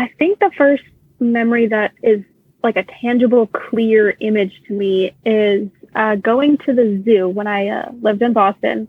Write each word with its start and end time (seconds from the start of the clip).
I 0.00 0.08
think 0.18 0.38
the 0.38 0.50
first 0.56 0.82
memory 1.18 1.66
that 1.66 1.92
is 2.02 2.24
like 2.62 2.76
a 2.76 2.84
tangible, 2.84 3.46
clear 3.46 4.16
image 4.18 4.62
to 4.66 4.72
me 4.72 5.14
is 5.26 5.68
uh, 5.94 6.14
going 6.14 6.56
to 6.64 6.72
the 6.72 7.02
zoo 7.04 7.28
when 7.28 7.46
I 7.46 7.68
uh, 7.68 7.90
lived 8.00 8.22
in 8.22 8.32
Boston. 8.32 8.88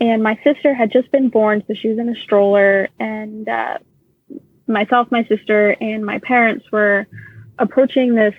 And 0.00 0.22
my 0.22 0.40
sister 0.42 0.72
had 0.72 0.90
just 0.90 1.12
been 1.12 1.28
born, 1.28 1.62
so 1.66 1.74
she 1.74 1.88
was 1.88 1.98
in 1.98 2.08
a 2.08 2.14
stroller. 2.22 2.88
And 2.98 3.46
uh, 3.46 3.76
myself, 4.66 5.08
my 5.10 5.24
sister, 5.24 5.76
and 5.82 6.06
my 6.06 6.18
parents 6.20 6.64
were 6.72 7.06
approaching 7.58 8.14
this 8.14 8.34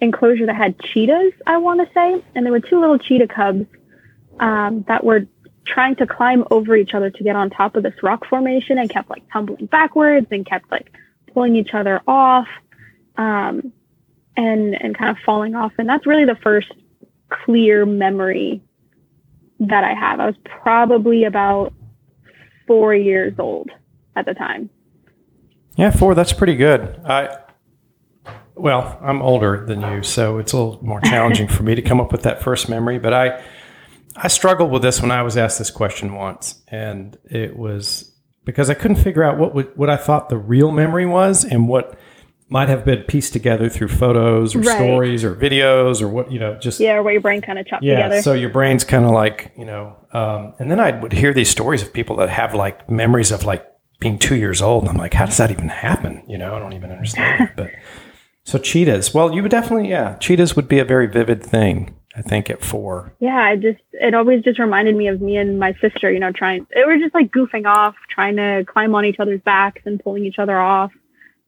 enclosure 0.00 0.46
that 0.46 0.56
had 0.56 0.80
cheetahs, 0.80 1.34
I 1.46 1.58
want 1.58 1.86
to 1.86 1.92
say. 1.92 2.24
And 2.34 2.46
there 2.46 2.52
were 2.52 2.60
two 2.60 2.80
little 2.80 2.98
cheetah 2.98 3.28
cubs 3.28 3.66
um, 4.40 4.86
that 4.88 5.04
were 5.04 5.26
trying 5.66 5.96
to 5.96 6.06
climb 6.06 6.44
over 6.50 6.74
each 6.76 6.94
other 6.94 7.10
to 7.10 7.22
get 7.22 7.36
on 7.36 7.50
top 7.50 7.76
of 7.76 7.82
this 7.82 8.02
rock 8.02 8.24
formation 8.26 8.78
and 8.78 8.88
kept 8.88 9.10
like 9.10 9.24
tumbling 9.30 9.66
backwards 9.66 10.28
and 10.30 10.46
kept 10.46 10.70
like 10.70 10.90
pulling 11.36 11.54
each 11.54 11.74
other 11.74 12.00
off 12.08 12.48
um, 13.18 13.70
and 14.38 14.74
and 14.82 14.96
kind 14.96 15.10
of 15.10 15.18
falling 15.24 15.54
off. 15.54 15.72
And 15.76 15.86
that's 15.86 16.06
really 16.06 16.24
the 16.24 16.38
first 16.42 16.72
clear 17.28 17.84
memory 17.84 18.62
that 19.60 19.84
I 19.84 19.92
have. 19.92 20.18
I 20.18 20.26
was 20.26 20.36
probably 20.44 21.24
about 21.24 21.74
four 22.66 22.94
years 22.94 23.34
old 23.38 23.70
at 24.16 24.24
the 24.24 24.32
time. 24.32 24.70
Yeah, 25.76 25.90
four. 25.90 26.14
That's 26.14 26.32
pretty 26.32 26.56
good. 26.56 26.98
I 27.04 27.36
well, 28.54 28.98
I'm 29.02 29.20
older 29.20 29.66
than 29.66 29.82
you, 29.82 30.02
so 30.02 30.38
it's 30.38 30.54
a 30.54 30.56
little 30.56 30.82
more 30.82 31.02
challenging 31.02 31.48
for 31.48 31.62
me 31.62 31.74
to 31.74 31.82
come 31.82 32.00
up 32.00 32.12
with 32.12 32.22
that 32.22 32.42
first 32.42 32.70
memory. 32.70 32.98
But 32.98 33.12
I 33.12 33.44
I 34.16 34.28
struggled 34.28 34.70
with 34.70 34.80
this 34.80 35.02
when 35.02 35.10
I 35.10 35.22
was 35.22 35.36
asked 35.36 35.58
this 35.58 35.70
question 35.70 36.14
once, 36.14 36.62
and 36.68 37.18
it 37.26 37.58
was 37.58 38.15
because 38.46 38.70
I 38.70 38.74
couldn't 38.74 38.96
figure 38.96 39.22
out 39.22 39.36
what 39.36 39.54
would, 39.54 39.76
what 39.76 39.90
I 39.90 39.98
thought 39.98 40.30
the 40.30 40.38
real 40.38 40.70
memory 40.70 41.04
was 41.04 41.44
and 41.44 41.68
what 41.68 41.98
might 42.48 42.68
have 42.68 42.84
been 42.84 43.02
pieced 43.02 43.32
together 43.32 43.68
through 43.68 43.88
photos 43.88 44.54
or 44.54 44.60
right. 44.60 44.76
stories 44.76 45.24
or 45.24 45.34
videos 45.34 46.00
or 46.00 46.08
what 46.08 46.30
you 46.30 46.38
know 46.38 46.56
just 46.58 46.78
yeah, 46.78 46.94
or 46.94 47.02
what 47.02 47.12
your 47.12 47.20
brain 47.20 47.42
kind 47.42 47.58
of 47.58 47.66
chopped 47.66 47.82
yeah, 47.82 47.96
together. 47.96 48.22
So 48.22 48.32
your 48.32 48.50
brain's 48.50 48.84
kind 48.84 49.04
of 49.04 49.10
like 49.10 49.52
you 49.58 49.64
know, 49.64 49.96
um, 50.12 50.54
and 50.58 50.70
then 50.70 50.80
I 50.80 50.92
would 50.92 51.12
hear 51.12 51.34
these 51.34 51.50
stories 51.50 51.82
of 51.82 51.92
people 51.92 52.16
that 52.16 52.30
have 52.30 52.54
like 52.54 52.88
memories 52.88 53.32
of 53.32 53.44
like 53.44 53.66
being 53.98 54.18
two 54.18 54.36
years 54.36 54.62
old, 54.62 54.84
and 54.84 54.90
I'm 54.90 54.96
like, 54.96 55.12
how 55.12 55.26
does 55.26 55.38
that 55.38 55.50
even 55.50 55.68
happen? 55.68 56.22
You 56.28 56.38
know, 56.38 56.54
I 56.54 56.60
don't 56.60 56.72
even 56.72 56.92
understand 56.92 57.48
it. 57.48 57.50
But 57.56 57.70
so 58.44 58.58
cheetahs, 58.58 59.12
well, 59.12 59.34
you 59.34 59.42
would 59.42 59.50
definitely 59.50 59.90
yeah, 59.90 60.16
cheetahs 60.18 60.54
would 60.54 60.68
be 60.68 60.78
a 60.78 60.84
very 60.84 61.08
vivid 61.08 61.42
thing. 61.42 61.96
I 62.16 62.22
think 62.22 62.48
at 62.48 62.64
four. 62.64 63.12
Yeah, 63.20 63.36
I 63.36 63.56
just 63.56 63.82
it 63.92 64.14
always 64.14 64.42
just 64.42 64.58
reminded 64.58 64.96
me 64.96 65.08
of 65.08 65.20
me 65.20 65.36
and 65.36 65.58
my 65.58 65.74
sister, 65.82 66.10
you 66.10 66.18
know, 66.18 66.32
trying 66.32 66.66
it 66.70 66.86
were 66.86 66.96
just 66.96 67.14
like 67.14 67.30
goofing 67.30 67.66
off, 67.66 67.94
trying 68.08 68.36
to 68.36 68.64
climb 68.66 68.94
on 68.94 69.04
each 69.04 69.20
other's 69.20 69.40
backs 69.42 69.82
and 69.84 70.02
pulling 70.02 70.24
each 70.24 70.38
other 70.38 70.58
off. 70.58 70.92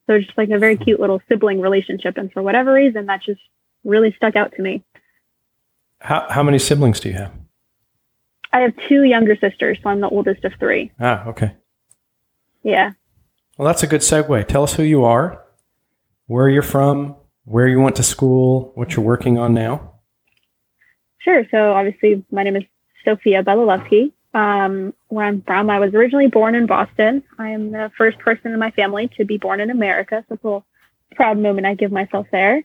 So 0.06 0.18
just 0.18 0.36
like 0.36 0.50
a 0.50 0.58
very 0.58 0.76
cute 0.76 1.00
little 1.00 1.22
sibling 1.28 1.60
relationship 1.60 2.18
and 2.18 2.30
for 2.30 2.42
whatever 2.42 2.74
reason 2.74 3.06
that 3.06 3.22
just 3.22 3.40
really 3.82 4.12
stuck 4.16 4.36
out 4.36 4.52
to 4.56 4.62
me. 4.62 4.84
How 6.00 6.26
how 6.28 6.42
many 6.42 6.58
siblings 6.58 7.00
do 7.00 7.08
you 7.08 7.14
have? 7.14 7.32
I 8.52 8.60
have 8.60 8.74
two 8.88 9.04
younger 9.04 9.36
sisters, 9.36 9.78
so 9.82 9.88
I'm 9.88 10.00
the 10.00 10.08
oldest 10.08 10.44
of 10.44 10.52
three. 10.58 10.92
Ah, 11.00 11.26
okay. 11.28 11.54
Yeah. 12.62 12.92
Well, 13.56 13.66
that's 13.66 13.82
a 13.82 13.86
good 13.86 14.02
segue. 14.02 14.46
Tell 14.48 14.62
us 14.62 14.74
who 14.74 14.82
you 14.82 15.04
are, 15.04 15.44
where 16.26 16.48
you're 16.48 16.62
from, 16.62 17.16
where 17.44 17.66
you 17.66 17.80
went 17.80 17.96
to 17.96 18.02
school, 18.02 18.72
what 18.74 18.94
you're 18.94 19.04
working 19.04 19.38
on 19.38 19.54
now. 19.54 19.97
Sure. 21.18 21.44
So 21.50 21.72
obviously, 21.72 22.24
my 22.30 22.42
name 22.42 22.56
is 22.56 22.64
Sophia 23.04 23.42
Belalevsky. 23.42 24.12
Um, 24.34 24.94
where 25.08 25.26
I'm 25.26 25.42
from, 25.42 25.70
I 25.70 25.80
was 25.80 25.94
originally 25.94 26.28
born 26.28 26.54
in 26.54 26.66
Boston. 26.66 27.22
I 27.38 27.50
am 27.50 27.72
the 27.72 27.90
first 27.96 28.18
person 28.18 28.52
in 28.52 28.58
my 28.58 28.70
family 28.72 29.08
to 29.16 29.24
be 29.24 29.38
born 29.38 29.60
in 29.60 29.70
America. 29.70 30.24
So 30.28 30.34
it's 30.34 30.44
a 30.44 30.46
little 30.46 30.66
proud 31.14 31.38
moment 31.38 31.66
I 31.66 31.74
give 31.74 31.90
myself 31.90 32.26
there. 32.30 32.62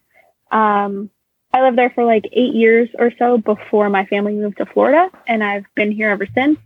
Um, 0.52 1.10
I 1.54 1.62
lived 1.62 1.78
there 1.78 1.92
for 1.92 2.04
like 2.04 2.26
eight 2.32 2.54
years 2.54 2.90
or 2.98 3.12
so 3.18 3.38
before 3.38 3.90
my 3.90 4.06
family 4.06 4.33
moved 4.33 4.58
to 4.58 4.66
Florida, 4.66 5.10
and 5.27 5.44
I've 5.44 5.66
been 5.76 5.92
here 5.92 6.10
ever 6.10 6.27
since. 6.33 6.60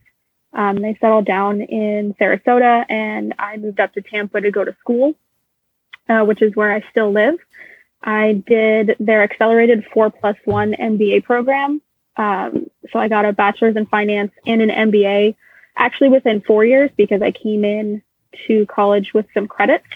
Um, 0.53 0.78
they 0.78 0.97
settled 1.00 1.25
down 1.25 1.61
in 1.61 2.16
Sarasota, 2.19 2.85
and 2.90 3.35
I 3.38 3.57
moved 3.57 3.79
up 3.79 3.94
to 3.94 4.01
Tampa 4.01 4.40
to 4.41 4.50
go 4.50 4.63
to 4.63 4.75
school, 4.79 5.13
uh, 6.07 6.23
which 6.23 6.41
is 6.41 6.56
where 6.56 6.72
I 6.73 6.84
still 6.90 7.11
live. 7.11 7.35
I 8.01 8.44
did 8.47 8.95
their 9.00 9.23
accelerated 9.23 9.85
four 9.94 10.09
plus 10.09 10.38
one 10.45 10.73
MBA 10.73 11.25
program. 11.25 11.81
Um, 12.17 12.69
so 12.91 13.00
I 13.00 13.07
got 13.07 13.25
a 13.25 13.33
bachelor's 13.33 13.75
in 13.75 13.85
finance 13.85 14.31
and 14.45 14.61
an 14.61 14.69
MBA 14.69 15.35
actually 15.75 16.09
within 16.09 16.41
four 16.41 16.66
years 16.66 16.89
because 16.97 17.22
I 17.22 17.31
came 17.31 17.63
in 17.63 18.01
to 18.47 18.66
college 18.66 19.13
with 19.13 19.28
some 19.33 19.47
credits. 19.47 19.88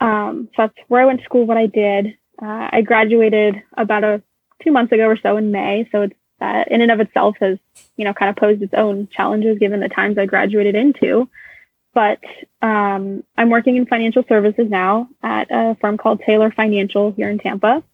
Um, 0.00 0.48
so 0.56 0.62
that's 0.62 0.74
where 0.88 1.02
I 1.02 1.06
went 1.06 1.20
to 1.20 1.24
school, 1.24 1.46
what 1.46 1.56
I 1.56 1.66
did. 1.66 2.18
Uh, 2.40 2.68
I 2.72 2.82
graduated 2.82 3.62
about 3.76 4.04
a 4.04 4.22
two 4.62 4.72
months 4.72 4.92
ago 4.92 5.06
or 5.06 5.16
so 5.16 5.36
in 5.36 5.52
May. 5.52 5.88
So 5.92 6.02
it's 6.02 6.14
that 6.42 6.72
in 6.72 6.80
and 6.80 6.90
of 6.90 6.98
itself 6.98 7.36
has, 7.40 7.58
you 7.96 8.04
know, 8.04 8.12
kind 8.12 8.28
of 8.28 8.36
posed 8.36 8.62
its 8.62 8.74
own 8.74 9.08
challenges 9.16 9.58
given 9.58 9.78
the 9.78 9.88
times 9.88 10.18
I 10.18 10.26
graduated 10.26 10.74
into. 10.74 11.28
But 11.94 12.18
um, 12.60 13.22
I'm 13.36 13.48
working 13.48 13.76
in 13.76 13.86
financial 13.86 14.24
services 14.28 14.66
now 14.68 15.08
at 15.22 15.46
a 15.50 15.76
firm 15.80 15.98
called 15.98 16.20
Taylor 16.26 16.50
Financial 16.50 17.12
here 17.12 17.30
in 17.30 17.38
Tampa. 17.38 17.84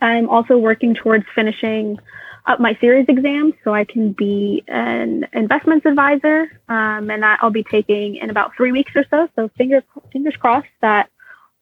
I'm 0.00 0.30
also 0.30 0.56
working 0.56 0.94
towards 0.94 1.26
finishing 1.34 1.98
up 2.46 2.60
my 2.60 2.76
series 2.80 3.06
exams 3.08 3.54
so 3.64 3.74
I 3.74 3.84
can 3.84 4.12
be 4.12 4.64
an 4.68 5.26
investments 5.32 5.86
advisor. 5.86 6.60
Um, 6.68 7.10
and 7.10 7.22
that 7.22 7.38
I'll 7.42 7.50
be 7.50 7.64
taking 7.64 8.16
in 8.16 8.30
about 8.30 8.56
three 8.56 8.72
weeks 8.72 8.92
or 8.94 9.04
so. 9.10 9.28
So 9.36 9.50
fingers, 9.56 9.82
fingers 10.12 10.36
crossed 10.36 10.68
that 10.80 11.10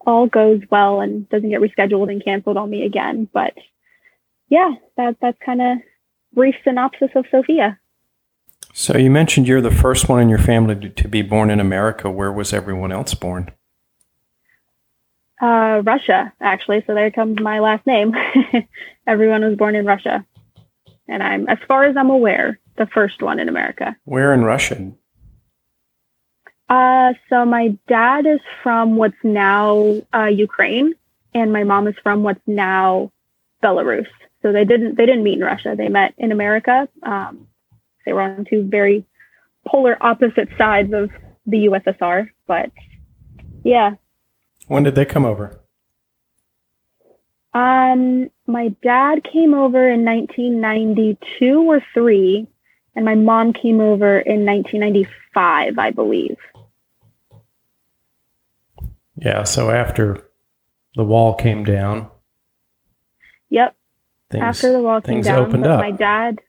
all 0.06 0.26
goes 0.26 0.62
well 0.70 1.00
and 1.00 1.28
doesn't 1.28 1.50
get 1.50 1.60
rescheduled 1.60 2.10
and 2.10 2.24
canceled 2.24 2.56
on 2.56 2.70
me 2.70 2.84
again. 2.84 3.28
But 3.32 3.54
yeah, 4.48 4.74
that, 4.96 5.16
that's 5.20 5.38
kind 5.44 5.60
of 5.60 5.78
brief 6.32 6.54
synopsis 6.64 7.10
of 7.14 7.26
Sophia. 7.30 7.78
So 8.72 8.96
you 8.96 9.10
mentioned 9.10 9.48
you're 9.48 9.60
the 9.60 9.70
first 9.70 10.08
one 10.08 10.20
in 10.20 10.28
your 10.28 10.38
family 10.38 10.90
to 10.90 11.08
be 11.08 11.22
born 11.22 11.50
in 11.50 11.58
America. 11.60 12.10
Where 12.10 12.32
was 12.32 12.52
everyone 12.52 12.92
else 12.92 13.14
born? 13.14 13.50
Uh, 15.40 15.82
Russia, 15.84 16.32
actually. 16.40 16.82
So 16.86 16.94
there 16.94 17.10
comes 17.10 17.40
my 17.40 17.60
last 17.60 17.86
name. 17.86 18.14
everyone 19.06 19.44
was 19.44 19.56
born 19.56 19.76
in 19.76 19.86
Russia, 19.86 20.24
and 21.08 21.22
I'm, 21.22 21.48
as 21.48 21.58
far 21.66 21.84
as 21.84 21.96
I'm 21.96 22.10
aware, 22.10 22.58
the 22.76 22.86
first 22.86 23.22
one 23.22 23.38
in 23.38 23.48
America. 23.48 23.96
Where 24.04 24.32
in 24.32 24.44
Russia? 24.44 24.92
Uh, 26.68 27.14
so 27.30 27.44
my 27.44 27.76
dad 27.88 28.26
is 28.26 28.40
from 28.62 28.96
what's 28.96 29.16
now 29.22 30.02
uh, 30.14 30.26
Ukraine, 30.26 30.94
and 31.34 31.52
my 31.52 31.64
mom 31.64 31.88
is 31.88 31.94
from 32.02 32.22
what's 32.22 32.46
now 32.46 33.10
Belarus. 33.62 34.06
So 34.42 34.52
they 34.52 34.64
didn't 34.64 34.96
they 34.96 35.06
didn't 35.06 35.24
meet 35.24 35.38
in 35.38 35.44
Russia. 35.44 35.74
They 35.76 35.88
met 35.88 36.14
in 36.18 36.30
America. 36.30 36.88
Um, 37.02 37.48
they 38.04 38.12
were 38.12 38.22
on 38.22 38.44
two 38.44 38.64
very 38.64 39.04
polar 39.66 39.96
opposite 40.00 40.48
sides 40.56 40.92
of 40.92 41.10
the 41.46 41.66
USSR. 41.66 42.28
But 42.46 42.70
yeah. 43.64 43.94
When 44.66 44.82
did 44.82 44.94
they 44.94 45.04
come 45.04 45.24
over? 45.24 45.58
Um, 47.54 48.30
my 48.46 48.68
dad 48.82 49.24
came 49.24 49.54
over 49.54 49.88
in 49.88 50.04
1992 50.04 51.62
or 51.62 51.82
three, 51.94 52.46
and 52.94 53.04
my 53.04 53.14
mom 53.14 53.52
came 53.52 53.80
over 53.80 54.18
in 54.18 54.44
1995, 54.44 55.78
I 55.78 55.90
believe. 55.90 56.36
Yeah, 59.16 59.44
so 59.44 59.70
after 59.70 60.28
the 60.94 61.04
wall 61.04 61.34
came 61.34 61.64
down. 61.64 62.08
Yep. 63.50 63.74
Things, 64.30 64.42
after 64.42 64.72
the 64.72 64.80
wall 64.80 65.00
came 65.00 65.22
down, 65.22 65.46
opened 65.46 65.66
up. 65.66 65.80
my 65.80 65.90
dad, 65.90 66.40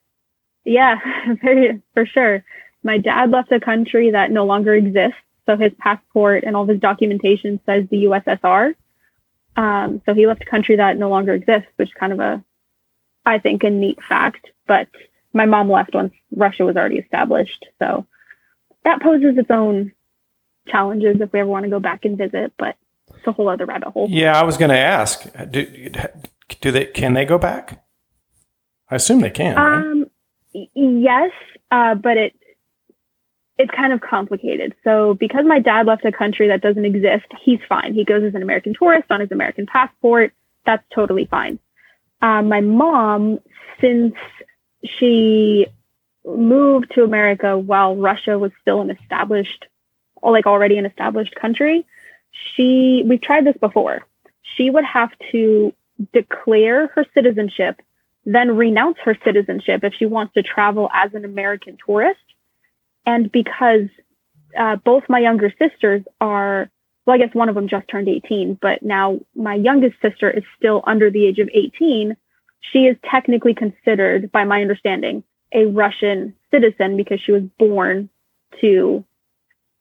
yeah, 0.66 0.97
very 1.41 1.81
for 1.93 2.05
sure. 2.05 2.43
My 2.83 2.97
dad 2.97 3.31
left 3.31 3.51
a 3.51 3.59
country 3.59 4.11
that 4.11 4.31
no 4.31 4.45
longer 4.45 4.73
exists, 4.73 5.17
so 5.45 5.55
his 5.55 5.71
passport 5.79 6.43
and 6.43 6.55
all 6.55 6.66
his 6.66 6.79
documentation 6.79 7.59
says 7.66 7.85
the 7.90 8.05
USSR. 8.05 8.75
Um, 9.59 10.02
so 10.06 10.14
he 10.14 10.26
left 10.26 10.41
a 10.41 10.46
country 10.46 10.78
that 10.78 10.97
no 10.97 11.09
longer 11.09 11.34
exists, 11.34 11.67
which 11.76 11.90
is 11.90 11.94
kind 11.94 12.14
of 12.14 12.22
a, 12.22 12.41
I 13.26 13.40
think, 13.40 13.66
a 13.66 13.70
neat 13.70 14.00
fact. 14.08 14.47
But 14.66 14.88
my 15.34 15.46
mom 15.46 15.70
left 15.70 15.94
once 15.94 16.14
Russia 16.34 16.64
was 16.64 16.78
already 16.78 16.97
established, 16.97 17.66
so 17.78 18.08
that 18.85 19.02
poses 19.02 19.38
its 19.38 19.52
own 19.52 19.91
challenges 20.70 21.17
if 21.20 21.34
we 21.34 21.41
ever 21.41 21.50
want 21.50 21.66
to 21.66 21.70
go 21.70 21.82
back 21.82 22.06
and 22.06 22.17
visit. 22.17 22.53
But 22.58 22.78
it's 23.09 23.28
a 23.28 23.34
whole 23.34 23.50
other 23.50 23.66
rabbit 23.66 23.90
hole. 23.90 24.08
Yeah, 24.09 24.40
I 24.40 24.46
was 24.46 24.56
going 24.56 24.70
to 24.70 24.78
ask. 24.78 25.28
Do, 25.52 25.91
do 26.62 26.72
they 26.72 26.85
can 26.85 27.14
they 27.14 27.26
go 27.26 27.38
back? 27.38 27.84
I 28.90 28.96
assume 28.96 29.20
they 29.20 29.29
can. 29.29 29.58
Um, 29.58 30.05
right? 30.55 30.70
yes, 30.73 31.32
uh, 31.70 31.96
but 31.96 32.16
it 32.16 32.34
it's 33.59 33.72
kind 33.72 33.91
of 33.91 34.00
complicated. 34.00 34.73
So 34.85 35.14
because 35.14 35.46
my 35.46 35.59
dad 35.59 35.85
left 35.85 36.06
a 36.06 36.14
country 36.14 36.47
that 36.47 36.61
doesn't 36.61 36.85
exist, 36.85 37.26
he's 37.44 37.59
fine. 37.67 37.94
He 37.94 38.06
goes 38.06 38.23
as 38.23 38.34
an 38.34 38.41
American 38.41 38.73
tourist 38.73 39.11
on 39.11 39.20
his 39.20 39.32
American 39.32 39.66
passport. 39.67 40.32
That's 40.66 40.84
totally 40.96 41.26
fine. 41.26 41.59
Um, 42.22 42.47
my 42.47 42.61
mom, 42.61 43.40
since 43.82 44.16
she 44.84 45.67
moved 46.26 46.94
to 46.96 47.03
America 47.03 47.58
while 47.58 47.97
Russia 47.97 48.40
was 48.40 48.52
still 48.61 48.79
an 48.79 48.91
established, 48.91 49.66
like 50.23 50.46
already 50.46 50.78
an 50.78 50.85
established 50.85 51.35
country, 51.35 51.85
she, 52.32 53.03
we've 53.05 53.22
tried 53.22 53.46
this 53.46 53.58
before. 53.58 54.05
She 54.55 54.70
would 54.70 54.85
have 54.85 55.12
to 55.34 55.73
declare 56.14 56.88
her 56.88 57.05
citizenship, 57.14 57.82
then 58.26 58.55
renounce 58.55 58.97
her 59.03 59.17
citizenship 59.26 59.84
if 59.84 59.94
she 59.96 60.05
wants 60.05 60.34
to 60.35 60.44
travel 60.44 60.90
as 60.94 61.14
an 61.14 61.26
American 61.26 61.78
tourist. 61.85 62.20
And 63.09 63.32
because 63.32 63.88
uh, 64.58 64.76
both 64.76 65.03
my 65.09 65.17
younger 65.17 65.52
sisters 65.58 66.03
are, 66.22 66.70
well, 67.06 67.16
I 67.16 67.17
guess 67.17 67.34
one 67.34 67.50
of 67.50 67.56
them 67.56 67.67
just 67.67 67.88
turned 67.88 68.08
18, 68.08 68.59
but 68.61 68.84
now 68.84 69.20
my 69.35 69.56
youngest 69.56 69.96
sister 70.00 70.29
is 70.29 70.44
still 70.56 70.84
under 70.85 71.09
the 71.09 71.26
age 71.26 71.40
of 71.40 71.50
18. 71.52 72.16
She 72.72 72.79
is 72.79 72.97
technically 73.09 73.56
considered, 73.56 74.32
by 74.32 74.44
my 74.44 74.61
understanding, 74.61 75.23
a 75.52 75.66
Russian 75.66 76.35
citizen 76.52 76.97
because 76.97 77.20
she 77.20 77.32
was 77.32 77.41
born 77.58 78.09
to 78.61 79.03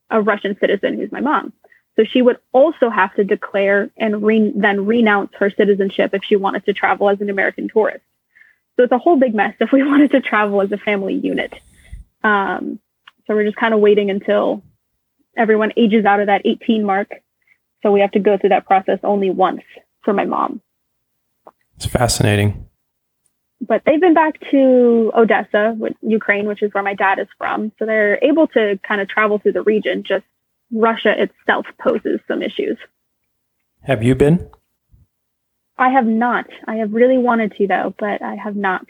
a 0.08 0.22
Russian 0.22 0.56
citizen 0.58 0.96
who's 0.96 1.12
my 1.12 1.20
mom. 1.20 1.52
So 1.96 2.04
she 2.04 2.22
would 2.22 2.38
also 2.52 2.88
have 2.88 3.14
to 3.16 3.24
declare 3.24 3.90
and 3.98 4.22
re- 4.22 4.54
then 4.56 4.86
renounce 4.86 5.32
her 5.38 5.50
citizenship 5.50 6.14
if 6.14 6.24
she 6.24 6.36
wanted 6.36 6.64
to 6.64 6.72
travel 6.72 7.10
as 7.10 7.20
an 7.20 7.28
American 7.28 7.68
tourist. 7.68 8.04
So 8.76 8.84
it's 8.84 8.92
a 8.92 8.98
whole 8.98 9.18
big 9.18 9.34
mess 9.34 9.54
if 9.60 9.70
we 9.70 9.82
wanted 9.92 10.12
to 10.12 10.22
travel 10.22 10.62
as 10.62 10.72
a 10.72 10.78
family 10.78 11.14
unit. 11.14 11.52
Um, 12.24 12.80
so 13.28 13.34
we're 13.34 13.44
just 13.44 13.56
kind 13.56 13.74
of 13.74 13.80
waiting 13.80 14.10
until 14.10 14.62
everyone 15.36 15.72
ages 15.76 16.04
out 16.04 16.20
of 16.20 16.26
that 16.26 16.42
18 16.44 16.84
mark. 16.84 17.10
So 17.82 17.92
we 17.92 18.00
have 18.00 18.10
to 18.12 18.18
go 18.18 18.36
through 18.36 18.48
that 18.48 18.66
process 18.66 18.98
only 19.04 19.30
once 19.30 19.62
for 20.02 20.12
my 20.12 20.24
mom. 20.24 20.60
It's 21.76 21.86
fascinating. 21.86 22.68
But 23.60 23.82
they've 23.84 24.00
been 24.00 24.14
back 24.14 24.40
to 24.50 25.12
Odessa, 25.14 25.76
Ukraine, 26.00 26.46
which 26.46 26.62
is 26.62 26.72
where 26.72 26.82
my 26.82 26.94
dad 26.94 27.18
is 27.18 27.28
from. 27.36 27.70
So 27.78 27.86
they're 27.86 28.18
able 28.24 28.46
to 28.48 28.80
kind 28.86 29.00
of 29.00 29.08
travel 29.08 29.38
through 29.38 29.52
the 29.52 29.62
region. 29.62 30.04
Just 30.06 30.24
Russia 30.72 31.14
itself 31.22 31.66
poses 31.80 32.20
some 32.26 32.42
issues. 32.42 32.78
Have 33.82 34.02
you 34.02 34.14
been? 34.14 34.50
I 35.76 35.90
have 35.90 36.06
not. 36.06 36.46
I 36.66 36.76
have 36.76 36.92
really 36.92 37.18
wanted 37.18 37.52
to, 37.58 37.66
though, 37.66 37.94
but 37.98 38.22
I 38.22 38.36
have 38.36 38.56
not. 38.56 38.86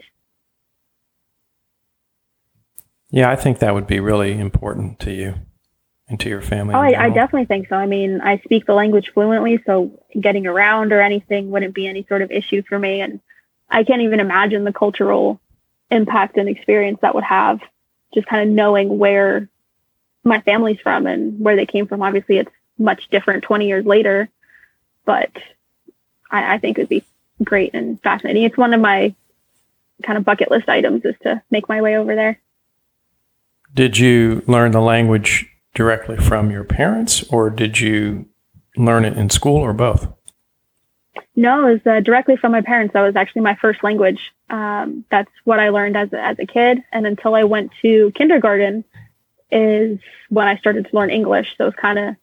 Yeah, 3.10 3.30
I 3.30 3.36
think 3.36 3.58
that 3.58 3.74
would 3.74 3.86
be 3.86 4.00
really 4.00 4.38
important 4.38 5.00
to 5.00 5.12
you 5.12 5.34
and 6.08 6.18
to 6.20 6.28
your 6.28 6.42
family. 6.42 6.74
Oh, 6.74 6.78
I, 6.78 7.06
I, 7.06 7.10
definitely 7.10 7.46
think 7.46 7.68
so. 7.68 7.76
I 7.76 7.86
mean, 7.86 8.20
I 8.20 8.38
speak 8.38 8.66
the 8.66 8.74
language 8.74 9.10
fluently, 9.12 9.62
so 9.66 10.02
getting 10.18 10.46
around 10.46 10.92
or 10.92 11.00
anything 11.00 11.50
wouldn't 11.50 11.74
be 11.74 11.86
any 11.86 12.04
sort 12.08 12.22
of 12.22 12.30
issue 12.30 12.62
for 12.68 12.78
me. 12.78 13.00
And 13.00 13.20
I 13.70 13.84
can't 13.84 14.02
even 14.02 14.20
imagine 14.20 14.64
the 14.64 14.72
cultural 14.72 15.40
impact 15.90 16.36
and 16.36 16.48
experience 16.48 16.98
that 17.02 17.14
would 17.14 17.24
have 17.24 17.60
just 18.14 18.26
kind 18.26 18.48
of 18.48 18.54
knowing 18.54 18.98
where 18.98 19.48
my 20.24 20.40
family's 20.40 20.80
from 20.80 21.06
and 21.06 21.40
where 21.40 21.56
they 21.56 21.66
came 21.66 21.86
from. 21.86 22.02
Obviously, 22.02 22.38
it's 22.38 22.52
much 22.78 23.08
different 23.10 23.44
20 23.44 23.66
years 23.66 23.84
later, 23.84 24.28
but 25.04 25.30
I, 26.30 26.54
I 26.54 26.58
think 26.58 26.78
it 26.78 26.82
would 26.82 26.88
be 26.88 27.04
great 27.42 27.74
and 27.74 28.00
fascinating. 28.02 28.44
It's 28.44 28.56
one 28.56 28.74
of 28.74 28.80
my 28.80 29.14
kind 30.02 30.16
of 30.16 30.24
bucket 30.24 30.50
list 30.50 30.68
items 30.68 31.04
is 31.04 31.16
to 31.22 31.42
make 31.50 31.68
my 31.68 31.82
way 31.82 31.96
over 31.96 32.14
there. 32.14 32.40
Did 33.74 33.98
you 33.98 34.42
learn 34.46 34.72
the 34.72 34.80
language 34.80 35.46
directly 35.74 36.16
from 36.16 36.50
your 36.50 36.64
parents, 36.64 37.22
or 37.30 37.50
did 37.50 37.80
you 37.80 38.26
learn 38.76 39.04
it 39.04 39.16
in 39.16 39.30
school, 39.30 39.56
or 39.56 39.72
both? 39.72 40.08
No, 41.36 41.68
it 41.68 41.72
was 41.72 41.86
uh, 41.86 42.00
directly 42.00 42.36
from 42.36 42.52
my 42.52 42.62
parents. 42.62 42.94
That 42.94 43.02
was 43.02 43.14
actually 43.14 43.42
my 43.42 43.54
first 43.54 43.84
language. 43.84 44.32
Um, 44.50 45.04
that's 45.10 45.30
what 45.44 45.60
I 45.60 45.68
learned 45.68 45.96
as 45.96 46.12
a, 46.12 46.20
as 46.20 46.38
a 46.40 46.46
kid, 46.46 46.82
and 46.90 47.06
until 47.06 47.34
I 47.34 47.44
went 47.44 47.70
to 47.82 48.10
kindergarten, 48.16 48.84
is 49.50 50.00
when 50.28 50.48
I 50.48 50.56
started 50.56 50.88
to 50.88 50.96
learn 50.96 51.10
English. 51.10 51.54
So 51.56 51.68
it's 51.68 51.76
kind 51.76 51.98
of 51.98 52.16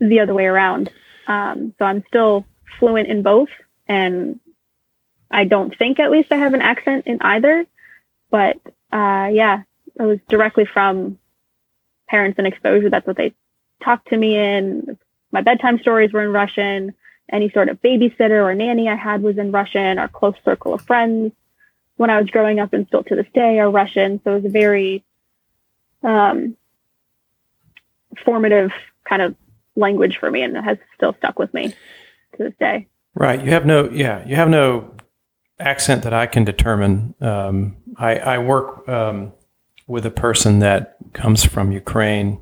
the 0.00 0.20
other 0.20 0.34
way 0.34 0.46
around. 0.46 0.90
Um, 1.26 1.74
so 1.78 1.84
I'm 1.84 2.02
still 2.08 2.44
fluent 2.78 3.08
in 3.08 3.22
both, 3.22 3.50
and 3.86 4.40
I 5.30 5.44
don't 5.44 5.76
think, 5.76 6.00
at 6.00 6.10
least, 6.10 6.32
I 6.32 6.36
have 6.36 6.54
an 6.54 6.62
accent 6.62 7.06
in 7.06 7.18
either. 7.20 7.66
But 8.30 8.56
uh, 8.90 9.30
yeah, 9.32 9.62
it 10.00 10.06
was 10.06 10.18
directly 10.28 10.64
from 10.64 11.18
parents 12.08 12.38
and 12.38 12.46
exposure. 12.46 12.90
That's 12.90 13.06
what 13.06 13.16
they 13.16 13.34
talked 13.82 14.08
to 14.08 14.16
me 14.16 14.36
in. 14.36 14.98
My 15.30 15.42
bedtime 15.42 15.78
stories 15.78 16.12
were 16.12 16.24
in 16.24 16.32
Russian. 16.32 16.94
Any 17.30 17.50
sort 17.50 17.68
of 17.68 17.80
babysitter 17.80 18.42
or 18.42 18.54
nanny 18.54 18.88
I 18.88 18.96
had 18.96 19.22
was 19.22 19.38
in 19.38 19.52
Russian. 19.52 19.98
Our 19.98 20.08
close 20.08 20.34
circle 20.44 20.74
of 20.74 20.82
friends 20.82 21.32
when 21.96 22.10
I 22.10 22.20
was 22.20 22.30
growing 22.30 22.58
up 22.58 22.72
and 22.72 22.86
still 22.86 23.04
to 23.04 23.14
this 23.14 23.26
day 23.34 23.60
are 23.60 23.70
Russian. 23.70 24.20
So 24.24 24.32
it 24.32 24.34
was 24.36 24.44
a 24.46 24.48
very 24.48 25.04
um, 26.02 26.56
formative 28.24 28.72
kind 29.04 29.22
of 29.22 29.36
language 29.76 30.16
for 30.18 30.30
me 30.30 30.42
and 30.42 30.56
it 30.56 30.64
has 30.64 30.78
still 30.96 31.14
stuck 31.18 31.38
with 31.38 31.52
me 31.54 31.68
to 31.68 32.38
this 32.38 32.54
day. 32.58 32.88
Right. 33.14 33.44
You 33.44 33.50
have 33.50 33.66
no, 33.66 33.90
yeah, 33.90 34.26
you 34.26 34.34
have 34.36 34.48
no 34.48 34.94
accent 35.58 36.02
that 36.04 36.14
I 36.14 36.26
can 36.26 36.44
determine. 36.44 37.14
Um, 37.20 37.76
I, 37.96 38.16
I 38.16 38.38
work 38.38 38.88
um, 38.88 39.32
with 39.90 40.06
a 40.06 40.10
person 40.10 40.60
that 40.60 40.96
comes 41.12 41.44
from 41.44 41.72
Ukraine. 41.72 42.40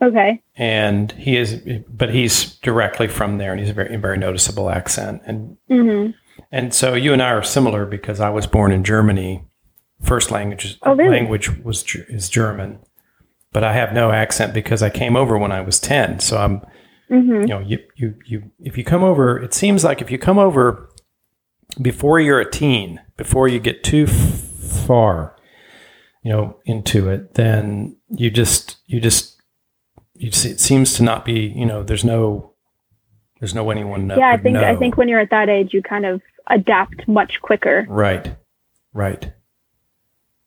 Okay. 0.00 0.40
And 0.56 1.12
he 1.12 1.36
is, 1.36 1.60
but 1.88 2.14
he's 2.14 2.56
directly 2.56 3.08
from 3.08 3.38
there, 3.38 3.50
and 3.50 3.60
he's 3.60 3.70
a 3.70 3.74
very, 3.74 3.96
very 3.96 4.16
noticeable 4.16 4.70
accent. 4.70 5.22
And 5.26 5.56
mm-hmm. 5.68 6.12
and 6.50 6.72
so 6.72 6.94
you 6.94 7.12
and 7.12 7.22
I 7.22 7.30
are 7.30 7.42
similar 7.42 7.84
because 7.84 8.20
I 8.20 8.30
was 8.30 8.46
born 8.46 8.72
in 8.72 8.84
Germany. 8.84 9.44
First 10.00 10.30
language 10.32 10.78
oh, 10.82 10.94
really? 10.94 11.10
language 11.10 11.56
was 11.62 11.84
is 12.08 12.28
German, 12.28 12.80
but 13.52 13.62
I 13.62 13.72
have 13.74 13.92
no 13.92 14.10
accent 14.10 14.54
because 14.54 14.82
I 14.82 14.90
came 14.90 15.16
over 15.16 15.38
when 15.38 15.52
I 15.52 15.60
was 15.60 15.78
ten. 15.78 16.18
So 16.18 16.36
I'm, 16.38 16.60
mm-hmm. 17.08 17.42
you 17.42 17.46
know, 17.46 17.60
you 17.60 17.78
you 17.94 18.14
you 18.26 18.50
if 18.58 18.76
you 18.76 18.82
come 18.82 19.04
over, 19.04 19.38
it 19.38 19.54
seems 19.54 19.84
like 19.84 20.02
if 20.02 20.10
you 20.10 20.18
come 20.18 20.38
over 20.38 20.88
before 21.80 22.18
you're 22.18 22.40
a 22.40 22.50
teen, 22.50 23.00
before 23.16 23.46
you 23.46 23.60
get 23.60 23.84
too 23.84 24.06
f- 24.08 24.84
far, 24.86 25.36
you 26.22 26.30
know 26.30 26.56
into 26.64 27.08
it 27.08 27.34
then 27.34 27.96
you 28.08 28.30
just 28.30 28.78
you 28.86 29.00
just 29.00 29.40
you 30.14 30.30
see, 30.30 30.50
it 30.50 30.60
seems 30.60 30.94
to 30.94 31.02
not 31.02 31.24
be 31.24 31.52
you 31.54 31.66
know 31.66 31.82
there's 31.82 32.04
no 32.04 32.52
there's 33.40 33.54
no 33.54 33.70
anyone 33.70 34.08
yeah 34.10 34.30
i 34.30 34.36
think 34.36 34.54
know. 34.54 34.64
i 34.64 34.76
think 34.76 34.96
when 34.96 35.08
you're 35.08 35.20
at 35.20 35.30
that 35.30 35.48
age 35.48 35.74
you 35.74 35.82
kind 35.82 36.06
of 36.06 36.20
adapt 36.48 37.06
much 37.08 37.40
quicker 37.42 37.84
right 37.88 38.36
right 38.92 39.32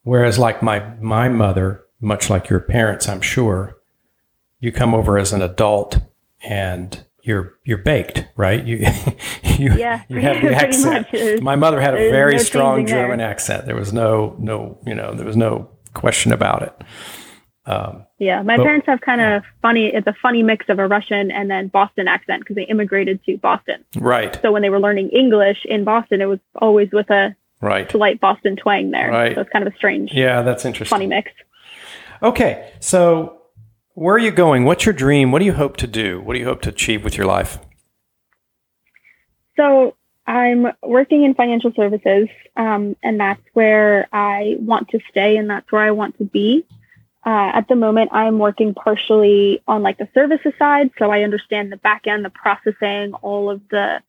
whereas 0.02 0.38
like 0.38 0.62
my 0.62 0.80
my 1.00 1.28
mother 1.28 1.84
much 2.00 2.30
like 2.30 2.48
your 2.48 2.60
parents 2.60 3.08
i'm 3.08 3.20
sure 3.20 3.76
you 4.60 4.72
come 4.72 4.94
over 4.94 5.18
as 5.18 5.32
an 5.32 5.42
adult 5.42 5.98
and 6.42 7.04
you're 7.26 7.58
you're 7.64 7.78
baked, 7.78 8.26
right? 8.36 8.64
You 8.64 8.76
you 9.58 9.74
yeah, 9.74 10.02
you 10.08 10.20
have 10.20 10.40
the 10.40 10.54
accent. 10.54 11.42
My 11.42 11.56
mother 11.56 11.80
had 11.80 11.94
a 11.94 12.10
very 12.10 12.36
no 12.36 12.42
strong 12.42 12.86
German 12.86 13.18
there. 13.18 13.28
accent. 13.28 13.66
There 13.66 13.74
was 13.74 13.92
no 13.92 14.36
no 14.38 14.78
you 14.86 14.94
know 14.94 15.12
there 15.12 15.26
was 15.26 15.36
no 15.36 15.68
question 15.96 16.32
about 16.32 16.62
it. 16.62 16.74
Um, 17.66 18.06
yeah, 18.18 18.42
my 18.42 18.56
but, 18.56 18.62
parents 18.62 18.86
have 18.86 19.00
kind 19.00 19.20
of 19.20 19.42
funny. 19.60 19.86
It's 19.86 20.06
a 20.06 20.14
funny 20.22 20.44
mix 20.44 20.66
of 20.68 20.78
a 20.78 20.86
Russian 20.86 21.32
and 21.32 21.50
then 21.50 21.66
Boston 21.66 22.06
accent 22.06 22.42
because 22.42 22.54
they 22.54 22.62
immigrated 22.62 23.24
to 23.24 23.36
Boston. 23.38 23.84
Right. 23.96 24.38
So 24.40 24.52
when 24.52 24.62
they 24.62 24.70
were 24.70 24.78
learning 24.78 25.10
English 25.10 25.58
in 25.64 25.82
Boston, 25.82 26.20
it 26.20 26.26
was 26.26 26.38
always 26.54 26.90
with 26.92 27.10
a 27.10 27.34
right 27.60 27.90
slight 27.90 28.20
Boston 28.20 28.54
twang 28.54 28.92
there. 28.92 29.10
Right. 29.10 29.34
So 29.34 29.40
it's 29.40 29.50
kind 29.50 29.66
of 29.66 29.72
a 29.72 29.76
strange. 29.76 30.12
Yeah, 30.12 30.42
that's 30.42 30.64
interesting. 30.64 30.94
Funny 30.94 31.08
mix. 31.08 31.32
Okay, 32.22 32.72
so 32.80 33.42
where 33.94 34.14
are 34.14 34.18
you 34.18 34.30
going? 34.30 34.64
What's 34.64 34.86
your 34.86 34.92
dream? 34.92 35.32
What 35.32 35.40
do 35.40 35.44
you 35.44 35.54
hope 35.54 35.76
to 35.78 35.86
do? 35.86 36.20
What 36.20 36.34
do 36.34 36.38
you 36.38 36.44
hope 36.44 36.62
to 36.62 36.68
achieve 36.68 37.02
with 37.02 37.16
your 37.16 37.26
life? 37.26 37.58
So 39.56 39.95
I'm 40.26 40.66
working 40.82 41.22
in 41.22 41.34
financial 41.34 41.72
services, 41.74 42.28
um, 42.56 42.96
and 43.02 43.20
that's 43.20 43.42
where 43.52 44.08
I 44.12 44.56
want 44.58 44.88
to 44.88 45.00
stay, 45.10 45.36
and 45.36 45.48
that's 45.48 45.70
where 45.70 45.82
I 45.82 45.92
want 45.92 46.18
to 46.18 46.24
be. 46.24 46.66
Uh, 47.24 47.50
at 47.54 47.68
the 47.68 47.76
moment, 47.76 48.10
I'm 48.12 48.38
working 48.38 48.74
partially 48.74 49.62
on 49.66 49.82
like 49.82 49.98
the 49.98 50.08
services 50.14 50.52
side, 50.58 50.90
so 50.98 51.10
I 51.10 51.22
understand 51.22 51.70
the 51.70 51.76
back 51.76 52.06
end, 52.06 52.24
the 52.24 52.30
processing, 52.30 53.14
all 53.14 53.50
of 53.50 53.60
the 53.68 54.00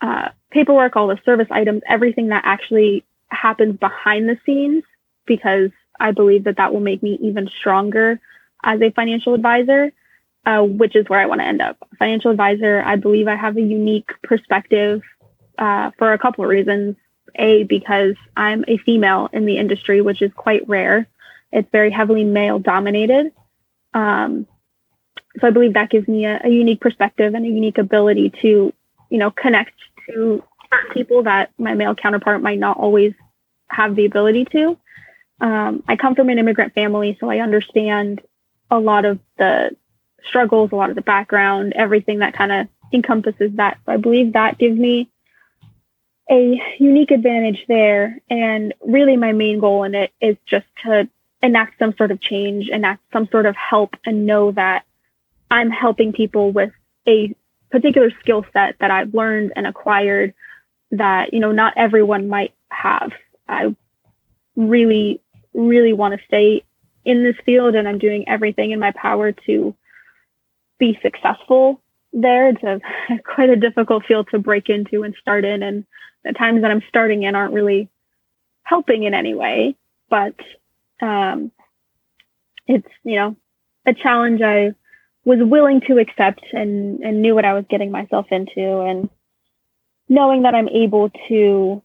uh, 0.00 0.28
paperwork, 0.50 0.96
all 0.96 1.08
the 1.08 1.18
service 1.24 1.48
items, 1.50 1.82
everything 1.88 2.28
that 2.28 2.42
actually 2.44 3.04
happens 3.28 3.76
behind 3.78 4.28
the 4.28 4.38
scenes, 4.46 4.84
because 5.26 5.70
I 5.98 6.12
believe 6.12 6.44
that 6.44 6.58
that 6.58 6.72
will 6.72 6.80
make 6.80 7.02
me 7.02 7.18
even 7.22 7.48
stronger 7.58 8.20
as 8.62 8.80
a 8.80 8.90
financial 8.90 9.34
advisor, 9.34 9.92
uh, 10.44 10.62
which 10.62 10.94
is 10.94 11.08
where 11.08 11.20
I 11.20 11.26
want 11.26 11.40
to 11.40 11.46
end 11.46 11.60
up. 11.60 11.76
Financial 11.98 12.30
advisor, 12.30 12.82
I 12.84 12.96
believe 12.96 13.26
I 13.26 13.36
have 13.36 13.56
a 13.56 13.62
unique 13.62 14.10
perspective 14.22 15.02
uh, 15.58 15.90
for 15.98 16.12
a 16.12 16.18
couple 16.18 16.44
of 16.44 16.50
reasons. 16.50 16.96
A, 17.38 17.64
because 17.64 18.14
I'm 18.34 18.64
a 18.66 18.78
female 18.78 19.28
in 19.32 19.44
the 19.44 19.58
industry, 19.58 20.00
which 20.00 20.22
is 20.22 20.32
quite 20.34 20.66
rare. 20.66 21.06
It's 21.52 21.68
very 21.70 21.90
heavily 21.90 22.24
male 22.24 22.58
dominated. 22.58 23.32
Um, 23.92 24.46
so 25.40 25.46
I 25.46 25.50
believe 25.50 25.74
that 25.74 25.90
gives 25.90 26.08
me 26.08 26.24
a, 26.24 26.40
a, 26.44 26.48
unique 26.48 26.80
perspective 26.80 27.34
and 27.34 27.44
a 27.44 27.48
unique 27.48 27.78
ability 27.78 28.30
to, 28.42 28.72
you 29.10 29.18
know, 29.18 29.30
connect 29.30 29.74
to 30.08 30.42
people 30.92 31.24
that 31.24 31.50
my 31.58 31.74
male 31.74 31.94
counterpart 31.94 32.40
might 32.40 32.58
not 32.58 32.78
always 32.78 33.12
have 33.68 33.96
the 33.96 34.06
ability 34.06 34.46
to. 34.46 34.78
Um, 35.40 35.82
I 35.86 35.96
come 35.96 36.14
from 36.14 36.30
an 36.30 36.38
immigrant 36.38 36.74
family, 36.74 37.16
so 37.20 37.28
I 37.28 37.40
understand 37.40 38.22
a 38.70 38.78
lot 38.78 39.04
of 39.04 39.18
the 39.38 39.76
struggles, 40.24 40.72
a 40.72 40.76
lot 40.76 40.90
of 40.90 40.96
the 40.96 41.02
background, 41.02 41.74
everything 41.76 42.20
that 42.20 42.34
kind 42.34 42.52
of 42.52 42.68
encompasses 42.92 43.52
that. 43.54 43.78
So 43.84 43.92
I 43.92 43.96
believe 43.96 44.32
that 44.32 44.58
gives 44.58 44.78
me 44.78 45.10
a 46.30 46.60
unique 46.78 47.10
advantage 47.10 47.64
there. 47.68 48.20
And 48.28 48.74
really, 48.80 49.16
my 49.16 49.32
main 49.32 49.60
goal 49.60 49.84
in 49.84 49.94
it 49.94 50.12
is 50.20 50.36
just 50.46 50.66
to 50.84 51.08
enact 51.42 51.78
some 51.78 51.94
sort 51.96 52.10
of 52.10 52.20
change, 52.20 52.68
enact 52.68 53.02
some 53.12 53.28
sort 53.28 53.46
of 53.46 53.54
help, 53.56 53.94
and 54.04 54.26
know 54.26 54.52
that 54.52 54.84
I'm 55.50 55.70
helping 55.70 56.12
people 56.12 56.52
with 56.52 56.72
a 57.06 57.34
particular 57.70 58.10
skill 58.20 58.44
set 58.52 58.76
that 58.80 58.90
I've 58.90 59.14
learned 59.14 59.52
and 59.54 59.66
acquired 59.66 60.34
that, 60.92 61.32
you 61.32 61.40
know, 61.40 61.52
not 61.52 61.74
everyone 61.76 62.28
might 62.28 62.54
have. 62.70 63.12
I 63.48 63.74
really, 64.56 65.20
really 65.54 65.92
want 65.92 66.18
to 66.18 66.26
stay 66.26 66.64
in 67.04 67.22
this 67.22 67.36
field 67.44 67.74
and 67.74 67.86
I'm 67.86 67.98
doing 67.98 68.28
everything 68.28 68.72
in 68.72 68.80
my 68.80 68.90
power 68.92 69.32
to 69.32 69.74
be 70.78 70.98
successful 71.02 71.80
there. 72.12 72.48
It's 72.48 72.62
a 72.62 72.80
quite 73.34 73.50
a 73.50 73.56
difficult 73.56 74.04
field 74.06 74.28
to 74.30 74.38
break 74.38 74.68
into 74.68 75.04
and 75.04 75.14
start 75.20 75.44
in. 75.44 75.62
And 75.62 75.86
the 76.26 76.32
times 76.32 76.62
that 76.62 76.70
I'm 76.70 76.82
starting 76.88 77.22
in 77.22 77.34
aren't 77.34 77.54
really 77.54 77.88
helping 78.62 79.04
in 79.04 79.14
any 79.14 79.34
way, 79.34 79.76
but 80.10 80.34
um, 81.00 81.52
it's, 82.66 82.88
you 83.04 83.16
know, 83.16 83.36
a 83.86 83.94
challenge 83.94 84.42
I 84.42 84.74
was 85.24 85.38
willing 85.40 85.80
to 85.82 85.98
accept 85.98 86.42
and, 86.52 87.00
and 87.00 87.22
knew 87.22 87.34
what 87.34 87.44
I 87.44 87.54
was 87.54 87.64
getting 87.68 87.90
myself 87.90 88.26
into. 88.30 88.80
And 88.80 89.08
knowing 90.08 90.42
that 90.42 90.54
I'm 90.54 90.68
able 90.68 91.10
to 91.28 91.82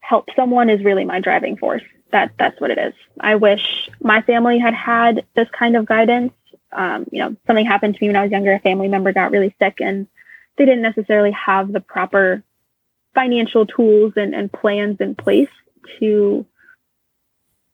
help 0.00 0.28
someone 0.36 0.70
is 0.70 0.84
really 0.84 1.04
my 1.04 1.20
driving 1.20 1.56
force. 1.56 1.82
That 2.12 2.32
that's 2.38 2.60
what 2.60 2.70
it 2.70 2.78
is. 2.78 2.94
I 3.20 3.36
wish 3.36 3.88
my 4.00 4.22
family 4.22 4.58
had 4.58 4.74
had 4.74 5.24
this 5.34 5.48
kind 5.56 5.76
of 5.76 5.86
guidance. 5.86 6.32
Um, 6.72 7.06
you 7.12 7.20
know, 7.20 7.36
something 7.46 7.66
happened 7.66 7.94
to 7.94 8.02
me 8.02 8.08
when 8.08 8.16
I 8.16 8.22
was 8.22 8.32
younger. 8.32 8.52
A 8.52 8.60
family 8.60 8.88
member 8.88 9.12
got 9.12 9.30
really 9.30 9.54
sick, 9.60 9.80
and 9.80 10.08
they 10.56 10.64
didn't 10.64 10.82
necessarily 10.82 11.30
have 11.32 11.72
the 11.72 11.80
proper 11.80 12.42
financial 13.14 13.66
tools 13.66 14.12
and, 14.16 14.34
and 14.34 14.52
plans 14.52 15.00
in 15.00 15.14
place 15.14 15.48
to 15.98 16.46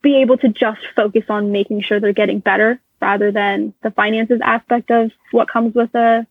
be 0.03 0.23
able 0.23 0.39
to 0.39 0.49
just 0.49 0.81
focus 0.95 1.25
on 1.29 1.53
making 1.53 1.83
sure 1.83 2.01
they're 2.01 2.13
getting 2.13 2.39
better 2.39 2.81
rather 3.01 3.33
than 3.33 3.75
the 3.83 3.91
finances 3.91 4.41
aspect 4.43 4.91
of 4.91 5.11
what 5.33 5.49
comes 5.49 5.75
with 5.75 5.95
a 5.95 6.27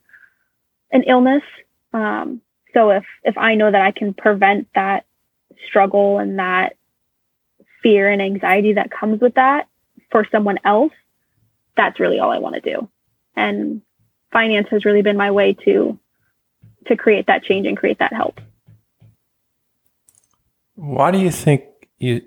an 0.91 1.03
illness. 1.03 1.43
Um, 1.93 2.41
so 2.73 2.91
if 2.91 3.05
if 3.23 3.37
I 3.37 3.55
know 3.55 3.71
that 3.71 3.81
I 3.81 3.91
can 3.91 4.13
prevent 4.13 4.67
that 4.75 5.05
struggle 5.67 6.19
and 6.19 6.39
that 6.39 6.77
fear 7.83 8.09
and 8.09 8.21
anxiety 8.21 8.73
that 8.73 8.91
comes 8.91 9.21
with 9.21 9.35
that 9.35 9.67
for 10.09 10.25
someone 10.31 10.59
else, 10.63 10.93
that's 11.75 11.99
really 11.99 12.19
all 12.19 12.31
I 12.31 12.39
want 12.39 12.55
to 12.55 12.61
do. 12.61 12.89
And 13.35 13.81
finance 14.31 14.67
has 14.71 14.85
really 14.85 15.01
been 15.01 15.17
my 15.17 15.31
way 15.31 15.53
to 15.65 15.99
to 16.87 16.95
create 16.95 17.27
that 17.27 17.43
change 17.43 17.67
and 17.67 17.77
create 17.77 17.99
that 17.99 18.13
help. 18.13 18.39
Why 20.75 21.11
do 21.11 21.17
you 21.17 21.31
think 21.31 21.63
you 21.97 22.21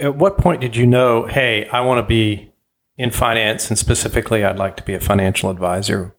at 0.00 0.16
what 0.16 0.38
point 0.38 0.60
did 0.62 0.76
you 0.76 0.86
know, 0.86 1.26
hey, 1.26 1.68
I 1.68 1.80
want 1.82 1.98
to 1.98 2.06
be 2.06 2.52
in 2.96 3.10
finance 3.10 3.68
and 3.68 3.78
specifically 3.78 4.44
I'd 4.44 4.58
like 4.58 4.76
to 4.78 4.82
be 4.82 4.94
a 4.94 5.00
financial 5.00 5.50
advisor? 5.50 6.14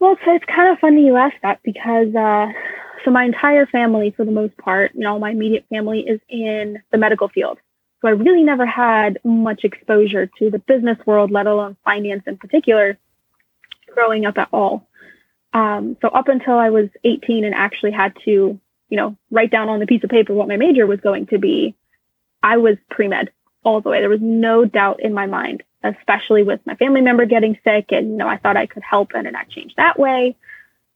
Well, 0.00 0.16
so 0.24 0.34
it's 0.34 0.44
kind 0.44 0.72
of 0.72 0.78
funny 0.78 1.06
you 1.06 1.16
ask 1.16 1.34
that 1.42 1.60
because 1.62 2.14
uh, 2.14 2.46
so 3.04 3.10
my 3.12 3.24
entire 3.24 3.66
family, 3.66 4.12
for 4.16 4.24
the 4.24 4.32
most 4.32 4.56
part, 4.56 4.92
you 4.94 5.00
know, 5.00 5.18
my 5.18 5.30
immediate 5.30 5.64
family 5.70 6.00
is 6.00 6.20
in 6.28 6.82
the 6.90 6.98
medical 6.98 7.28
field. 7.28 7.58
So 8.02 8.08
I 8.08 8.10
really 8.10 8.42
never 8.42 8.66
had 8.66 9.18
much 9.24 9.62
exposure 9.62 10.26
to 10.38 10.50
the 10.50 10.58
business 10.58 10.98
world, 11.06 11.30
let 11.30 11.46
alone 11.46 11.76
finance 11.84 12.24
in 12.26 12.36
particular, 12.36 12.98
growing 13.94 14.26
up 14.26 14.36
at 14.38 14.48
all. 14.52 14.88
Um, 15.54 15.96
so 16.02 16.08
up 16.08 16.28
until 16.28 16.54
I 16.58 16.70
was 16.70 16.88
18 17.04 17.44
and 17.44 17.54
actually 17.54 17.92
had 17.92 18.12
to, 18.24 18.60
you 18.88 18.96
know, 18.96 19.16
write 19.30 19.50
down 19.50 19.68
on 19.68 19.80
the 19.80 19.86
piece 19.86 20.04
of 20.04 20.10
paper 20.10 20.32
what 20.32 20.48
my 20.48 20.56
major 20.56 20.86
was 20.86 21.00
going 21.00 21.26
to 21.26 21.38
be, 21.38 21.74
I 22.42 22.58
was 22.58 22.76
pre 22.90 23.08
med 23.08 23.30
all 23.64 23.80
the 23.80 23.88
way. 23.88 24.00
There 24.00 24.08
was 24.08 24.20
no 24.20 24.64
doubt 24.64 25.00
in 25.00 25.12
my 25.12 25.26
mind 25.26 25.62
especially 25.86 26.42
with 26.42 26.60
my 26.66 26.74
family 26.76 27.00
member 27.00 27.26
getting 27.26 27.58
sick. 27.64 27.86
And, 27.90 28.10
you 28.10 28.16
know, 28.16 28.28
I 28.28 28.36
thought 28.36 28.56
I 28.56 28.66
could 28.66 28.82
help 28.82 29.12
and 29.14 29.26
enact 29.26 29.52
change 29.52 29.74
that 29.76 29.98
way. 29.98 30.36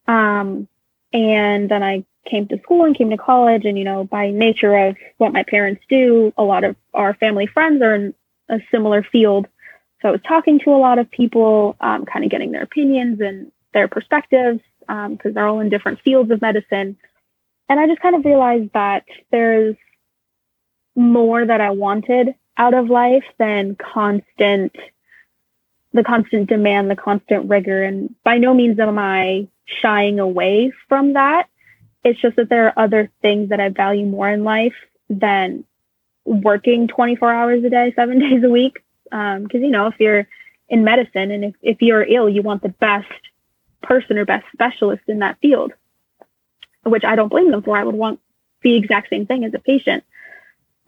Um, 0.06 0.68
and 1.12 1.68
then 1.68 1.82
I 1.82 2.04
came 2.28 2.46
to 2.48 2.58
school 2.62 2.84
and 2.84 2.96
came 2.96 3.10
to 3.10 3.16
college. 3.16 3.64
And, 3.64 3.78
you 3.78 3.84
know, 3.84 4.04
by 4.04 4.30
nature 4.30 4.88
of 4.88 4.96
what 5.18 5.32
my 5.32 5.42
parents 5.42 5.82
do, 5.88 6.32
a 6.36 6.42
lot 6.42 6.64
of 6.64 6.76
our 6.94 7.14
family 7.14 7.46
friends 7.46 7.82
are 7.82 7.94
in 7.94 8.14
a 8.48 8.58
similar 8.70 9.02
field. 9.02 9.46
So 10.02 10.08
I 10.08 10.12
was 10.12 10.22
talking 10.26 10.58
to 10.60 10.70
a 10.70 10.78
lot 10.78 10.98
of 10.98 11.10
people, 11.10 11.76
um, 11.80 12.06
kind 12.06 12.24
of 12.24 12.30
getting 12.30 12.52
their 12.52 12.62
opinions 12.62 13.20
and 13.20 13.52
their 13.72 13.86
perspectives, 13.86 14.60
because 14.80 15.08
um, 15.26 15.32
they're 15.34 15.46
all 15.46 15.60
in 15.60 15.68
different 15.68 16.00
fields 16.00 16.30
of 16.30 16.40
medicine. 16.40 16.96
And 17.70 17.78
I 17.78 17.86
just 17.86 18.00
kind 18.00 18.16
of 18.16 18.24
realized 18.24 18.72
that 18.74 19.04
there's 19.30 19.76
more 20.96 21.46
that 21.46 21.60
I 21.60 21.70
wanted 21.70 22.34
out 22.58 22.74
of 22.74 22.90
life 22.90 23.22
than 23.38 23.76
constant 23.76 24.74
the 25.92 26.02
constant 26.02 26.48
demand, 26.48 26.90
the 26.90 26.96
constant 26.96 27.48
rigor. 27.48 27.84
And 27.84 28.12
by 28.24 28.38
no 28.38 28.54
means 28.54 28.78
am 28.80 28.98
I 28.98 29.46
shying 29.66 30.18
away 30.18 30.72
from 30.88 31.12
that. 31.12 31.48
It's 32.02 32.20
just 32.20 32.36
that 32.36 32.48
there 32.48 32.66
are 32.66 32.84
other 32.84 33.08
things 33.22 33.50
that 33.50 33.60
I 33.60 33.68
value 33.68 34.06
more 34.06 34.28
in 34.28 34.42
life 34.42 34.74
than 35.08 35.64
working 36.24 36.88
24 36.88 37.32
hours 37.32 37.64
a 37.64 37.70
day, 37.70 37.92
seven 37.96 38.18
days 38.18 38.42
a 38.42 38.50
week. 38.50 38.82
Because, 39.04 39.38
um, 39.54 39.62
you 39.62 39.70
know, 39.70 39.86
if 39.86 39.94
you're 40.00 40.26
in 40.68 40.82
medicine 40.82 41.30
and 41.30 41.44
if, 41.44 41.54
if 41.62 41.82
you're 41.82 42.02
ill, 42.02 42.28
you 42.28 42.42
want 42.42 42.62
the 42.62 42.68
best 42.68 43.06
person 43.80 44.18
or 44.18 44.24
best 44.24 44.46
specialist 44.52 45.02
in 45.06 45.20
that 45.20 45.38
field, 45.40 45.72
which 46.84 47.04
I 47.04 47.16
don't 47.16 47.28
blame 47.28 47.50
them 47.50 47.62
for. 47.62 47.76
I 47.76 47.84
would 47.84 47.94
want 47.94 48.20
the 48.62 48.76
exact 48.76 49.10
same 49.10 49.26
thing 49.26 49.44
as 49.44 49.54
a 49.54 49.58
patient. 49.58 50.04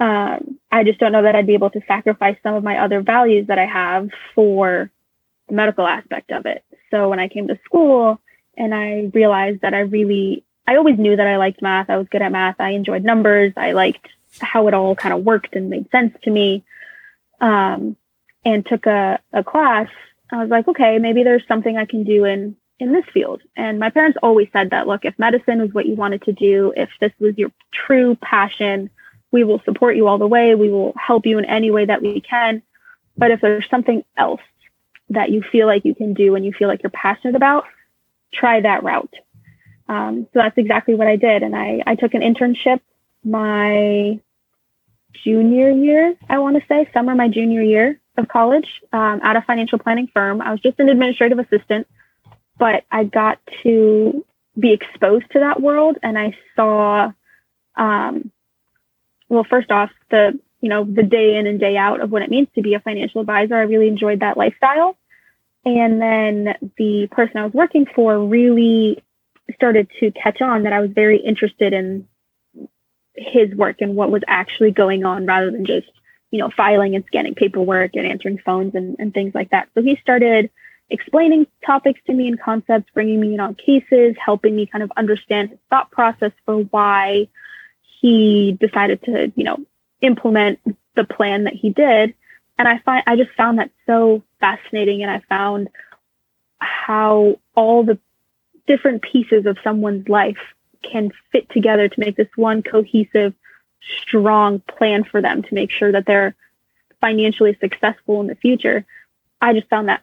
Um, 0.01 0.59
I 0.71 0.85
just 0.85 0.99
don't 0.99 1.13
know 1.13 1.23
that 1.23 1.37
I'd 1.37 1.47
be 1.47 1.55
able 1.55 1.71
to 1.71 1.81
sacrifice 1.87 2.37
some 2.43 2.55
of 2.55 2.65
my 2.65 2.79
other 2.79 3.03
values 3.03 3.47
that 3.47 3.59
I 3.59 3.67
have 3.67 4.11
for 4.35 4.91
the 5.49 5.55
medical 5.55 5.87
aspect 5.87 6.33
of 6.33 6.47
it. 6.47 6.65
So 6.91 7.09
when 7.09 7.21
I 7.21 7.29
came 7.29 7.49
to 7.49 7.59
school 7.65 8.21
and 8.57 8.75
I 8.75 9.11
realized 9.15 9.61
that 9.63 9.75
I 9.75 9.81
really, 9.81 10.45
I 10.67 10.77
always 10.77 10.99
knew 10.99 11.17
that 11.17 11.27
I 11.27 11.37
liked 11.37 11.63
math. 11.63 11.89
I 11.89 11.99
was 11.99 12.09
good 12.11 12.23
at 12.23 12.33
math. 12.33 12.57
I 12.59 12.71
enjoyed 12.71 13.05
numbers. 13.05 13.53
I 13.57 13.73
liked 13.73 14.09
how 14.41 14.67
it 14.69 14.75
all 14.75 14.97
kind 14.97 15.15
of 15.15 15.25
worked 15.25 15.55
and 15.55 15.71
made 15.71 15.91
sense 15.91 16.15
to 16.25 16.31
me. 16.31 16.65
Um, 17.41 17.97
and 18.45 18.67
took 18.67 18.87
a, 18.87 19.21
a 19.33 19.45
class. 19.45 19.89
I 20.31 20.39
was 20.39 20.49
like, 20.49 20.67
okay, 20.69 20.99
maybe 20.99 21.23
there's 21.23 21.47
something 21.47 21.77
I 21.77 21.85
can 21.85 22.05
do 22.05 22.25
in 22.25 22.57
in 22.79 22.93
this 22.93 23.05
field. 23.13 23.43
And 23.57 23.79
my 23.79 23.91
parents 23.91 24.19
always 24.23 24.49
said 24.53 24.71
that, 24.71 24.87
look, 24.87 25.05
if 25.05 25.19
medicine 25.19 25.61
was 25.61 25.73
what 25.73 25.87
you 25.87 25.95
wanted 25.95 26.23
to 26.23 26.33
do, 26.33 26.73
if 26.77 26.91
this 27.01 27.13
was 27.21 27.37
your 27.39 27.53
true 27.73 28.17
passion, 28.17 28.91
we 29.31 29.45
will 29.45 29.61
support 29.65 29.97
you 29.97 30.09
all 30.09 30.19
the 30.19 30.27
way. 30.27 30.55
We 30.55 30.71
will 30.71 30.95
help 30.97 31.27
you 31.27 31.39
in 31.39 31.45
any 31.45 31.71
way 31.71 31.85
that 31.85 32.03
we 32.03 32.21
can. 32.21 32.63
But 33.17 33.31
if 33.31 33.41
there's 33.41 33.69
something 33.69 34.05
else 34.17 34.41
that 35.11 35.31
you 35.31 35.43
feel 35.43 35.67
like 35.67 35.85
you 35.85 35.95
can 35.95 36.15
do 36.15 36.35
and 36.35 36.45
you 36.45 36.53
feel 36.53 36.69
like 36.69 36.83
you're 36.83 36.91
passionate 36.91 37.37
about, 37.37 37.65
try 38.33 38.61
that 38.61 38.83
route. 38.83 39.15
Um, 39.89 40.27
so 40.33 40.41
that's 40.41 40.57
exactly 40.59 40.95
what 40.95 41.07
I 41.07 41.17
did. 41.17 41.43
And 41.43 41.55
I, 41.55 41.83
I 41.87 41.95
took 41.97 42.15
an 42.15 42.23
internship 42.23 42.81
my 43.25 44.21
junior 45.13 45.71
year, 45.71 46.15
I 46.29 46.39
want 46.39 46.57
to 46.57 46.67
say, 46.67 46.89
summer 46.93 47.15
my 47.15 47.29
junior 47.29 47.63
year 47.63 48.01
of 48.17 48.29
college 48.29 48.83
um, 48.93 49.21
at 49.23 49.37
a 49.37 49.43
financial 49.43 49.79
planning 49.79 50.09
firm. 50.13 50.41
I 50.41 50.51
was 50.51 50.61
just 50.61 50.79
an 50.81 50.89
administrative 50.89 51.39
assistant, 51.39 51.87
but 52.63 52.85
I 52.93 53.03
got 53.03 53.41
to 53.65 54.25
be 54.57 54.73
exposed 54.73 55.25
to 55.33 55.41
that 55.41 55.61
world 55.61 55.99
and 56.01 56.17
I 56.17 56.37
saw 56.55 57.11
um, 57.75 58.31
well, 59.29 59.45
first 59.49 59.73
off, 59.73 59.91
the 60.11 60.39
you 60.61 60.69
know 60.69 60.85
the 60.85 61.03
day 61.03 61.37
in 61.37 61.49
and 61.49 61.59
day 61.59 61.77
out 61.77 62.01
of 62.01 62.13
what 62.13 62.23
it 62.23 62.31
means 62.31 62.47
to 62.55 62.63
be 62.63 62.75
a 62.75 62.81
financial 62.81 63.21
advisor. 63.21 63.57
I 63.57 63.63
really 63.63 63.89
enjoyed 63.89 64.21
that 64.21 64.37
lifestyle, 64.37 64.97
and 65.65 66.01
then 66.01 66.55
the 66.79 67.09
person 67.11 67.39
I 67.39 67.45
was 67.45 67.53
working 67.53 67.87
for 67.87 68.17
really 68.25 69.03
started 69.55 69.89
to 69.99 70.13
catch 70.13 70.41
on 70.41 70.63
that 70.63 70.73
I 70.73 70.81
was 70.81 70.91
very 70.93 71.19
interested 71.19 71.73
in 71.73 72.07
his 73.17 73.53
work 73.55 73.81
and 73.81 73.97
what 73.97 74.13
was 74.13 74.23
actually 74.29 74.71
going 74.71 75.05
on 75.05 75.27
rather 75.27 75.51
than 75.51 75.65
just 75.65 75.91
you 76.31 76.39
know 76.39 76.51
filing 76.57 76.95
and 76.95 77.05
scanning 77.07 77.35
paperwork 77.35 77.97
and 77.97 78.07
answering 78.07 78.39
phones 78.39 78.77
and, 78.77 78.97
and 79.01 79.13
things 79.13 79.35
like 79.35 79.51
that. 79.51 79.69
So 79.75 79.83
he 79.83 79.97
started 79.97 80.51
explaining 80.93 81.47
topics 81.65 82.01
to 82.07 82.13
me 82.13 82.29
and 82.29 82.41
concepts, 82.41 82.91
bringing 82.93 83.21
me 83.21 83.35
in 83.35 83.41
on 83.41 83.55
cases, 83.55 84.15
helping 84.23 84.55
me 84.55 84.67
kind 84.67 84.85
of 84.85 84.93
understand 84.97 85.51
his 85.51 85.59
thought 85.71 85.91
process 85.91 86.33
for 86.45 86.59
why 86.65 87.29
he 88.01 88.57
decided 88.61 89.03
to, 89.05 89.33
you 89.35 89.45
know, 89.45 89.59
implement 90.03 90.59
the 90.95 91.05
plan 91.05 91.45
that 91.45 91.55
he 91.55 91.71
did. 91.71 92.15
And 92.59 92.69
I 92.69 92.79
find, 92.79 93.03
I 93.07 93.17
just 93.17 93.31
found 93.33 93.59
that 93.59 93.71
so 93.87 94.23
fascinating. 94.39 95.03
And 95.03 95.11
I 95.11 95.23
found 95.29 95.69
how 96.59 97.39
all 97.55 97.85
the 97.85 97.99
different 98.67 99.03
pieces 99.03 99.47
of 99.47 99.59
someone's 99.65 100.09
life 100.09 100.39
can 100.83 101.11
fit 101.31 101.49
together 101.51 101.89
to 101.89 102.01
make 102.01 102.17
this 102.17 102.29
one 102.37 102.63
cohesive, 102.63 103.35
strong 104.01 104.61
plan 104.61 105.05
for 105.05 105.23
them 105.23 105.43
to 105.43 105.55
make 105.55 105.71
sure 105.71 105.93
that 105.93 106.07
they're 106.07 106.35
financially 107.01 107.57
successful 107.61 108.21
in 108.21 108.27
the 108.27 108.35
future. 108.35 108.85
I 109.41 109.55
just 109.55 109.69
found 109.69 109.89
that 109.89 110.03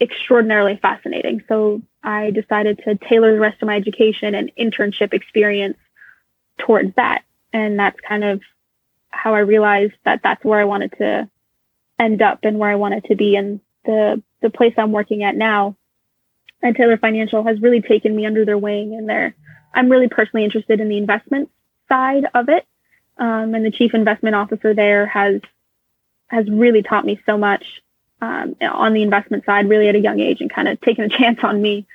extraordinarily 0.00 0.78
fascinating. 0.80 1.42
So 1.48 1.82
I 2.02 2.30
decided 2.30 2.80
to 2.84 2.96
tailor 2.96 3.32
the 3.34 3.40
rest 3.40 3.60
of 3.60 3.66
my 3.66 3.76
education 3.76 4.34
and 4.34 4.50
internship 4.58 5.12
experience 5.12 5.76
towards 6.58 6.94
that. 6.96 7.22
And 7.52 7.78
that's 7.78 8.00
kind 8.00 8.24
of 8.24 8.40
how 9.10 9.34
I 9.34 9.40
realized 9.40 9.94
that 10.04 10.20
that's 10.22 10.44
where 10.44 10.60
I 10.60 10.64
wanted 10.64 10.92
to 10.98 11.28
end 11.98 12.22
up 12.22 12.40
and 12.44 12.58
where 12.58 12.70
I 12.70 12.76
wanted 12.76 13.04
to 13.04 13.16
be. 13.16 13.36
And 13.36 13.60
the, 13.84 14.22
the 14.40 14.50
place 14.50 14.74
I'm 14.78 14.92
working 14.92 15.22
at 15.22 15.36
now 15.36 15.76
and 16.62 16.76
Taylor 16.76 16.96
Financial 16.96 17.44
has 17.44 17.60
really 17.60 17.82
taken 17.82 18.14
me 18.14 18.26
under 18.26 18.44
their 18.44 18.58
wing 18.58 18.94
and 18.94 19.08
they're, 19.08 19.34
I'm 19.74 19.90
really 19.90 20.08
personally 20.08 20.44
interested 20.44 20.80
in 20.80 20.88
the 20.88 20.98
investment 20.98 21.50
side 21.88 22.24
of 22.34 22.48
it. 22.48 22.66
Um, 23.18 23.54
and 23.54 23.64
the 23.64 23.70
chief 23.70 23.92
investment 23.92 24.34
officer 24.34 24.72
there 24.72 25.06
has, 25.06 25.40
has 26.28 26.48
really 26.48 26.82
taught 26.82 27.04
me 27.04 27.20
so 27.26 27.36
much 27.36 27.64
um, 28.20 28.56
on 28.60 28.92
the 28.92 29.02
investment 29.02 29.44
side 29.44 29.68
really 29.68 29.88
at 29.88 29.94
a 29.94 30.00
young 30.00 30.20
age 30.20 30.40
and 30.40 30.52
kind 30.52 30.68
of 30.68 30.80
taking 30.80 31.04
a 31.04 31.08
chance 31.08 31.40
on 31.42 31.60
me 31.60 31.86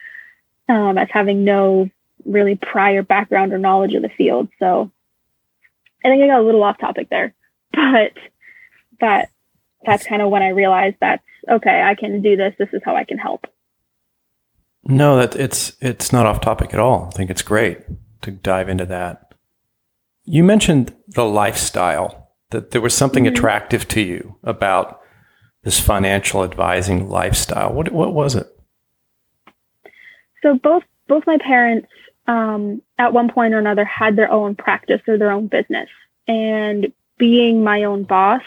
um, 0.67 0.97
as 0.97 1.09
having 1.11 1.43
no 1.43 1.89
really 2.25 2.55
prior 2.55 3.03
background 3.03 3.53
or 3.53 3.57
knowledge 3.57 3.93
of 3.93 4.01
the 4.01 4.09
field. 4.09 4.49
So 4.59 4.91
I 6.03 6.09
think 6.09 6.23
I 6.23 6.27
got 6.27 6.39
a 6.39 6.43
little 6.43 6.63
off 6.63 6.77
topic 6.77 7.09
there, 7.09 7.33
but 7.71 8.13
that 8.99 9.29
that's 9.85 10.05
kind 10.05 10.21
of 10.21 10.29
when 10.29 10.41
I 10.41 10.49
realized 10.49 10.97
that 11.01 11.21
okay, 11.49 11.81
I 11.81 11.95
can 11.95 12.21
do 12.21 12.35
this. 12.35 12.55
This 12.57 12.69
is 12.73 12.81
how 12.83 12.95
I 12.95 13.03
can 13.03 13.17
help. 13.17 13.47
No, 14.83 15.17
that 15.17 15.35
it's 15.35 15.73
it's 15.81 16.11
not 16.11 16.25
off 16.25 16.41
topic 16.41 16.73
at 16.73 16.79
all. 16.79 17.09
I 17.11 17.15
think 17.15 17.29
it's 17.29 17.41
great 17.41 17.79
to 18.21 18.31
dive 18.31 18.69
into 18.69 18.85
that. 18.85 19.33
You 20.23 20.43
mentioned 20.43 20.95
the 21.07 21.25
lifestyle 21.25 22.31
that 22.49 22.71
there 22.71 22.81
was 22.81 22.93
something 22.93 23.25
mm-hmm. 23.25 23.35
attractive 23.35 23.87
to 23.89 24.01
you 24.01 24.37
about 24.43 25.01
this 25.65 25.79
financial 25.79 26.43
advising 26.43 27.09
lifestyle. 27.09 27.73
What 27.73 27.91
what 27.91 28.13
was 28.13 28.35
it? 28.35 28.47
So 30.41 30.57
both 30.57 30.83
both 31.07 31.27
my 31.27 31.39
parents 31.39 31.89
um, 32.27 32.81
at 32.97 33.11
one 33.11 33.29
point 33.29 33.53
or 33.53 33.57
another 33.57 33.83
had 33.83 34.15
their 34.15 34.31
own 34.31 34.55
practice 34.55 35.01
or 35.07 35.17
their 35.17 35.31
own 35.31 35.47
business, 35.47 35.89
and 36.27 36.93
being 37.17 37.63
my 37.63 37.83
own 37.83 38.03
boss 38.03 38.43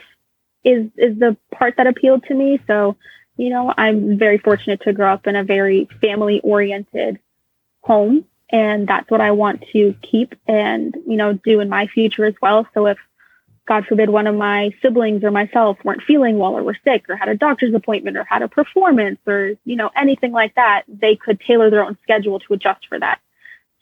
is 0.65 0.87
is 0.97 1.19
the 1.19 1.37
part 1.53 1.75
that 1.77 1.89
appealed 1.89 2.23
to 2.25 2.35
me. 2.35 2.61
So, 2.69 2.97
you 3.37 3.51
know, 3.51 3.75
I'm 3.77 4.17
very 4.17 4.39
fortunate 4.39 4.81
to 4.83 4.93
grow 4.93 5.13
up 5.13 5.27
in 5.27 5.35
a 5.35 5.43
very 5.43 5.89
family 6.01 6.41
oriented 6.45 7.19
home, 7.81 8.25
and 8.51 8.87
that's 8.87 9.11
what 9.11 9.21
I 9.21 9.33
want 9.33 9.65
to 9.73 9.95
keep 10.03 10.37
and 10.47 10.97
you 11.05 11.17
know 11.17 11.33
do 11.33 11.59
in 11.59 11.69
my 11.69 11.89
future 11.89 12.25
as 12.25 12.35
well. 12.41 12.65
So 12.75 12.87
if 12.87 12.99
God 13.69 13.85
forbid, 13.85 14.09
one 14.09 14.27
of 14.27 14.35
my 14.35 14.71
siblings 14.81 15.23
or 15.23 15.31
myself 15.31 15.77
weren't 15.85 16.03
feeling 16.03 16.39
well 16.39 16.57
or 16.57 16.63
were 16.63 16.77
sick 16.85 17.05
or 17.11 17.17
had 17.17 17.29
a 17.29 17.35
doctor's 17.35 17.75
appointment 17.75 18.17
or 18.17 18.25
had 18.25 18.41
a 18.41 18.49
performance 18.49 19.19
or, 19.27 19.53
you 19.67 19.77
know, 19.77 19.91
anything 19.95 20.33
like 20.33 20.55
that, 20.55 20.85
they 20.89 21.17
could 21.17 21.39
tailor 21.39 21.69
their 21.69 21.85
own 21.85 21.99
schedule 22.03 22.41
to 22.41 22.55
adjust 22.55 22.89
for 22.89 22.99
that. 22.99 23.21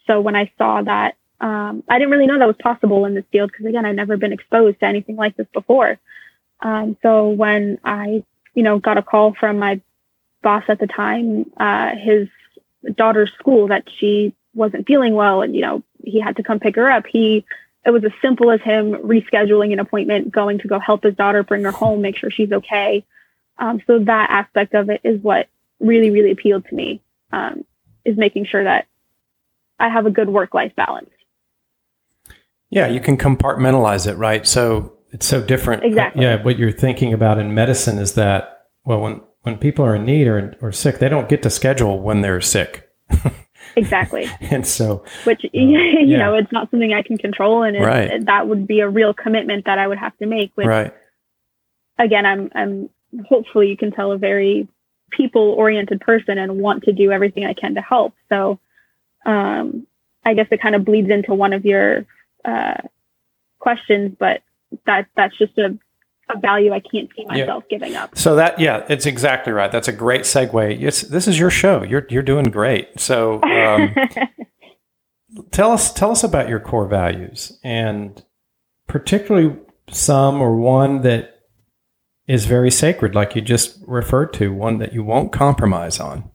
So 0.05 0.19
when 0.19 0.35
I 0.35 0.51
saw 0.57 0.81
that, 0.81 1.15
um, 1.39 1.83
I 1.87 1.99
didn't 1.99 2.11
really 2.11 2.27
know 2.27 2.37
that 2.37 2.47
was 2.47 2.57
possible 2.57 3.05
in 3.05 3.13
this 3.13 3.23
field 3.31 3.49
because 3.49 3.65
again, 3.65 3.85
I'd 3.85 3.95
never 3.95 4.17
been 4.17 4.33
exposed 4.33 4.81
to 4.81 4.85
anything 4.85 5.15
like 5.15 5.37
this 5.37 5.47
before. 5.53 5.97
Um, 6.59 6.97
so 7.01 7.29
when 7.29 7.79
I, 7.85 8.25
you 8.55 8.63
know, 8.63 8.79
got 8.79 8.97
a 8.97 9.01
call 9.01 9.35
from 9.35 9.57
my 9.57 9.79
boss 10.43 10.63
at 10.67 10.79
the 10.79 10.87
time, 10.87 11.49
uh, 11.55 11.95
his 11.95 12.27
daughter's 12.93 13.31
school 13.39 13.69
that 13.69 13.87
she 13.97 14.33
wasn't 14.53 14.85
feeling 14.85 15.13
well 15.13 15.43
and, 15.43 15.55
you 15.55 15.61
know, 15.61 15.81
he 16.03 16.19
had 16.19 16.35
to 16.37 16.43
come 16.43 16.59
pick 16.59 16.75
her 16.75 16.91
up, 16.91 17.05
he 17.07 17.45
it 17.87 17.91
was 17.91 18.03
as 18.03 18.11
simple 18.21 18.51
as 18.51 18.59
him 18.61 18.91
rescheduling 18.95 19.71
an 19.71 19.79
appointment, 19.79 20.29
going 20.29 20.59
to 20.59 20.67
go 20.67 20.77
help 20.77 21.03
his 21.03 21.15
daughter, 21.15 21.41
bring 21.41 21.63
her 21.63 21.71
home, 21.71 22.01
make 22.01 22.17
sure 22.17 22.29
she's 22.29 22.51
okay. 22.51 23.05
Um, 23.57 23.81
so 23.87 23.99
that 23.99 24.29
aspect 24.29 24.73
of 24.73 24.89
it 24.89 24.99
is 25.05 25.21
what 25.21 25.47
really, 25.79 26.09
really 26.09 26.31
appealed 26.31 26.65
to 26.65 26.75
me, 26.75 27.01
um, 27.31 27.63
is 28.03 28.17
making 28.17 28.45
sure 28.45 28.61
that 28.61 28.87
I 29.79 29.87
have 29.87 30.05
a 30.05 30.11
good 30.11 30.27
work 30.27 30.53
life 30.53 30.75
balance. 30.75 31.09
Yeah, 32.69 32.87
you 32.87 32.99
can 32.99 33.15
compartmentalize 33.15 34.05
it, 34.05 34.15
right? 34.15 34.45
So 34.45 34.97
it's 35.13 35.25
so 35.25 35.41
different. 35.41 35.85
Exactly. 35.85 36.23
Yeah, 36.23 36.43
what 36.43 36.59
you're 36.59 36.73
thinking 36.73 37.13
about 37.13 37.39
in 37.39 37.53
medicine 37.53 37.99
is 37.99 38.15
that, 38.15 38.65
well, 38.83 38.99
when, 38.99 39.21
when 39.43 39.57
people 39.57 39.85
are 39.85 39.95
in 39.95 40.03
need 40.03 40.27
or, 40.27 40.57
or 40.61 40.73
sick, 40.73 40.99
they 40.99 41.07
don't 41.07 41.29
get 41.29 41.41
to 41.43 41.49
schedule 41.49 42.01
when 42.01 42.19
they're 42.19 42.41
sick. 42.41 42.89
Exactly. 43.77 44.25
and 44.41 44.65
so, 44.65 45.03
which, 45.23 45.45
uh, 45.45 45.49
you 45.53 45.77
yeah. 45.77 46.17
know, 46.17 46.33
it's 46.33 46.51
not 46.51 46.69
something 46.71 46.93
I 46.93 47.03
can 47.03 47.17
control. 47.17 47.63
And 47.63 47.79
right. 47.79 48.25
that 48.25 48.47
would 48.47 48.67
be 48.67 48.79
a 48.79 48.89
real 48.89 49.13
commitment 49.13 49.65
that 49.65 49.77
I 49.77 49.87
would 49.87 49.99
have 49.99 50.17
to 50.17 50.25
make. 50.25 50.51
With, 50.57 50.65
right. 50.65 50.93
Again, 51.99 52.25
I'm, 52.25 52.51
I'm 52.53 52.89
hopefully 53.25 53.69
you 53.69 53.77
can 53.77 53.91
tell 53.91 54.11
a 54.11 54.17
very 54.17 54.67
people 55.11 55.41
oriented 55.41 56.01
person 56.01 56.37
and 56.37 56.59
want 56.59 56.83
to 56.83 56.91
do 56.91 57.11
everything 57.11 57.45
I 57.45 57.53
can 57.53 57.75
to 57.75 57.81
help. 57.81 58.13
So, 58.29 58.59
um, 59.25 59.87
I 60.25 60.33
guess 60.33 60.47
it 60.51 60.61
kind 60.61 60.75
of 60.75 60.83
bleeds 60.83 61.09
into 61.09 61.33
one 61.33 61.53
of 61.53 61.63
your, 61.63 62.05
uh, 62.43 62.81
questions, 63.59 64.15
but 64.19 64.41
that, 64.85 65.07
that's 65.15 65.37
just 65.37 65.57
a 65.57 65.77
a 66.29 66.39
value 66.39 66.73
I 66.73 66.79
can't 66.79 67.09
see 67.15 67.25
myself 67.25 67.63
yeah. 67.69 67.77
giving 67.77 67.95
up. 67.95 68.17
So 68.17 68.35
that 68.35 68.59
yeah, 68.59 68.85
it's 68.89 69.05
exactly 69.05 69.53
right. 69.53 69.71
That's 69.71 69.87
a 69.87 69.93
great 69.93 70.21
segue. 70.21 70.81
It's, 70.81 71.01
this 71.01 71.27
is 71.27 71.39
your 71.39 71.49
show. 71.49 71.83
You're 71.83 72.05
you're 72.09 72.23
doing 72.23 72.45
great. 72.45 72.99
So 72.99 73.41
um, 73.43 73.95
tell 75.51 75.71
us 75.71 75.93
tell 75.93 76.11
us 76.11 76.23
about 76.23 76.49
your 76.49 76.59
core 76.59 76.87
values 76.87 77.57
and 77.63 78.23
particularly 78.87 79.57
some 79.89 80.41
or 80.41 80.55
one 80.55 81.01
that 81.01 81.39
is 82.27 82.45
very 82.45 82.71
sacred, 82.71 83.15
like 83.15 83.35
you 83.35 83.41
just 83.41 83.79
referred 83.87 84.33
to, 84.33 84.53
one 84.53 84.79
that 84.79 84.93
you 84.93 85.03
won't 85.03 85.31
compromise 85.31 85.99
on. 85.99 86.29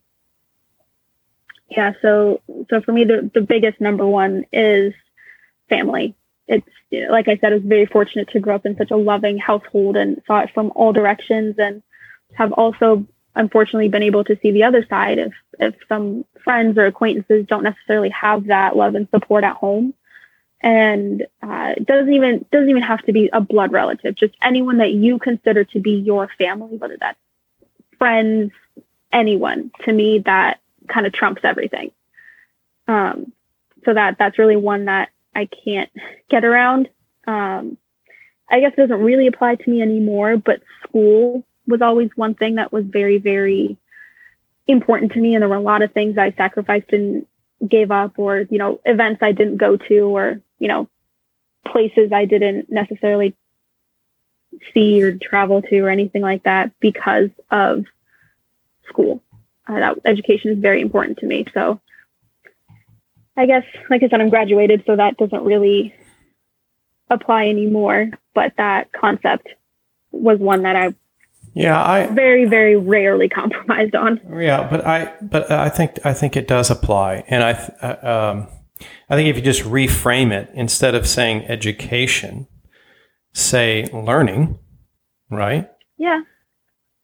Yeah. 1.69 1.93
So 2.01 2.41
so 2.71 2.81
for 2.81 2.93
me, 2.93 3.05
the 3.05 3.31
the 3.35 3.43
biggest 3.43 3.81
number 3.81 4.07
one 4.07 4.47
is 4.53 4.95
family 5.69 6.15
it's 6.53 6.69
like 7.11 7.29
I 7.29 7.37
said, 7.37 7.53
I 7.53 7.57
was 7.57 7.65
very 7.65 7.87
fortunate 7.87 8.29
to 8.31 8.41
grow 8.41 8.57
up 8.57 8.67
in 8.67 8.77
such 8.77 8.91
a 8.91 8.97
loving 8.97 9.39
household 9.39 9.97
and 9.97 10.23
saw 10.27 10.41
it 10.41 10.51
from 10.53 10.73
all 10.75 10.93
directions, 10.93 11.57
and 11.59 11.83
have 12.35 12.53
also 12.53 13.07
unfortunately 13.35 13.89
been 13.89 14.03
able 14.03 14.25
to 14.25 14.39
see 14.43 14.51
the 14.51 14.65
other 14.65 14.87
side 14.89 15.19
if 15.19 15.33
if 15.59 15.75
some 15.89 16.25
friends 16.45 16.77
or 16.77 16.87
acquaintances 16.87 17.47
don't 17.47 17.63
necessarily 17.63 18.11
have 18.11 18.47
that 18.47 18.77
love 18.77 18.95
and 18.95 19.09
support 19.11 19.45
at 19.45 19.57
home. 19.57 19.95
And 20.61 21.27
uh, 21.43 21.75
doesn't 21.85 22.13
even 22.13 22.45
doesn't 22.53 22.71
even 22.71 22.83
have 22.83 23.03
to 23.07 23.13
be 23.13 23.31
a 23.33 23.41
blood 23.41 23.73
relative 23.73 24.15
just 24.15 24.35
anyone 24.41 24.79
that 24.79 24.93
you 24.93 25.19
consider 25.19 25.65
to 25.65 25.81
be 25.81 25.95
your 25.95 26.31
family 26.39 26.77
whether 26.77 26.97
that's 27.01 27.19
friends 27.99 28.53
anyone 29.13 29.73
to 29.85 29.93
me 29.93 30.21
that 30.21 30.61
kind 30.89 31.07
of 31.07 31.13
trumps 31.13 31.43
everything. 31.45 31.91
Um, 32.87 33.33
so 33.85 33.95
that 33.95 34.17
that's 34.19 34.39
really 34.39 34.57
one 34.57 34.85
that 34.85 35.11
I 35.35 35.49
can't 35.65 35.91
get 36.29 36.45
around. 36.45 36.89
Um, 37.27 37.79
I 38.51 38.61
guess 38.61 38.73
it 38.77 38.81
doesn't 38.81 39.01
really 39.01 39.27
apply 39.27 39.55
to 39.55 39.71
me 39.71 39.81
anymore, 39.81 40.37
but 40.37 40.63
school 40.83 41.45
was 41.67 41.81
always 41.81 42.11
one 42.17 42.35
thing 42.35 42.57
that 42.57 42.73
was 42.73 42.85
very, 42.85 43.19
very 43.19 43.77
important 44.67 45.13
to 45.13 45.21
me. 45.21 45.35
And 45.35 45.43
there 45.43 45.49
were 45.49 45.57
a 45.57 45.61
lot 45.61 45.83
of 45.83 45.93
things 45.93 46.19
I 46.19 46.33
sacrificed 46.33 46.93
and 46.93 47.27
gave 47.67 47.91
up, 47.91 48.19
or, 48.19 48.41
you 48.51 48.59
know, 48.59 48.81
events 48.85 49.23
I 49.23 49.33
didn't 49.33 49.57
go 49.57 49.77
to, 49.77 50.01
or, 50.01 50.41
you 50.59 50.69
know, 50.69 50.89
places 51.67 52.13
I 52.13 52.25
didn't 52.25 52.71
necessarily 52.71 53.35
see 54.75 55.03
or 55.03 55.17
travel 55.17 55.63
to, 55.63 55.81
or 55.81 55.89
anything 55.89 56.23
like 56.23 56.43
that 56.43 56.73
because 56.81 57.31
of 57.51 57.85
school. 58.89 59.23
Uh, 59.67 59.79
that 59.79 59.99
education 60.05 60.51
is 60.51 60.59
very 60.59 60.81
important 60.81 61.19
to 61.19 61.27
me. 61.27 61.47
So 61.55 61.81
I 63.37 63.47
guess, 63.47 63.65
like 63.89 64.03
I 64.03 64.09
said, 64.09 64.21
I'm 64.21 64.29
graduated, 64.29 64.85
so 64.87 64.97
that 64.97 65.17
doesn't 65.17 65.43
really 65.43 65.95
apply 67.11 67.47
anymore. 67.47 68.11
But 68.35 68.53
that 68.57 68.93
concept 68.93 69.49
was 70.11 70.39
one 70.39 70.63
that 70.63 70.77
I 70.77 70.95
yeah 71.55 71.83
I 71.83 72.07
very 72.07 72.45
very 72.45 72.77
rarely 72.77 73.29
compromised 73.29 73.95
on. 73.95 74.21
Yeah, 74.39 74.69
but 74.69 74.87
I 74.87 75.15
but 75.23 75.51
I 75.51 75.69
think 75.69 75.99
I 76.05 76.13
think 76.13 76.37
it 76.37 76.47
does 76.49 76.71
apply, 76.71 77.25
and 77.29 77.43
I 77.43 77.53
um, 78.03 78.49
I 79.09 79.17
think 79.17 79.29
if 79.29 79.37
you 79.37 79.43
just 79.43 79.63
reframe 79.63 80.33
it 80.33 80.51
instead 80.55 80.95
of 80.95 81.07
saying 81.07 81.45
education, 81.47 82.47
say 83.33 83.89
learning, 83.93 84.59
right? 85.31 85.71
Yeah, 85.97 86.21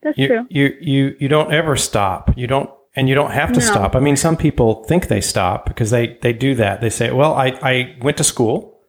that's 0.02 0.18
you, 0.18 0.26
true. 0.26 0.46
You 0.50 0.76
you 0.80 1.16
you 1.20 1.28
don't 1.28 1.52
ever 1.52 1.76
stop. 1.76 2.36
You 2.36 2.46
don't 2.46 2.70
and 2.96 3.08
you 3.08 3.14
don't 3.14 3.30
have 3.30 3.52
to 3.52 3.60
no. 3.60 3.66
stop. 3.66 3.94
I 3.94 4.00
mean, 4.00 4.16
some 4.16 4.36
people 4.36 4.84
think 4.84 5.08
they 5.08 5.20
stop 5.20 5.66
because 5.66 5.90
they 5.90 6.18
they 6.22 6.32
do 6.32 6.54
that. 6.56 6.80
They 6.80 6.90
say, 6.90 7.10
"Well, 7.10 7.34
I 7.34 7.48
I 7.62 7.96
went 8.00 8.16
to 8.18 8.24
school, 8.24 8.80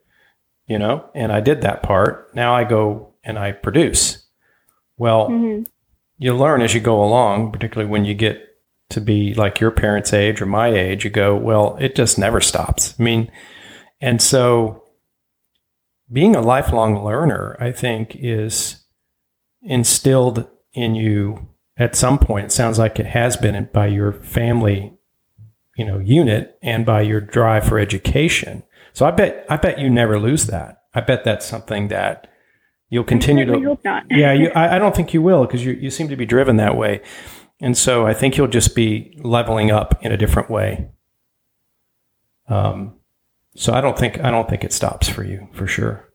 you 0.68 0.80
know, 0.80 1.10
and 1.14 1.32
I 1.32 1.42
did 1.42 1.62
that 1.62 1.84
part. 1.84 2.34
Now 2.36 2.56
I 2.56 2.64
go 2.64 3.14
and 3.24 3.38
I 3.38 3.52
produce." 3.52 4.26
Well, 4.98 5.30
mm-hmm. 5.30 5.64
you 6.18 6.36
learn 6.36 6.62
as 6.62 6.74
you 6.74 6.82
go 6.82 7.04
along, 7.04 7.52
particularly 7.52 7.90
when 7.90 8.06
you 8.06 8.14
get 8.14 8.42
to 8.90 9.00
be 9.00 9.34
like 9.34 9.60
your 9.60 9.72
parents' 9.72 10.14
age 10.14 10.42
or 10.42 10.46
my 10.46 10.68
age. 10.70 11.04
You 11.04 11.10
go, 11.10 11.36
"Well, 11.36 11.78
it 11.80 11.96
just 11.96 12.18
never 12.18 12.42
stops." 12.42 12.96
I 13.00 13.04
mean, 13.04 13.32
and 14.02 14.22
so 14.22 14.84
being 16.12 16.36
a 16.36 16.42
lifelong 16.42 17.04
learner, 17.04 17.56
I 17.60 17.72
think, 17.72 18.16
is 18.16 18.84
instilled 19.62 20.48
in 20.74 20.96
you 20.96 21.50
at 21.80 21.96
some 21.96 22.20
point. 22.20 22.48
It 22.48 22.52
sounds 22.52 22.78
like 22.78 23.00
it 23.00 23.08
has 23.08 23.38
been 23.38 23.70
by 23.74 23.88
your 23.88 24.12
family, 24.12 24.94
you 25.78 25.86
know, 25.86 25.98
unit 25.98 26.60
and 26.62 26.86
by 26.86 27.02
your 27.02 27.22
drive 27.22 27.65
for 27.65 27.80
education. 27.80 28.63
So 28.94 29.06
I 29.06 29.12
bet 29.12 29.46
I 29.50 29.58
bet 29.58 29.80
you 29.80 29.89
never 29.89 30.20
lose 30.20 30.46
that. 30.48 30.84
I 30.94 31.02
bet 31.02 31.24
that's 31.24 31.46
something 31.46 31.88
that 31.88 32.28
you'll 32.89 33.04
continue 33.06 33.46
to. 33.46 33.78
yeah, 34.10 34.34
you, 34.34 34.50
I, 34.56 34.76
I 34.76 34.80
don't 34.80 34.96
think 34.96 35.13
you 35.13 35.22
will 35.22 35.46
because 35.46 35.65
you 35.65 35.74
you 35.74 35.89
seem 35.89 36.10
to 36.10 36.15
be 36.15 36.26
driven 36.26 36.58
that 36.58 36.76
way, 36.76 37.02
and 37.62 37.78
so 37.78 38.06
I 38.06 38.13
think 38.13 38.36
you'll 38.36 38.48
just 38.48 38.76
be 38.76 39.18
leveling 39.24 39.72
up 39.72 40.04
in 40.04 40.12
a 40.12 40.18
different 40.18 40.50
way. 40.50 40.89
Um, 42.48 42.96
so 43.56 43.74
I 43.74 43.82
don't 43.82 43.98
think 43.98 44.20
I 44.20 44.32
don't 44.32 44.50
think 44.50 44.63
it 44.63 44.74
stops 44.74 45.08
for 45.08 45.24
you 45.24 45.48
for 45.54 45.68
sure. 45.68 46.09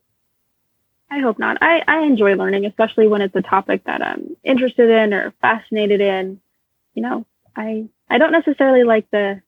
I 1.15 1.21
hope 1.21 1.39
not. 1.39 1.59
I, 1.63 1.83
I 1.87 2.01
enjoy 2.03 2.35
learning, 2.35 2.65
especially 2.67 3.07
when 3.07 3.21
it's 3.23 3.37
a 3.37 3.43
topic 3.43 3.85
that 3.85 4.03
I'm 4.03 4.37
interested 4.43 4.91
in 4.91 5.15
or 5.15 5.33
fascinated 5.41 6.01
in. 6.01 6.41
You 6.95 7.03
know, 7.03 7.27
I 7.57 7.87
I 8.11 8.19
don't 8.19 8.33
necessarily 8.33 8.83
like 8.85 9.09
the 9.11 9.41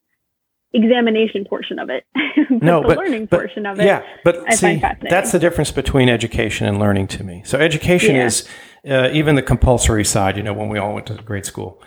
examination 0.73 1.45
portion 1.45 1.79
of 1.79 1.89
it, 1.91 2.05
but 2.15 2.63
No, 2.63 2.83
the 2.83 2.89
but- 2.89 2.99
learning 2.99 3.27
but- 3.27 3.39
portion 3.41 3.67
of 3.67 3.81
it. 3.81 3.87
Yeah, 3.87 4.03
but 4.25 4.45
I 4.49 4.55
see, 4.55 4.83
that's 5.11 5.33
the 5.33 5.39
difference 5.39 5.71
between 5.73 6.09
education 6.09 6.67
and 6.67 6.79
learning 6.79 7.09
to 7.09 7.25
me. 7.25 7.43
So 7.45 7.59
education 7.59 8.17
Yeah. 8.17 8.27
is 8.27 8.49
uh, 8.89 9.09
even 9.13 9.35
the 9.35 9.43
compulsory 9.43 10.05
side. 10.05 10.37
You 10.37 10.43
know, 10.43 10.53
when 10.53 10.69
we 10.69 10.79
all 10.79 10.95
went 10.95 11.07
to 11.07 11.15
grade 11.15 11.47
school, 11.47 11.83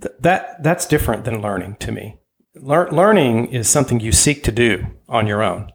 th- 0.00 0.14
that 0.20 0.62
that's 0.62 0.86
different 0.86 1.24
than 1.24 1.40
learning 1.40 1.76
to 1.80 1.92
me. 1.92 2.18
Lear- 2.56 2.90
learning 2.90 3.46
is 3.52 3.68
something 3.68 4.00
you 4.00 4.12
seek 4.12 4.42
to 4.44 4.52
do 4.52 4.86
on 5.08 5.26
your 5.26 5.42
own, 5.42 5.70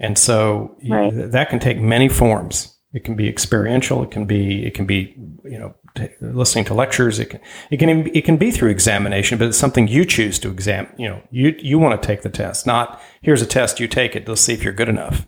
and 0.00 0.18
so 0.18 0.76
Right. 0.88 1.12
th- 1.12 1.30
that 1.30 1.48
can 1.50 1.58
take 1.58 1.78
many 1.78 2.08
forms. 2.08 2.76
It 2.92 3.04
can 3.04 3.14
be 3.14 3.28
experiential. 3.28 4.02
It 4.02 4.10
can 4.10 4.24
be 4.26 4.66
it 4.66 4.74
can 4.74 4.84
be 4.86 5.14
you 5.44 5.58
know 5.58 5.74
t- 5.94 6.08
listening 6.20 6.64
to 6.66 6.74
lectures. 6.74 7.20
It 7.20 7.26
can 7.30 7.40
it 7.70 7.76
can 7.78 7.88
it 8.14 8.24
can 8.24 8.36
be 8.36 8.50
through 8.50 8.70
examination, 8.70 9.38
but 9.38 9.46
it's 9.48 9.56
something 9.58 9.86
you 9.86 10.04
choose 10.04 10.38
to 10.40 10.50
exam. 10.50 10.88
You 10.96 11.08
know, 11.10 11.22
you 11.30 11.54
you 11.60 11.78
want 11.78 12.00
to 12.00 12.04
take 12.06 12.22
the 12.22 12.30
test, 12.30 12.66
not 12.66 13.00
here's 13.22 13.42
a 13.42 13.46
test. 13.46 13.78
You 13.78 13.86
take 13.86 14.16
it. 14.16 14.26
Let's 14.26 14.40
see 14.40 14.52
if 14.54 14.64
you're 14.64 14.72
good 14.72 14.88
enough. 14.88 15.26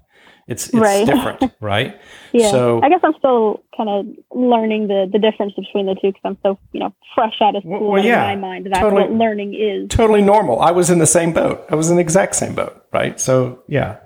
It's 0.48 0.66
it's 0.70 0.74
Right. 0.74 1.06
different, 1.06 1.52
right? 1.60 1.94
Yeah, 2.32 2.50
So 2.50 2.80
I 2.82 2.88
guess 2.88 2.98
I'm 3.04 3.14
still 3.16 3.62
kind 3.76 3.88
of 3.88 4.06
learning 4.36 4.88
the, 4.88 5.06
the 5.12 5.20
difference 5.20 5.52
between 5.54 5.86
the 5.86 5.94
two 5.94 6.08
because 6.08 6.22
I'm 6.24 6.38
so 6.42 6.58
you 6.72 6.80
know 6.80 6.92
fresh 7.14 7.34
out 7.40 7.54
of 7.54 7.62
school. 7.62 7.92
well, 7.92 8.04
yeah, 8.04 8.28
in 8.32 8.40
my 8.40 8.48
mind, 8.48 8.66
that's 8.66 8.80
totally. 8.80 9.02
what 9.02 9.12
learning 9.12 9.54
is. 9.54 9.88
totally 9.88 10.20
normal. 10.20 10.60
I 10.60 10.72
was 10.72 10.90
in 10.90 10.98
the 10.98 11.06
same 11.06 11.32
boat. 11.32 11.64
I 11.70 11.76
was 11.76 11.90
in 11.90 11.96
the 11.96 12.02
exact 12.02 12.34
same 12.34 12.56
boat, 12.56 12.74
right? 12.92 13.20
So 13.20 13.62
yeah. 13.68 13.98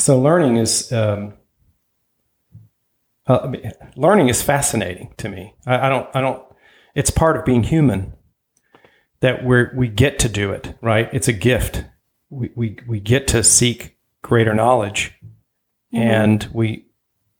So 0.00 0.18
learning 0.18 0.56
is 0.56 0.90
um, 0.92 1.34
uh, 3.26 3.52
learning 3.96 4.28
is 4.28 4.42
fascinating 4.42 5.12
to 5.18 5.28
me. 5.28 5.54
I, 5.66 5.86
I 5.86 5.88
don't. 5.90 6.08
I 6.14 6.20
don't. 6.22 6.42
It's 6.94 7.10
part 7.10 7.36
of 7.36 7.44
being 7.44 7.64
human 7.64 8.14
that 9.20 9.44
we're 9.44 9.72
we 9.76 9.88
get 9.88 10.18
to 10.20 10.28
do 10.28 10.52
it, 10.52 10.74
right? 10.80 11.08
It's 11.12 11.28
a 11.28 11.34
gift. 11.34 11.84
We 12.30 12.50
we 12.54 12.78
we 12.88 12.98
get 12.98 13.28
to 13.28 13.44
seek 13.44 13.98
greater 14.22 14.54
knowledge, 14.54 15.12
and 15.92 16.48
we 16.52 16.86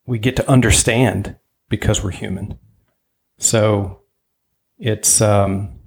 we 0.04 0.18
get 0.18 0.36
to 0.36 0.48
understand 0.48 1.36
because 1.70 2.04
we're 2.04 2.10
human. 2.10 2.58
So 3.38 4.02
it's 4.78 5.22
um, 5.22 5.80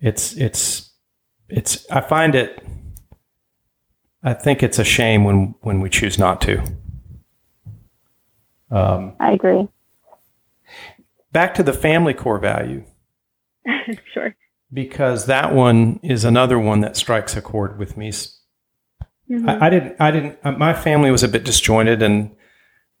it's 0.00 0.34
it's 0.34 0.92
it's 1.48 1.90
I 1.90 2.02
find 2.02 2.34
it 2.34 2.62
I 4.26 4.34
think 4.34 4.62
it's 4.62 4.78
a 4.78 4.84
shame 4.84 5.24
when 5.24 5.54
when 5.60 5.80
we 5.80 5.88
choose 5.88 6.18
not 6.18 6.40
to. 6.42 6.62
Um, 8.70 9.14
I 9.20 9.32
agree. 9.32 9.68
back 11.32 11.54
to 11.54 11.62
the 11.62 11.72
family 11.72 12.12
core 12.14 12.38
value 12.40 12.84
sure. 14.12 14.34
because 14.72 15.26
that 15.26 15.54
one 15.54 16.00
is 16.02 16.24
another 16.24 16.58
one 16.58 16.80
that 16.80 16.96
strikes 16.96 17.36
a 17.36 17.42
chord 17.42 17.78
with 17.78 17.96
me. 17.96 18.10
Mhm. 19.30 19.48
I, 19.48 19.66
I 19.66 19.70
didn't 19.70 19.96
I 20.00 20.10
didn't 20.10 20.38
uh, 20.44 20.52
my 20.52 20.72
family 20.74 21.10
was 21.12 21.22
a 21.22 21.28
bit 21.28 21.44
disjointed 21.44 22.02
and 22.02 22.34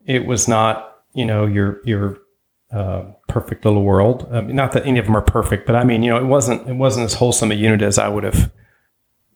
it 0.04 0.24
was 0.26 0.46
not 0.46 0.98
you 1.14 1.24
know 1.24 1.46
your 1.46 1.80
your 1.84 2.18
uh, 2.72 3.04
perfect 3.28 3.64
little 3.64 3.82
world. 3.82 4.28
I 4.30 4.40
mean, 4.42 4.54
not 4.56 4.72
that 4.72 4.86
any 4.86 4.98
of 5.00 5.06
them 5.06 5.16
are 5.16 5.22
perfect, 5.22 5.66
but 5.66 5.74
I 5.74 5.82
mean 5.82 6.02
you 6.04 6.10
know 6.10 6.18
it 6.18 6.26
wasn't 6.26 6.68
it 6.68 6.74
wasn't 6.76 7.06
as 7.06 7.14
wholesome 7.14 7.50
a 7.50 7.54
unit 7.54 7.82
as 7.82 7.98
I 7.98 8.08
would 8.08 8.22
have 8.24 8.52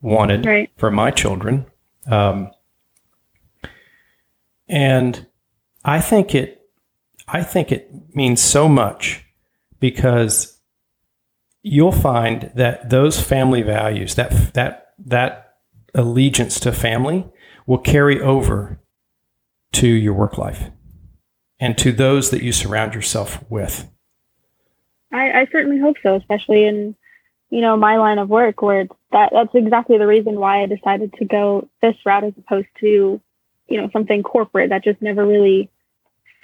wanted 0.01 0.47
Right. 0.47 0.71
for 0.77 0.91
my 0.93 1.11
children. 1.11 1.67
Um, 2.07 2.51
and 4.69 5.27
I 5.85 6.01
think 6.01 6.35
it, 6.35 6.69
I 7.27 7.43
think 7.43 7.73
it 7.73 7.91
means 8.15 8.41
so 8.41 8.69
much 8.69 9.25
because 9.79 10.59
you'll 11.63 11.93
find 11.93 12.51
that 12.55 12.91
those 12.91 13.21
family 13.21 13.63
values, 13.63 14.15
that 14.15 14.55
that 14.55 14.95
that 14.99 15.57
allegiance 15.95 16.61
to 16.61 16.73
family, 16.73 17.27
will 17.67 17.79
carry 17.79 18.21
over 18.21 18.81
to 19.73 19.87
your 19.87 20.15
work 20.15 20.39
life 20.39 20.71
and 21.59 21.77
to 21.79 21.93
those 21.93 22.31
that 22.31 22.43
you 22.43 22.53
surround 22.53 22.95
yourself 22.95 23.45
with. 23.49 23.89
I, 25.13 25.41
I 25.41 25.47
certainly 25.53 25.79
hope 25.79 25.97
so, 26.03 26.17
especially 26.17 26.65
in 26.65 26.95
you 27.51 27.61
know 27.61 27.77
my 27.77 27.97
line 27.97 28.19
of 28.19 28.29
work, 28.29 28.63
where 28.63 28.83
it's 28.83 28.95
that 29.13 29.31
that's 29.33 29.55
exactly 29.55 29.99
the 29.99 30.07
reason 30.07 30.39
why 30.39 30.63
I 30.63 30.67
decided 30.67 31.13
to 31.15 31.25
go 31.25 31.69
this 31.83 31.97
route 32.05 32.25
as 32.25 32.33
opposed 32.39 32.69
to 32.81 33.21
you 33.69 33.81
know 33.81 33.91
something 33.93 34.23
corporate 34.23 34.71
that 34.71 34.85
just 34.85 35.03
never 35.03 35.27
really 35.27 35.71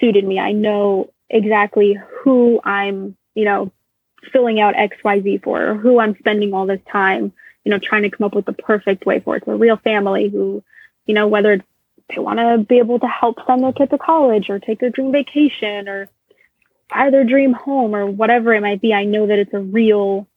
suited 0.00 0.24
me. 0.24 0.38
I 0.38 0.52
know 0.52 1.12
exactly 1.28 1.98
who 2.22 2.60
I'm 2.64 3.16
you 3.34 3.44
know 3.44 3.72
filling 4.32 4.60
out 4.60 4.76
X 4.76 4.96
Y 5.04 5.20
Z 5.20 5.38
for, 5.38 5.70
or 5.70 5.74
who 5.76 6.00
I'm 6.00 6.16
spending 6.18 6.54
all 6.54 6.66
this 6.66 6.80
time 6.90 7.32
you 7.64 7.70
know 7.70 7.78
trying 7.78 8.02
to 8.02 8.10
come 8.10 8.26
up 8.26 8.34
with 8.34 8.46
the 8.46 8.52
perfect 8.52 9.06
way 9.06 9.20
for. 9.20 9.36
It's 9.36 9.48
a 9.48 9.54
real 9.54 9.76
family 9.76 10.28
who 10.28 10.62
you 11.06 11.14
know 11.14 11.28
whether 11.28 11.62
they 12.08 12.18
want 12.18 12.38
to 12.38 12.58
be 12.58 12.78
able 12.78 13.00
to 13.00 13.06
help 13.06 13.38
send 13.46 13.62
their 13.62 13.72
kid 13.72 13.90
to 13.90 13.98
college 13.98 14.48
or 14.48 14.58
take 14.58 14.80
their 14.80 14.90
dream 14.90 15.12
vacation 15.12 15.88
or 15.88 16.08
buy 16.88 17.10
their 17.10 17.24
dream 17.24 17.52
home 17.52 17.94
or 17.94 18.06
whatever 18.06 18.54
it 18.54 18.60
might 18.60 18.80
be. 18.80 18.94
I 18.94 19.04
know 19.04 19.26
that 19.26 19.38
it's 19.38 19.54
a 19.54 19.60
real 19.60 20.28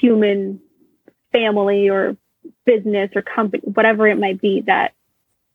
human 0.00 0.60
family 1.32 1.88
or 1.88 2.16
business 2.64 3.10
or 3.14 3.22
company, 3.22 3.62
whatever 3.64 4.06
it 4.08 4.18
might 4.18 4.40
be 4.40 4.62
that 4.66 4.94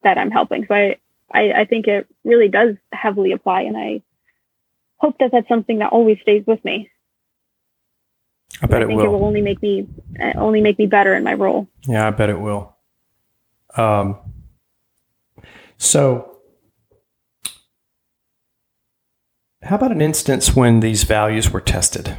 that 0.04 0.18
I'm 0.18 0.32
helping. 0.32 0.66
So 0.68 0.74
I, 0.74 0.98
I, 1.32 1.52
I 1.62 1.66
think 1.66 1.88
it 1.88 2.08
really 2.24 2.50
does 2.50 2.76
heavily 2.92 3.32
apply, 3.32 3.62
and 3.62 3.78
I 3.78 4.02
hope 4.98 5.18
that 5.20 5.32
that's 5.32 5.48
something 5.48 5.80
that 5.80 5.92
always 5.92 6.20
stays 6.22 6.44
with 6.46 6.64
me. 6.64 6.90
I 8.62 8.68
bet 8.68 8.82
I 8.82 8.86
it 8.86 8.88
will. 8.90 9.06
it 9.06 9.10
will 9.10 9.26
only 9.26 9.42
make 9.42 9.62
me 9.62 9.88
uh, 10.22 10.34
only 10.38 10.62
make 10.62 10.80
me 10.80 10.88
better 10.88 11.14
in 11.14 11.24
my 11.24 11.34
role. 11.34 11.68
Yeah, 11.88 12.08
I 12.08 12.12
bet 12.12 12.30
it 12.30 12.40
will. 12.40 12.76
Um, 13.76 14.18
so, 15.78 16.40
how 19.62 19.76
about 19.76 19.92
an 19.92 20.02
instance 20.02 20.56
when 20.56 20.80
these 20.80 21.04
values 21.04 21.52
were 21.52 21.62
tested? 21.62 22.18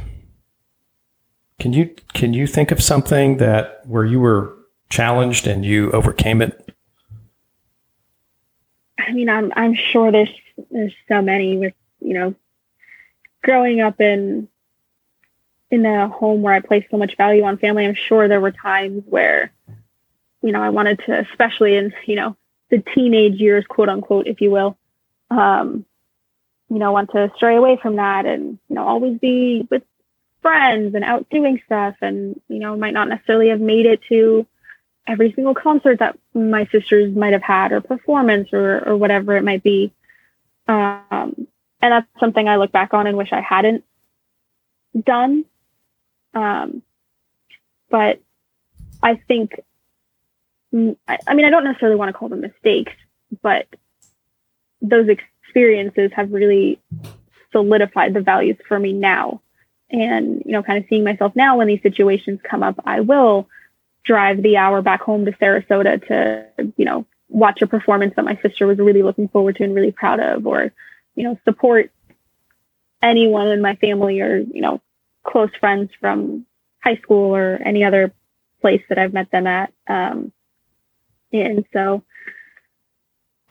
Can 1.59 1.73
you 1.73 1.93
can 2.13 2.33
you 2.33 2.47
think 2.47 2.71
of 2.71 2.81
something 2.81 3.37
that 3.37 3.81
where 3.85 4.05
you 4.05 4.19
were 4.19 4.55
challenged 4.89 5.45
and 5.45 5.65
you 5.65 5.91
overcame 5.91 6.41
it? 6.41 6.73
I 8.97 9.11
mean, 9.11 9.29
I'm 9.29 9.51
I'm 9.55 9.75
sure 9.75 10.11
there's 10.11 10.29
there's 10.71 10.93
so 11.07 11.21
many 11.21 11.57
with 11.57 11.73
you 12.01 12.13
know, 12.13 12.35
growing 13.43 13.81
up 13.81 13.99
in 14.01 14.47
in 15.71 15.85
a 15.85 16.07
home 16.07 16.41
where 16.41 16.53
I 16.53 16.61
placed 16.61 16.89
so 16.89 16.97
much 16.97 17.15
value 17.17 17.43
on 17.43 17.57
family. 17.57 17.85
I'm 17.85 17.95
sure 17.95 18.27
there 18.27 18.41
were 18.41 18.51
times 18.51 19.03
where, 19.05 19.51
you 20.41 20.51
know, 20.51 20.61
I 20.61 20.69
wanted 20.69 20.99
to, 21.05 21.19
especially 21.19 21.75
in 21.75 21.93
you 22.05 22.15
know 22.15 22.35
the 22.69 22.83
teenage 22.95 23.39
years, 23.39 23.65
quote 23.67 23.89
unquote, 23.89 24.27
if 24.27 24.41
you 24.41 24.51
will, 24.51 24.77
um, 25.29 25.85
you 26.69 26.79
know, 26.79 26.91
want 26.91 27.11
to 27.11 27.31
stray 27.35 27.55
away 27.55 27.77
from 27.81 27.97
that 27.97 28.25
and 28.25 28.57
you 28.69 28.75
know 28.75 28.87
always 28.87 29.19
be 29.19 29.67
with 29.69 29.83
friends 30.41 30.95
and 30.95 31.03
out 31.03 31.29
doing 31.29 31.61
stuff, 31.65 31.95
and 32.01 32.39
you 32.47 32.59
know 32.59 32.75
might 32.75 32.93
not 32.93 33.09
necessarily 33.09 33.49
have 33.49 33.61
made 33.61 33.85
it 33.85 34.01
to 34.09 34.45
every 35.09 35.33
single 35.33 35.55
concert 35.55 35.99
that 35.99 36.17
my 36.33 36.67
sisters 36.71 37.15
might 37.15 37.33
have 37.33 37.41
had 37.41 37.71
or 37.71 37.81
performance 37.81 38.49
or, 38.53 38.87
or 38.87 38.95
whatever 38.95 39.35
it 39.35 39.43
might 39.43 39.63
be. 39.63 39.91
Um, 40.67 41.47
and 41.81 41.91
that's 41.91 42.07
something 42.19 42.47
I 42.47 42.57
look 42.57 42.71
back 42.71 42.93
on 42.93 43.07
and 43.07 43.17
wish 43.17 43.33
I 43.33 43.41
hadn't 43.41 43.83
done. 45.03 45.45
Um, 46.35 46.83
but 47.89 48.21
I 49.01 49.15
think, 49.15 49.59
mm, 50.71 50.95
I, 51.07 51.17
I 51.25 51.33
mean, 51.33 51.45
I 51.45 51.49
don't 51.49 51.63
necessarily 51.63 51.97
want 51.97 52.09
to 52.09 52.13
call 52.13 52.29
them 52.29 52.41
mistakes, 52.41 52.93
but 53.41 53.67
those 54.81 55.07
experiences 55.09 56.11
have 56.15 56.31
really 56.31 56.79
solidified 57.51 58.13
the 58.13 58.21
values 58.21 58.57
for 58.67 58.77
me 58.77 58.93
now. 58.93 59.41
And, 59.91 60.43
you 60.45 60.51
know, 60.51 60.61
kind 60.61 60.77
of 60.77 60.85
seeing 60.89 61.03
myself 61.03 61.35
now 61.35 61.57
when 61.57 61.67
these 61.67 61.81
situations 61.81 62.39
come 62.43 62.61
up, 62.61 62.79
I 62.85 62.99
will 62.99 63.49
drive 64.03 64.41
the 64.41 64.57
hour 64.57 64.81
back 64.81 65.01
home 65.01 65.25
to 65.25 65.31
Sarasota 65.33 66.05
to, 66.07 66.71
you 66.77 66.85
know, 66.85 67.05
watch 67.27 67.61
a 67.61 67.67
performance 67.67 68.13
that 68.15 68.25
my 68.25 68.39
sister 68.41 68.67
was 68.67 68.77
really 68.77 69.03
looking 69.03 69.27
forward 69.27 69.55
to 69.55 69.63
and 69.63 69.75
really 69.75 69.91
proud 69.91 70.19
of, 70.19 70.45
or, 70.45 70.71
you 71.15 71.23
know, 71.23 71.37
support 71.43 71.91
anyone 73.01 73.47
in 73.47 73.61
my 73.61 73.75
family 73.75 74.21
or, 74.21 74.37
you 74.37 74.61
know, 74.61 74.81
close 75.23 75.49
friends 75.59 75.91
from 75.99 76.45
high 76.83 76.97
school 76.97 77.35
or 77.35 77.59
any 77.63 77.83
other 77.83 78.13
place 78.61 78.81
that 78.89 78.97
I've 78.97 79.13
met 79.13 79.31
them 79.31 79.47
at. 79.47 79.73
Um, 79.87 80.31
and 81.33 81.65
so 81.73 82.03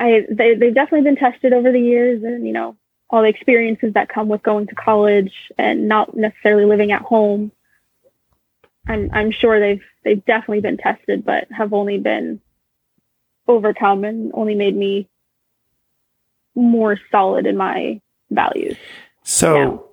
I, 0.01 0.25
they, 0.31 0.55
they've 0.55 0.75
definitely 0.75 1.11
been 1.11 1.17
tested 1.17 1.53
over 1.53 1.73
the 1.73 1.81
years 1.81 2.23
and, 2.23 2.47
you 2.47 2.53
know, 2.53 2.77
all 3.11 3.23
the 3.23 3.29
experiences 3.29 3.95
that 3.95 4.09
come 4.09 4.29
with 4.29 4.43
going 4.43 4.67
to 4.67 4.75
college 4.75 5.33
and 5.57 5.89
not 5.89 6.17
necessarily 6.17 6.65
living 6.65 6.93
at 6.93 7.03
home. 7.03 7.51
I'm, 8.87 9.11
I'm 9.13 9.31
sure 9.31 9.61
they've, 9.61 9.83
they've 10.05 10.25
definitely 10.25 10.61
been 10.61 10.77
tested, 10.77 11.25
but 11.25 11.49
have 11.51 11.73
only 11.73 11.99
been 11.99 12.41
overcome 13.47 14.05
and 14.05 14.31
only 14.35 14.55
made 14.55 14.77
me 14.77 15.09
more 16.55 16.99
solid 17.11 17.47
in 17.47 17.57
my 17.57 18.01
values. 18.31 18.77
So, 19.23 19.91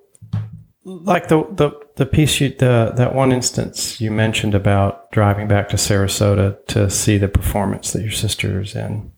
like 0.84 1.28
the, 1.28 1.46
the, 1.50 1.72
the 1.96 2.06
piece 2.06 2.40
you, 2.40 2.50
the, 2.50 2.92
that 2.96 3.14
one 3.14 3.32
instance 3.32 4.00
you 4.00 4.10
mentioned 4.10 4.54
about 4.54 5.10
driving 5.10 5.48
back 5.48 5.68
to 5.70 5.76
Sarasota 5.76 6.64
to 6.66 6.90
see 6.90 7.18
the 7.18 7.28
performance 7.28 7.92
that 7.92 8.02
your 8.02 8.12
sister's 8.12 8.74
in. 8.76 9.10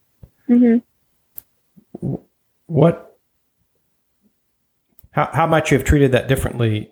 Mm-hmm. 0.49 2.15
What, 2.67 3.08
how, 5.13 5.31
how 5.33 5.47
might 5.47 5.71
you 5.71 5.79
have 5.79 5.87
treated 5.87 6.13
that 6.13 6.29
differently 6.29 6.91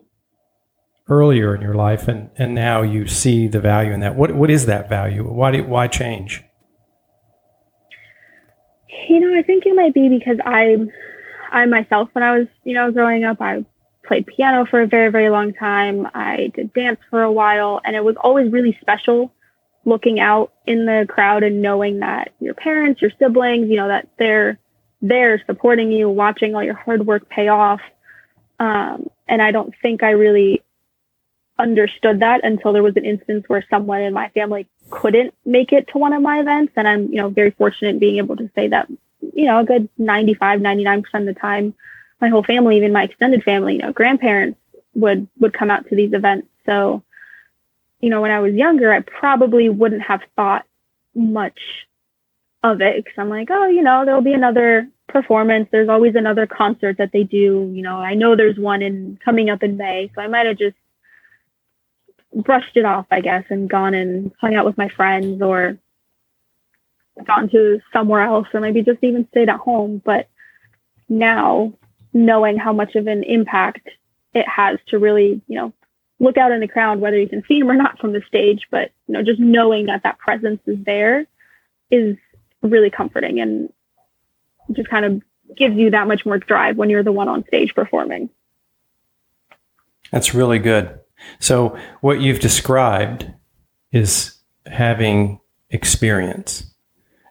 earlier 1.09 1.55
in 1.55 1.61
your 1.61 1.74
life 1.74 2.09
and, 2.09 2.31
and 2.37 2.55
now 2.55 2.83
you 2.83 3.07
see 3.07 3.46
the 3.46 3.61
value 3.61 3.92
in 3.92 4.00
that? 4.00 4.16
What, 4.16 4.35
what 4.35 4.50
is 4.50 4.66
that 4.66 4.88
value? 4.88 5.22
Why, 5.22 5.50
do, 5.50 5.64
why 5.64 5.87
change? 5.88 6.42
You 9.09 9.20
know, 9.20 9.38
I 9.38 9.42
think 9.42 9.66
it 9.66 9.74
might 9.74 9.94
be 9.94 10.09
because 10.09 10.38
I, 10.44 10.76
I 11.52 11.66
myself, 11.66 12.09
when 12.12 12.24
I 12.24 12.38
was, 12.38 12.48
you 12.64 12.74
know, 12.74 12.90
growing 12.90 13.24
up, 13.24 13.40
I 13.40 13.64
played 14.07 14.26
piano 14.26 14.66
for 14.66 14.83
a 14.83 14.87
very, 14.87 15.11
very 15.11 15.31
long 15.31 15.52
time. 15.52 16.07
I 16.14 16.50
did 16.55 16.72
dance 16.72 16.98
for 17.11 17.22
a 17.22 17.31
while, 17.31 17.81
and 17.85 17.94
it 17.94 18.05
was 18.05 18.16
always 18.20 18.50
really 18.50 18.76
special 18.81 19.33
looking 19.85 20.18
out 20.18 20.52
in 20.66 20.85
the 20.85 21.07
crowd 21.09 21.44
and 21.44 21.62
knowing 21.62 22.00
that 22.00 22.33
your 22.40 22.55
parents, 22.55 23.00
your 23.00 23.12
siblings, 23.18 23.70
you 23.70 23.76
know, 23.76 23.88
that 23.88 24.09
they're 24.18 24.59
there 25.00 25.40
supporting 25.46 25.92
you, 25.92 26.11
watching 26.11 26.55
all 26.55 26.64
your 26.64 26.74
hard 26.74 27.07
work 27.07 27.29
pay 27.29 27.48
off. 27.48 27.81
Um, 28.59 29.11
and 29.29 29.42
I 29.42 29.51
don't 29.51 29.75
think 29.83 30.03
I 30.03 30.11
really 30.11 30.62
understood 31.59 32.21
that 32.21 32.45
until 32.45 32.73
there 32.73 32.83
was 32.83 32.97
an 32.97 33.05
instance 33.05 33.45
where 33.49 33.64
someone 33.71 34.03
in 34.03 34.12
my 34.12 34.29
family 34.31 34.66
couldn't 34.90 35.35
make 35.45 35.73
it 35.73 35.88
to 35.88 35.99
one 35.99 36.12
of 36.12 36.23
my 36.23 36.40
events. 36.40 36.73
And 36.77 36.87
I'm, 36.87 37.09
you 37.09 37.16
know, 37.16 37.29
very 37.29 37.51
fortunate 37.51 37.90
in 37.90 37.99
being 37.99 38.19
able 38.19 38.37
to 38.37 38.51
say 38.55 38.69
that, 38.69 38.88
you 39.35 39.47
know, 39.47 39.61
a 39.61 39.64
good 39.64 39.88
95, 39.99 40.61
99% 40.61 41.05
of 41.14 41.25
the 41.27 41.35
time, 41.35 41.75
my 42.21 42.29
whole 42.29 42.42
family, 42.42 42.77
even 42.77 42.92
my 42.92 43.05
extended 43.05 43.42
family, 43.42 43.75
you 43.75 43.83
know, 43.83 43.92
grandparents 43.92 44.59
would, 44.95 45.29
would 45.38 45.53
come 45.53 45.71
out 45.71 45.88
to 45.88 45.97
these 45.97 46.12
events. 46.12 46.49
So, 46.66 47.03
you 48.01 48.11
know, 48.11 48.21
when 48.21 48.31
I 48.31 48.40
was 48.40 48.55
younger, 48.55 48.92
I 48.92 49.01
probably 49.01 49.69
wouldn't 49.69 50.03
have 50.03 50.23
thought 50.35 50.66
much 51.14 51.59
of 52.62 52.81
it 52.81 52.97
because 52.97 53.19
I'm 53.19 53.29
like, 53.29 53.49
oh, 53.51 53.66
you 53.66 53.83
know, 53.83 54.05
there'll 54.05 54.21
be 54.21 54.33
another 54.33 54.88
performance. 55.09 55.69
There's 55.71 55.88
always 55.88 56.14
another 56.14 56.47
concert 56.47 56.99
that 56.99 57.12
they 57.12 57.23
do. 57.23 57.71
You 57.73 57.83
know, 57.83 57.97
I 57.97 58.14
know 58.14 58.37
there's 58.37 58.59
one 58.59 58.83
in 58.83 59.19
coming 59.25 59.51
up 59.51 59.62
in 59.62 59.77
May. 59.77 60.11
So 60.14 60.21
I 60.21 60.29
might 60.29 60.47
have 60.47 60.59
just 60.59 60.77
brushed 62.35 62.77
it 62.77 62.85
off, 62.85 63.07
I 63.11 63.21
guess, 63.21 63.45
and 63.49 63.69
gone 63.69 63.95
and 63.95 64.33
hung 64.40 64.55
out 64.55 64.66
with 64.66 64.77
my 64.77 64.88
friends 64.88 65.40
or 65.42 65.79
gone 67.25 67.49
to 67.51 67.81
somewhere 67.92 68.23
else 68.23 68.49
or 68.53 68.61
maybe 68.61 68.83
just 68.83 69.03
even 69.03 69.27
stayed 69.31 69.49
at 69.49 69.61
home. 69.61 70.03
But 70.05 70.29
now, 71.09 71.73
knowing 72.12 72.59
how 72.59 72.73
much 72.73 72.95
of 72.95 73.07
an 73.07 73.23
impact 73.23 73.88
it 74.35 74.47
has 74.49 74.79
to 74.88 74.99
really, 74.99 75.40
you 75.47 75.57
know, 75.57 75.73
look 76.19 76.37
out 76.37 76.53
in 76.53 76.61
the 76.61 76.69
crowd, 76.69 77.01
whether 77.01 77.19
you 77.19 77.29
can 77.29 77.42
see 77.47 77.59
them 77.61 77.71
or 77.71 77.75
not 77.75 77.99
from 77.99 78.12
the 78.12 78.23
stage, 78.27 78.66
but, 78.71 78.90
you 79.07 79.14
know, 79.14 79.23
just 79.23 79.40
knowing 79.40 79.87
that 79.87 80.03
that 80.03 80.19
presence 80.19 80.61
is 80.66 80.79
there 80.85 81.27
is 81.90 82.16
really 82.62 82.90
comforting 82.90 83.40
and 83.40 83.73
just 84.72 84.88
kind 84.88 85.05
of 85.05 85.22
gives 85.57 85.76
you 85.76 85.90
that 85.90 86.09
much 86.09 86.26
more 86.26 86.38
drive 86.38 86.76
when 86.76 86.90
you're 86.90 87.02
the 87.02 87.12
one 87.12 87.29
on 87.29 87.44
stage 87.46 87.74
performing. 87.74 88.31
That's 90.11 90.35
really 90.35 90.59
good. 90.59 90.98
So, 91.40 91.79
what 92.00 92.20
you've 92.20 92.40
described 92.40 93.33
is 93.92 94.38
having 94.66 95.40
experience 95.70 96.74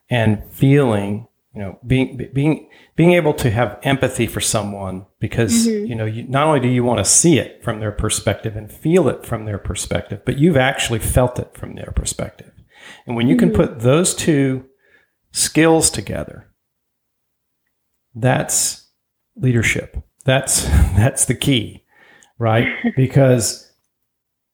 and 0.10 0.44
feeling, 0.52 1.28
you 1.54 1.62
know, 1.62 1.80
being 1.86 2.30
being 2.34 2.70
being 2.96 3.14
able 3.14 3.34
to 3.34 3.52
have 3.52 3.80
empathy 3.84 4.28
for 4.28 4.42
someone 4.42 5.06
because 5.20 5.68
mm-hmm. 5.68 5.86
you 5.86 5.96
know, 5.96 6.06
you, 6.06 6.24
not 6.24 6.48
only 6.48 6.60
do 6.60 6.68
you 6.68 6.84
want 6.84 7.00
to 7.00 7.06
see 7.06 7.38
it 7.38 7.64
from 7.64 7.80
their 7.80 7.92
perspective 7.92 8.56
and 8.56 8.72
feel 8.72 9.08
it 9.08 9.26
from 9.26 9.46
their 9.46 9.58
perspective, 9.58 10.22
but 10.26 10.38
you've 10.38 10.58
actually 10.58 11.00
felt 11.00 11.40
it 11.40 11.54
from 11.56 11.76
their 11.76 11.94
perspective. 11.96 12.52
And 13.06 13.16
when 13.16 13.28
you 13.28 13.36
mm-hmm. 13.36 13.52
can 13.52 13.56
put 13.56 13.80
those 13.82 14.16
two 14.16 14.66
skills 15.32 15.90
together, 15.90 16.52
that's 18.16 18.88
leadership. 19.36 20.02
That's 20.24 20.64
that's 20.96 21.26
the 21.26 21.36
key, 21.36 21.84
right? 22.40 22.68
because 22.96 23.72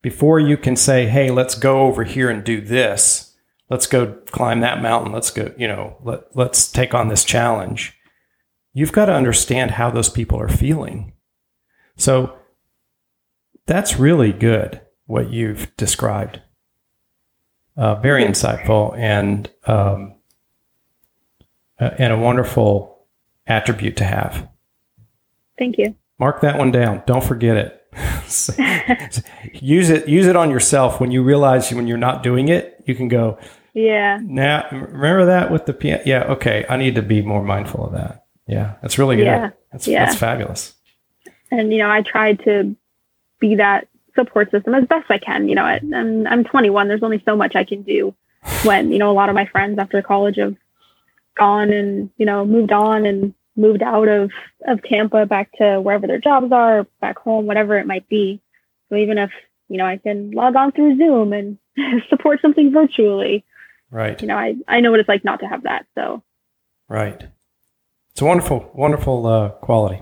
before 0.02 0.40
you 0.40 0.58
can 0.58 0.76
say, 0.76 1.06
hey, 1.08 1.30
let's 1.30 1.56
go 1.56 1.82
over 1.82 2.04
here 2.04 2.30
and 2.30 2.44
do 2.44 2.60
this, 2.60 3.36
let's 3.70 3.88
go 3.88 4.18
climb 4.32 4.62
that 4.62 4.82
mountain, 4.82 5.12
let's 5.14 5.30
go, 5.30 5.54
you 5.58 5.68
know, 5.68 5.98
let, 6.04 6.36
let's 6.36 6.72
take 6.72 6.96
on 6.96 7.08
this 7.08 7.24
challenge, 7.24 7.98
you've 8.74 8.92
got 8.92 9.06
to 9.06 9.14
understand 9.14 9.72
how 9.72 9.92
those 9.92 10.10
people 10.10 10.40
are 10.42 10.50
feeling. 10.50 11.14
So 11.98 12.36
that's 13.68 13.98
really 13.98 14.34
good, 14.34 14.82
what 15.06 15.32
you've 15.32 15.76
described. 15.78 16.42
Uh, 17.78 17.96
very 17.96 18.26
insightful 18.26 18.98
and 18.98 19.50
um, 19.66 20.16
and 21.80 22.14
a 22.14 22.18
wonderful 22.18 22.91
attribute 23.48 23.98
to 23.98 24.04
have. 24.04 24.50
Thank 25.58 25.78
you. 25.78 25.96
Mark 26.20 26.42
that 26.42 26.58
one 26.58 26.72
down. 26.72 27.04
Don't 27.06 27.24
forget 27.24 27.58
it. 27.58 27.82
use 29.54 29.90
it 29.90 30.08
use 30.08 30.26
it 30.26 30.36
on 30.38 30.50
yourself 30.50 31.02
when 31.02 31.12
you 31.12 31.22
realize 31.22 31.74
when 31.74 31.88
you're 31.88 31.98
not 31.98 32.24
doing 32.24 32.48
it 32.48 32.82
you 32.88 32.96
can 32.96 33.10
go 33.10 33.38
yeah 33.74 34.18
now 34.24 34.66
remember 34.72 35.26
that 35.26 35.52
with 35.52 35.66
the 35.66 35.74
piano 35.74 36.02
yeah 36.06 36.24
okay 36.24 36.66
i 36.70 36.78
need 36.78 36.96
to 36.96 37.02
be 37.02 37.22
more 37.22 37.44
mindful 37.44 37.86
of 37.86 37.92
that 37.92 38.24
yeah 38.48 38.76
that's 38.82 38.98
really 38.98 39.18
good 39.18 39.26
yeah. 39.26 39.50
that's 39.74 39.90
yeah. 39.90 40.06
that's 40.06 40.18
fabulous 40.18 40.74
and 41.52 41.74
you 41.74 41.80
know 41.80 41.92
i 41.92 42.02
tried 42.02 42.40
to 42.46 42.74
be 43.42 43.56
that 43.56 43.90
support 44.16 44.50
system 44.52 44.74
as 44.74 44.86
best 44.86 45.12
i 45.12 45.18
can 45.18 45.50
you 45.50 45.56
know 45.56 45.64
i'm 45.64 46.26
i'm 46.28 46.46
21 46.46 46.88
there's 46.88 47.04
only 47.04 47.22
so 47.26 47.36
much 47.36 47.58
i 47.58 47.66
can 47.66 47.82
do 47.82 48.16
when 48.64 48.90
you 48.94 49.00
know 49.00 49.12
a 49.12 49.14
lot 49.14 49.28
of 49.28 49.36
my 49.36 49.46
friends 49.48 49.78
after 49.78 50.02
college 50.02 50.38
have 50.38 50.56
gone 51.42 51.72
and 51.72 52.10
you 52.18 52.26
know 52.26 52.46
moved 52.46 52.72
on 52.72 53.06
and 53.06 53.34
moved 53.56 53.82
out 53.82 54.08
of, 54.08 54.32
of 54.68 54.84
Tampa 54.84 55.26
back 55.26 55.52
to 55.58 55.80
wherever 55.82 56.08
their 56.08 56.20
jobs 56.20 56.52
are, 56.52 56.88
back 57.00 57.18
home, 57.20 57.46
whatever 57.46 57.78
it 57.78 57.88
might 57.88 58.08
be. 58.10 58.42
So 58.90 58.96
even 58.96 59.18
if, 59.18 59.32
you 59.70 59.78
know, 59.78 59.86
I 59.86 59.98
can 59.98 60.32
log 60.32 60.56
on 60.56 60.72
through 60.72 60.98
Zoom 60.98 61.34
and 61.34 61.58
support 62.10 62.40
something 62.42 62.72
virtually. 62.72 63.46
Right. 63.90 64.20
You 64.22 64.28
know, 64.28 64.38
I, 64.38 64.56
I 64.68 64.80
know 64.80 64.92
what 64.92 65.00
it's 65.00 65.10
like 65.10 65.26
not 65.26 65.40
to 65.42 65.48
have 65.48 65.64
that. 65.64 65.86
So. 65.96 66.24
Right. 66.88 67.28
It's 68.12 68.22
a 68.22 68.26
wonderful, 68.26 68.70
wonderful 68.74 69.26
uh, 69.26 69.50
quality. 69.50 70.02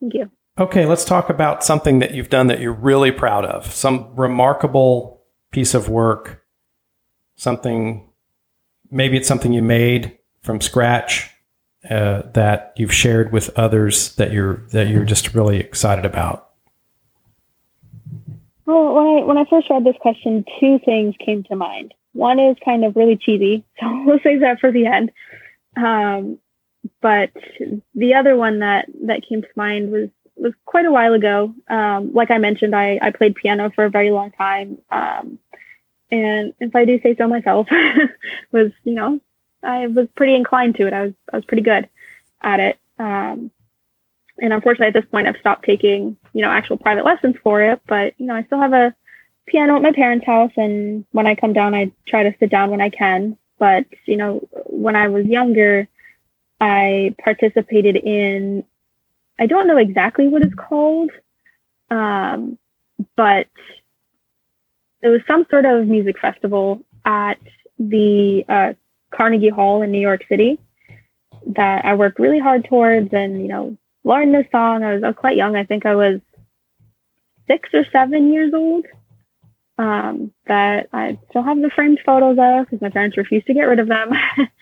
Thank 0.00 0.14
you. 0.14 0.30
Okay, 0.58 0.86
let's 0.86 1.04
talk 1.04 1.28
about 1.28 1.62
something 1.62 1.98
that 1.98 2.14
you've 2.14 2.30
done 2.30 2.46
that 2.46 2.60
you're 2.60 2.72
really 2.72 3.10
proud 3.10 3.44
of. 3.44 3.72
Some 3.72 4.16
remarkable 4.16 5.22
piece 5.52 5.74
of 5.74 5.88
work. 5.88 6.44
Something, 7.36 8.05
maybe 8.90 9.16
it's 9.16 9.28
something 9.28 9.52
you 9.52 9.62
made 9.62 10.18
from 10.42 10.60
scratch 10.60 11.30
uh, 11.90 12.22
that 12.32 12.72
you've 12.76 12.92
shared 12.92 13.32
with 13.32 13.50
others 13.56 14.14
that 14.16 14.32
you're 14.32 14.62
that 14.72 14.88
you're 14.88 15.04
just 15.04 15.34
really 15.34 15.58
excited 15.58 16.04
about? 16.04 16.50
Well, 18.64 18.94
when 18.94 19.06
I 19.06 19.24
when 19.24 19.38
I 19.38 19.44
first 19.48 19.70
read 19.70 19.84
this 19.84 19.96
question, 20.00 20.44
two 20.60 20.78
things 20.84 21.14
came 21.24 21.44
to 21.44 21.56
mind. 21.56 21.94
One 22.12 22.38
is 22.38 22.56
kind 22.64 22.84
of 22.84 22.96
really 22.96 23.16
cheesy, 23.16 23.64
so 23.80 24.02
we'll 24.04 24.20
save 24.22 24.40
that 24.40 24.60
for 24.60 24.72
the 24.72 24.86
end. 24.86 25.12
Um, 25.76 26.38
but 27.00 27.30
the 27.94 28.14
other 28.14 28.36
one 28.36 28.60
that 28.60 28.86
that 29.04 29.22
came 29.28 29.42
to 29.42 29.48
mind 29.54 29.90
was 29.90 30.08
was 30.36 30.52
quite 30.64 30.84
a 30.84 30.92
while 30.92 31.14
ago. 31.14 31.54
Um, 31.68 32.12
like 32.12 32.30
I 32.30 32.38
mentioned, 32.38 32.74
I, 32.74 32.98
I 33.00 33.10
played 33.10 33.36
piano 33.36 33.70
for 33.74 33.84
a 33.84 33.90
very 33.90 34.10
long 34.10 34.32
time. 34.32 34.78
Um, 34.90 35.38
and 36.10 36.54
if 36.60 36.74
I 36.74 36.84
do 36.84 37.00
say 37.02 37.16
so 37.16 37.28
myself, 37.28 37.68
was, 38.52 38.72
you 38.84 38.94
know, 38.94 39.20
I 39.62 39.86
was 39.88 40.08
pretty 40.14 40.34
inclined 40.34 40.76
to 40.76 40.86
it. 40.86 40.92
I 40.92 41.02
was 41.02 41.14
I 41.32 41.36
was 41.36 41.44
pretty 41.44 41.62
good 41.62 41.88
at 42.40 42.60
it. 42.60 42.78
Um, 42.98 43.50
and 44.38 44.52
unfortunately, 44.52 44.88
at 44.88 44.94
this 44.94 45.10
point, 45.10 45.26
I've 45.26 45.40
stopped 45.40 45.64
taking 45.64 46.16
you 46.32 46.42
know 46.42 46.50
actual 46.50 46.76
private 46.76 47.04
lessons 47.04 47.36
for 47.42 47.62
it. 47.62 47.80
But 47.86 48.14
you 48.18 48.26
know, 48.26 48.34
I 48.34 48.44
still 48.44 48.60
have 48.60 48.72
a 48.72 48.94
piano 49.46 49.76
at 49.76 49.82
my 49.82 49.92
parents' 49.92 50.26
house, 50.26 50.52
and 50.56 51.04
when 51.12 51.26
I 51.26 51.34
come 51.34 51.52
down, 51.52 51.74
I 51.74 51.90
try 52.06 52.22
to 52.22 52.34
sit 52.38 52.50
down 52.50 52.70
when 52.70 52.80
I 52.80 52.90
can. 52.90 53.36
But 53.58 53.86
you 54.06 54.16
know, 54.16 54.46
when 54.66 54.96
I 54.96 55.08
was 55.08 55.26
younger, 55.26 55.88
I 56.60 57.14
participated 57.22 57.96
in 57.96 58.64
I 59.38 59.46
don't 59.46 59.66
know 59.66 59.76
exactly 59.76 60.28
what 60.28 60.42
it's 60.42 60.54
called, 60.54 61.10
um, 61.90 62.58
but 63.16 63.48
it 65.02 65.08
was 65.08 65.20
some 65.26 65.46
sort 65.50 65.64
of 65.64 65.86
music 65.86 66.18
festival 66.18 66.80
at 67.04 67.38
the 67.78 68.44
uh, 68.48 68.72
Carnegie 69.10 69.48
Hall 69.48 69.82
in 69.82 69.92
New 69.92 70.00
York 70.00 70.24
City 70.28 70.58
that 71.54 71.84
I 71.84 71.94
worked 71.94 72.18
really 72.18 72.40
hard 72.40 72.64
towards 72.64 73.12
and, 73.12 73.40
you 73.40 73.48
know, 73.48 73.76
learned 74.04 74.34
this 74.34 74.46
song. 74.50 74.82
I 74.82 74.94
was, 74.94 75.02
I 75.02 75.08
was 75.08 75.16
quite 75.16 75.36
young. 75.36 75.56
I 75.56 75.64
think 75.64 75.86
I 75.86 75.94
was 75.94 76.20
six 77.46 77.68
or 77.72 77.84
seven 77.92 78.32
years 78.32 78.52
old. 78.54 78.86
Um, 79.78 80.32
that 80.46 80.88
I 80.94 81.18
still 81.28 81.42
have 81.42 81.60
the 81.60 81.68
framed 81.68 82.00
photos 82.04 82.38
of 82.40 82.64
because 82.64 82.80
my 82.80 82.88
parents 82.88 83.18
refused 83.18 83.46
to 83.48 83.54
get 83.54 83.64
rid 83.64 83.78
of 83.78 83.88
them. 83.88 84.10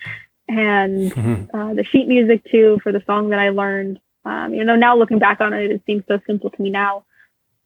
and 0.49 1.11
mm-hmm. 1.11 1.57
uh, 1.57 1.73
the 1.73 1.85
sheet 1.85 2.07
music 2.09 2.43
too 2.51 2.79
for 2.83 2.91
the 2.91 3.01
song 3.07 3.29
that 3.29 3.39
I 3.39 3.49
learned. 3.49 3.99
Um, 4.25 4.53
you 4.53 4.65
know, 4.65 4.75
now 4.75 4.97
looking 4.97 5.19
back 5.19 5.39
on 5.39 5.53
it, 5.53 5.71
it 5.71 5.83
seems 5.85 6.03
so 6.07 6.19
simple 6.27 6.49
to 6.49 6.61
me 6.61 6.69
now. 6.69 7.05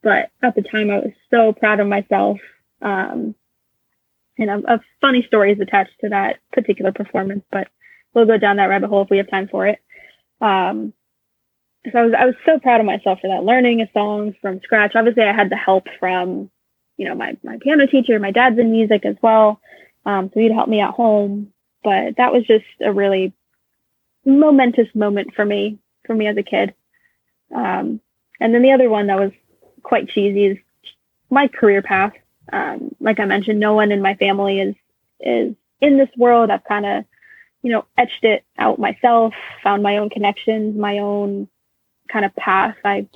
But 0.02 0.30
at 0.42 0.54
the 0.54 0.62
time, 0.62 0.90
I 0.90 1.00
was 1.00 1.12
so 1.30 1.52
proud 1.52 1.80
of 1.80 1.88
myself. 1.88 2.38
Um, 2.82 3.34
and 4.38 4.50
a, 4.50 4.74
a 4.74 4.80
funny 5.00 5.20
is 5.20 5.60
attached 5.60 5.98
to 6.00 6.08
that 6.10 6.38
particular 6.52 6.92
performance, 6.92 7.44
but 7.50 7.68
we'll 8.14 8.26
go 8.26 8.38
down 8.38 8.56
that 8.56 8.66
rabbit 8.66 8.88
hole 8.88 9.02
if 9.02 9.10
we 9.10 9.18
have 9.18 9.30
time 9.30 9.48
for 9.48 9.66
it. 9.66 9.78
Um, 10.40 10.92
so 11.90 11.98
I 11.98 12.02
was 12.02 12.12
I 12.18 12.26
was 12.26 12.34
so 12.44 12.58
proud 12.58 12.80
of 12.80 12.86
myself 12.86 13.20
for 13.20 13.28
that, 13.28 13.44
learning 13.44 13.80
a 13.80 13.90
song 13.92 14.34
from 14.40 14.60
scratch. 14.62 14.92
Obviously, 14.94 15.22
I 15.22 15.32
had 15.32 15.50
the 15.50 15.56
help 15.56 15.86
from, 15.98 16.50
you 16.96 17.08
know, 17.08 17.14
my 17.14 17.36
my 17.42 17.58
piano 17.60 17.86
teacher. 17.86 18.18
My 18.18 18.30
dad's 18.30 18.58
in 18.58 18.72
music 18.72 19.06
as 19.06 19.16
well, 19.22 19.60
um, 20.04 20.30
so 20.32 20.40
he'd 20.40 20.52
help 20.52 20.68
me 20.68 20.80
at 20.80 20.90
home. 20.90 21.52
But 21.82 22.16
that 22.18 22.32
was 22.32 22.46
just 22.46 22.66
a 22.82 22.92
really 22.92 23.32
momentous 24.26 24.88
moment 24.94 25.34
for 25.34 25.44
me, 25.44 25.78
for 26.04 26.14
me 26.14 26.26
as 26.26 26.36
a 26.36 26.42
kid. 26.42 26.74
Um, 27.54 28.00
and 28.38 28.54
then 28.54 28.62
the 28.62 28.72
other 28.72 28.90
one 28.90 29.06
that 29.06 29.18
was 29.18 29.32
quite 29.82 30.08
cheesy 30.08 30.46
is 30.46 30.58
my 31.30 31.48
career 31.48 31.82
path. 31.82 32.12
Um, 32.52 32.94
like 33.00 33.20
I 33.20 33.24
mentioned, 33.24 33.60
no 33.60 33.74
one 33.74 33.92
in 33.92 34.02
my 34.02 34.14
family 34.14 34.60
is 34.60 34.74
is 35.20 35.54
in 35.80 35.98
this 35.98 36.08
world. 36.16 36.50
I've 36.50 36.64
kind 36.64 36.86
of, 36.86 37.04
you 37.62 37.72
know, 37.72 37.84
etched 37.96 38.24
it 38.24 38.44
out 38.58 38.78
myself, 38.78 39.34
found 39.62 39.82
my 39.82 39.98
own 39.98 40.10
connections, 40.10 40.76
my 40.76 40.98
own 40.98 41.48
kind 42.10 42.24
of 42.24 42.34
path. 42.36 42.76
I 42.84 43.06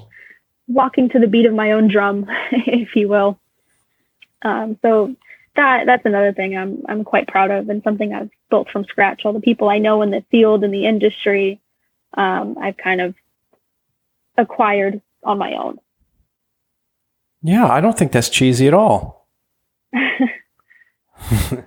walking 0.69 1.09
to 1.11 1.19
the 1.19 1.27
beat 1.27 1.47
of 1.47 1.55
my 1.55 1.73
own 1.73 1.89
drum, 1.89 2.27
if 2.53 2.97
you 2.97 3.09
will. 3.09 3.39
Um, 4.43 4.79
so 4.83 5.15
that 5.57 5.87
that's 5.87 6.05
another 6.05 6.33
thing 6.33 6.57
I'm 6.57 6.83
I'm 6.89 7.05
quite 7.05 7.29
proud 7.29 7.51
of 7.51 7.69
and 7.69 7.83
something 7.83 8.13
I've 8.13 8.31
built 8.51 8.69
from 8.71 8.85
scratch. 8.85 9.23
All 9.25 9.33
the 9.33 9.41
people 9.41 9.69
I 9.69 9.79
know 9.79 10.03
in 10.03 10.11
the 10.11 10.25
field 10.31 10.65
in 10.65 10.71
the 10.71 10.87
industry, 10.87 11.61
um, 12.15 12.57
I've 12.61 12.77
kind 12.77 13.01
of 13.01 13.15
acquired 14.37 15.01
on 15.23 15.39
my 15.39 15.55
own. 15.55 15.79
Yeah, 17.43 17.67
I 17.67 17.81
don't 17.81 17.97
think 17.97 18.13
that's 18.13 18.29
cheesy 18.29 18.67
at 18.67 18.75
all. 18.75 19.24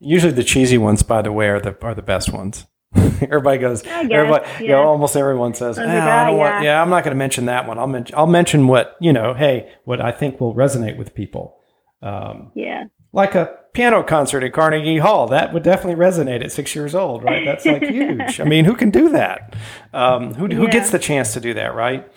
Usually, 0.00 0.32
the 0.32 0.44
cheesy 0.44 0.78
ones, 0.78 1.02
by 1.02 1.22
the 1.22 1.32
way, 1.32 1.48
are 1.48 1.60
the 1.60 1.76
are 1.82 1.94
the 1.94 2.02
best 2.02 2.32
ones. 2.32 2.66
everybody 2.94 3.58
goes. 3.58 3.82
Guess, 3.82 4.10
everybody, 4.10 4.44
yeah. 4.44 4.60
you 4.60 4.68
know, 4.68 4.82
almost 4.82 5.16
everyone 5.16 5.54
says, 5.54 5.78
ah, 5.78 5.82
I 5.82 6.26
don't 6.26 6.38
want, 6.38 6.64
yeah, 6.64 6.82
I'm 6.82 6.90
not 6.90 7.04
going 7.04 7.14
to 7.14 7.18
mention 7.18 7.46
that 7.46 7.68
one. 7.68 7.78
I'll 7.78 7.86
mention, 7.86 8.16
I'll 8.16 8.26
mention 8.26 8.66
what 8.66 8.96
you 9.00 9.12
know. 9.12 9.34
Hey, 9.34 9.72
what 9.84 10.00
I 10.00 10.10
think 10.10 10.40
will 10.40 10.54
resonate 10.54 10.96
with 10.96 11.14
people. 11.14 11.56
Um, 12.02 12.50
yeah. 12.54 12.84
Like 13.12 13.34
a 13.34 13.56
piano 13.74 14.02
concert 14.02 14.42
at 14.42 14.52
Carnegie 14.52 14.98
Hall, 14.98 15.28
that 15.28 15.52
would 15.52 15.62
definitely 15.62 16.02
resonate 16.02 16.44
at 16.44 16.50
six 16.52 16.74
years 16.74 16.94
old, 16.94 17.22
right? 17.22 17.44
That's 17.44 17.66
like 17.66 17.82
huge. 17.88 18.40
I 18.40 18.44
mean, 18.44 18.64
who 18.64 18.74
can 18.74 18.90
do 18.90 19.10
that? 19.10 19.54
Um, 19.92 20.34
who 20.34 20.46
who 20.48 20.64
yeah. 20.64 20.70
gets 20.70 20.90
the 20.90 20.98
chance 20.98 21.34
to 21.34 21.40
do 21.40 21.54
that, 21.54 21.74
right? 21.74 22.10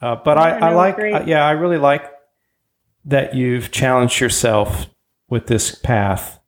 Uh, 0.00 0.16
but 0.16 0.36
I, 0.36 0.58
I 0.58 0.74
like, 0.74 0.98
I, 0.98 1.24
yeah, 1.24 1.46
I 1.46 1.52
really 1.52 1.78
like 1.78 2.04
that 3.04 3.34
you've 3.34 3.70
challenged 3.70 4.20
yourself 4.20 4.86
with 5.28 5.46
this 5.46 5.74
path, 5.74 6.40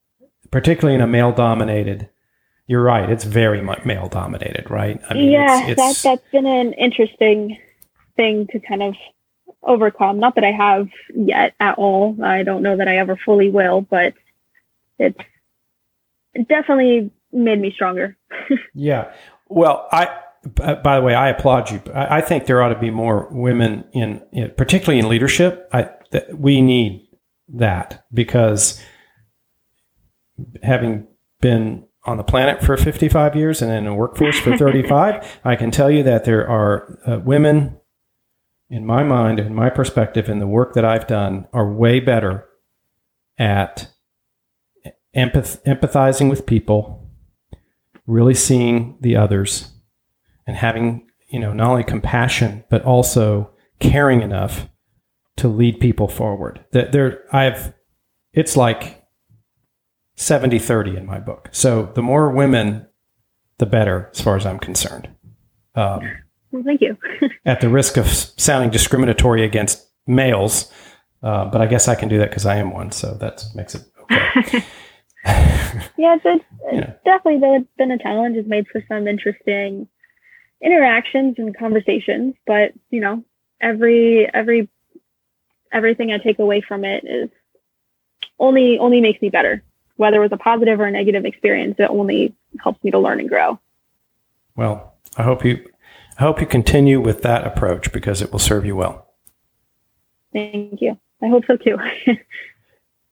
particularly 0.50 0.94
in 0.94 1.00
a 1.00 1.06
male 1.06 1.32
dominated 1.32 2.08
you're 2.66 2.82
right. 2.82 3.10
It's 3.10 3.24
very 3.24 3.60
male 3.60 4.08
dominated, 4.08 4.70
right? 4.70 5.00
I 5.08 5.14
mean, 5.14 5.30
yeah, 5.30 5.66
it's, 5.66 5.80
it's, 5.80 6.02
that, 6.02 6.10
that's 6.10 6.32
been 6.32 6.46
an 6.46 6.72
interesting 6.74 7.58
thing 8.16 8.46
to 8.52 8.60
kind 8.60 8.82
of 8.82 8.94
overcome. 9.62 10.18
Not 10.18 10.34
that 10.36 10.44
I 10.44 10.52
have 10.52 10.88
yet 11.14 11.54
at 11.60 11.76
all. 11.76 12.16
I 12.22 12.42
don't 12.42 12.62
know 12.62 12.76
that 12.76 12.88
I 12.88 12.96
ever 12.96 13.16
fully 13.16 13.50
will, 13.50 13.82
but 13.82 14.14
it's 14.98 15.18
definitely 16.48 17.10
made 17.32 17.60
me 17.60 17.70
stronger. 17.70 18.16
yeah. 18.74 19.12
Well, 19.48 19.86
I, 19.92 20.20
by 20.82 20.96
the 20.96 21.02
way, 21.02 21.14
I 21.14 21.28
applaud 21.28 21.70
you. 21.70 21.82
I, 21.94 22.22
think 22.22 22.46
there 22.46 22.62
ought 22.62 22.72
to 22.72 22.78
be 22.78 22.90
more 22.90 23.28
women 23.30 23.84
in, 23.92 24.22
in 24.32 24.50
particularly 24.52 25.00
in 25.00 25.08
leadership. 25.08 25.68
I, 25.72 25.90
we 26.33 26.61
need 26.62 27.09
that 27.48 28.05
because 28.12 28.81
having 30.62 31.07
been 31.40 31.87
on 32.07 32.16
the 32.16 32.24
planet 32.24 32.62
for 32.62 32.77
55 32.77 33.35
years 33.35 33.62
and 33.62 33.72
in 33.72 33.87
a 33.87 33.94
workforce 33.94 34.38
for 34.38 34.57
35, 34.59 35.40
I 35.44 35.57
can 35.57 35.70
tell 35.70 35.90
you 35.90 36.03
that 36.03 36.24
there 36.24 36.48
are 36.48 36.98
uh, 37.07 37.18
women, 37.18 37.79
in 38.68 38.85
my 38.85 39.03
mind, 39.03 39.40
in 39.40 39.55
my 39.55 39.70
perspective, 39.70 40.29
in 40.29 40.38
the 40.38 40.46
work 40.46 40.74
that 40.74 40.85
I've 40.85 41.07
done, 41.07 41.46
are 41.53 41.70
way 41.70 42.00
better 42.00 42.46
at 43.38 43.88
empath- 45.16 45.62
empathizing 45.64 46.29
with 46.29 46.46
people, 46.46 47.11
really 48.07 48.35
seeing 48.35 48.98
the 49.00 49.16
others, 49.16 49.72
and 50.46 50.57
having, 50.57 51.09
you 51.29 51.38
know, 51.38 51.53
not 51.53 51.70
only 51.70 51.85
compassion, 51.85 52.64
but 52.68 52.83
also 52.83 53.50
caring 53.81 54.22
enough 54.22 54.68
to 55.37 55.49
lead 55.49 55.81
people 55.81 56.09
forward. 56.09 56.64
That 56.73 56.92
there, 56.92 57.25
I've, 57.35 57.73
it's 58.33 58.57
like 58.57 59.05
70 60.16 60.59
30 60.59 60.97
in 60.97 61.07
my 61.07 61.18
book. 61.18 61.49
So 61.53 61.90
the 61.94 62.03
more 62.03 62.31
women, 62.31 62.87
the 63.59 63.66
better, 63.66 64.11
as 64.12 64.20
far 64.20 64.37
as 64.37 64.47
I'm 64.47 64.59
concerned. 64.59 65.09
Um, 65.75 66.03
well, 66.51 66.62
thank 66.64 66.81
you. 66.81 66.97
at 67.44 67.61
the 67.61 67.68
risk 67.68 67.97
of 67.97 68.07
sounding 68.09 68.70
discriminatory 68.70 69.44
against 69.44 69.87
males, 70.07 70.73
uh, 71.23 71.47
but 71.47 71.61
I 71.61 71.66
guess 71.66 71.88
I 71.88 71.94
can 71.94 72.09
do 72.09 72.18
that 72.18 72.31
because 72.31 72.47
I 72.47 72.57
am 72.57 72.70
one. 72.70 72.92
So 72.92 73.14
that 73.14 73.44
makes 73.55 73.75
it 73.75 73.83
okay. 74.03 74.64
yeah, 75.25 76.16
it's, 76.16 76.23
it's, 76.25 76.44
yeah. 76.73 76.92
definitely 77.05 77.40
been, 77.40 77.68
been 77.77 77.90
a 77.90 77.99
challenge. 77.99 78.37
It's 78.37 78.49
made 78.49 78.66
for 78.68 78.83
some 78.88 79.09
interesting 79.09 79.88
interactions 80.62 81.35
and 81.38 81.57
conversations, 81.57 82.35
but 82.47 82.73
you 82.90 83.01
know, 83.01 83.25
every 83.61 84.29
every 84.33 84.68
everything 85.74 86.12
I 86.12 86.18
take 86.18 86.38
away 86.38 86.60
from 86.60 86.84
it 86.84 87.04
is 87.04 87.28
only 88.38 88.78
only 88.78 89.00
makes 89.00 89.20
me 89.20 89.28
better 89.28 89.62
whether 89.96 90.16
it 90.16 90.30
was 90.30 90.32
a 90.32 90.37
positive 90.37 90.80
or 90.80 90.87
a 90.87 90.90
negative 90.90 91.24
experience, 91.24 91.76
it 91.78 91.90
only 91.90 92.34
helps 92.62 92.82
me 92.82 92.90
to 92.90 92.98
learn 92.98 93.20
and 93.20 93.28
grow. 93.28 93.58
Well, 94.56 94.94
I 95.16 95.22
hope 95.22 95.44
you 95.44 95.64
I 96.18 96.22
hope 96.22 96.40
you 96.40 96.46
continue 96.46 97.00
with 97.00 97.22
that 97.22 97.46
approach 97.46 97.92
because 97.92 98.22
it 98.22 98.30
will 98.30 98.38
serve 98.38 98.64
you 98.64 98.76
well. 98.76 99.08
Thank 100.32 100.80
you. 100.80 100.98
I 101.22 101.28
hope 101.28 101.44
so 101.46 101.56
too. 101.56 101.76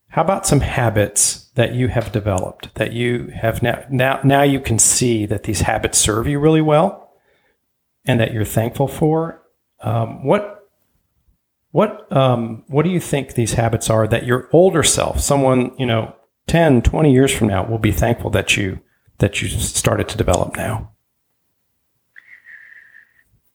How 0.09 0.22
about 0.22 0.46
some 0.46 0.61
habits 0.61 1.51
that 1.55 1.75
you 1.75 1.88
have 1.88 2.12
developed 2.12 2.75
that 2.75 2.92
you 2.92 3.29
have 3.35 3.62
now 3.62 3.85
now 3.90 4.20
now 4.22 4.42
you 4.42 4.61
can 4.61 4.79
see 4.79 5.27
that 5.27 5.44
these 5.44 5.62
habits 5.62 5.98
serve 5.98 6.27
you 6.27 6.38
really 6.38 6.61
well 6.61 7.14
and 8.05 8.20
that 8.20 8.33
you're 8.33 8.44
thankful 8.44 8.88
for? 8.88 9.42
Um, 9.81 10.25
what 10.25 10.62
what 11.73 12.11
um, 12.15 12.65
what 12.69 12.85
do 12.85 12.91
you 12.91 13.01
think 13.01 13.35
these 13.35 13.55
habits 13.55 13.91
are 13.91 14.07
that 14.07 14.25
your 14.25 14.49
older 14.53 14.83
self, 14.83 15.21
someone 15.21 15.75
you 15.79 15.87
know 15.87 16.15
10, 16.47 16.83
20 16.83 17.13
years 17.13 17.33
from 17.33 17.49
now, 17.49 17.67
we'll 17.67 17.79
be 17.79 17.93
thankful 17.93 18.31
that 18.31 18.57
you 18.57 18.79
that 19.19 19.43
you 19.43 19.49
started 19.49 20.09
to 20.11 20.17
develop 20.17 20.57
now? 20.57 20.93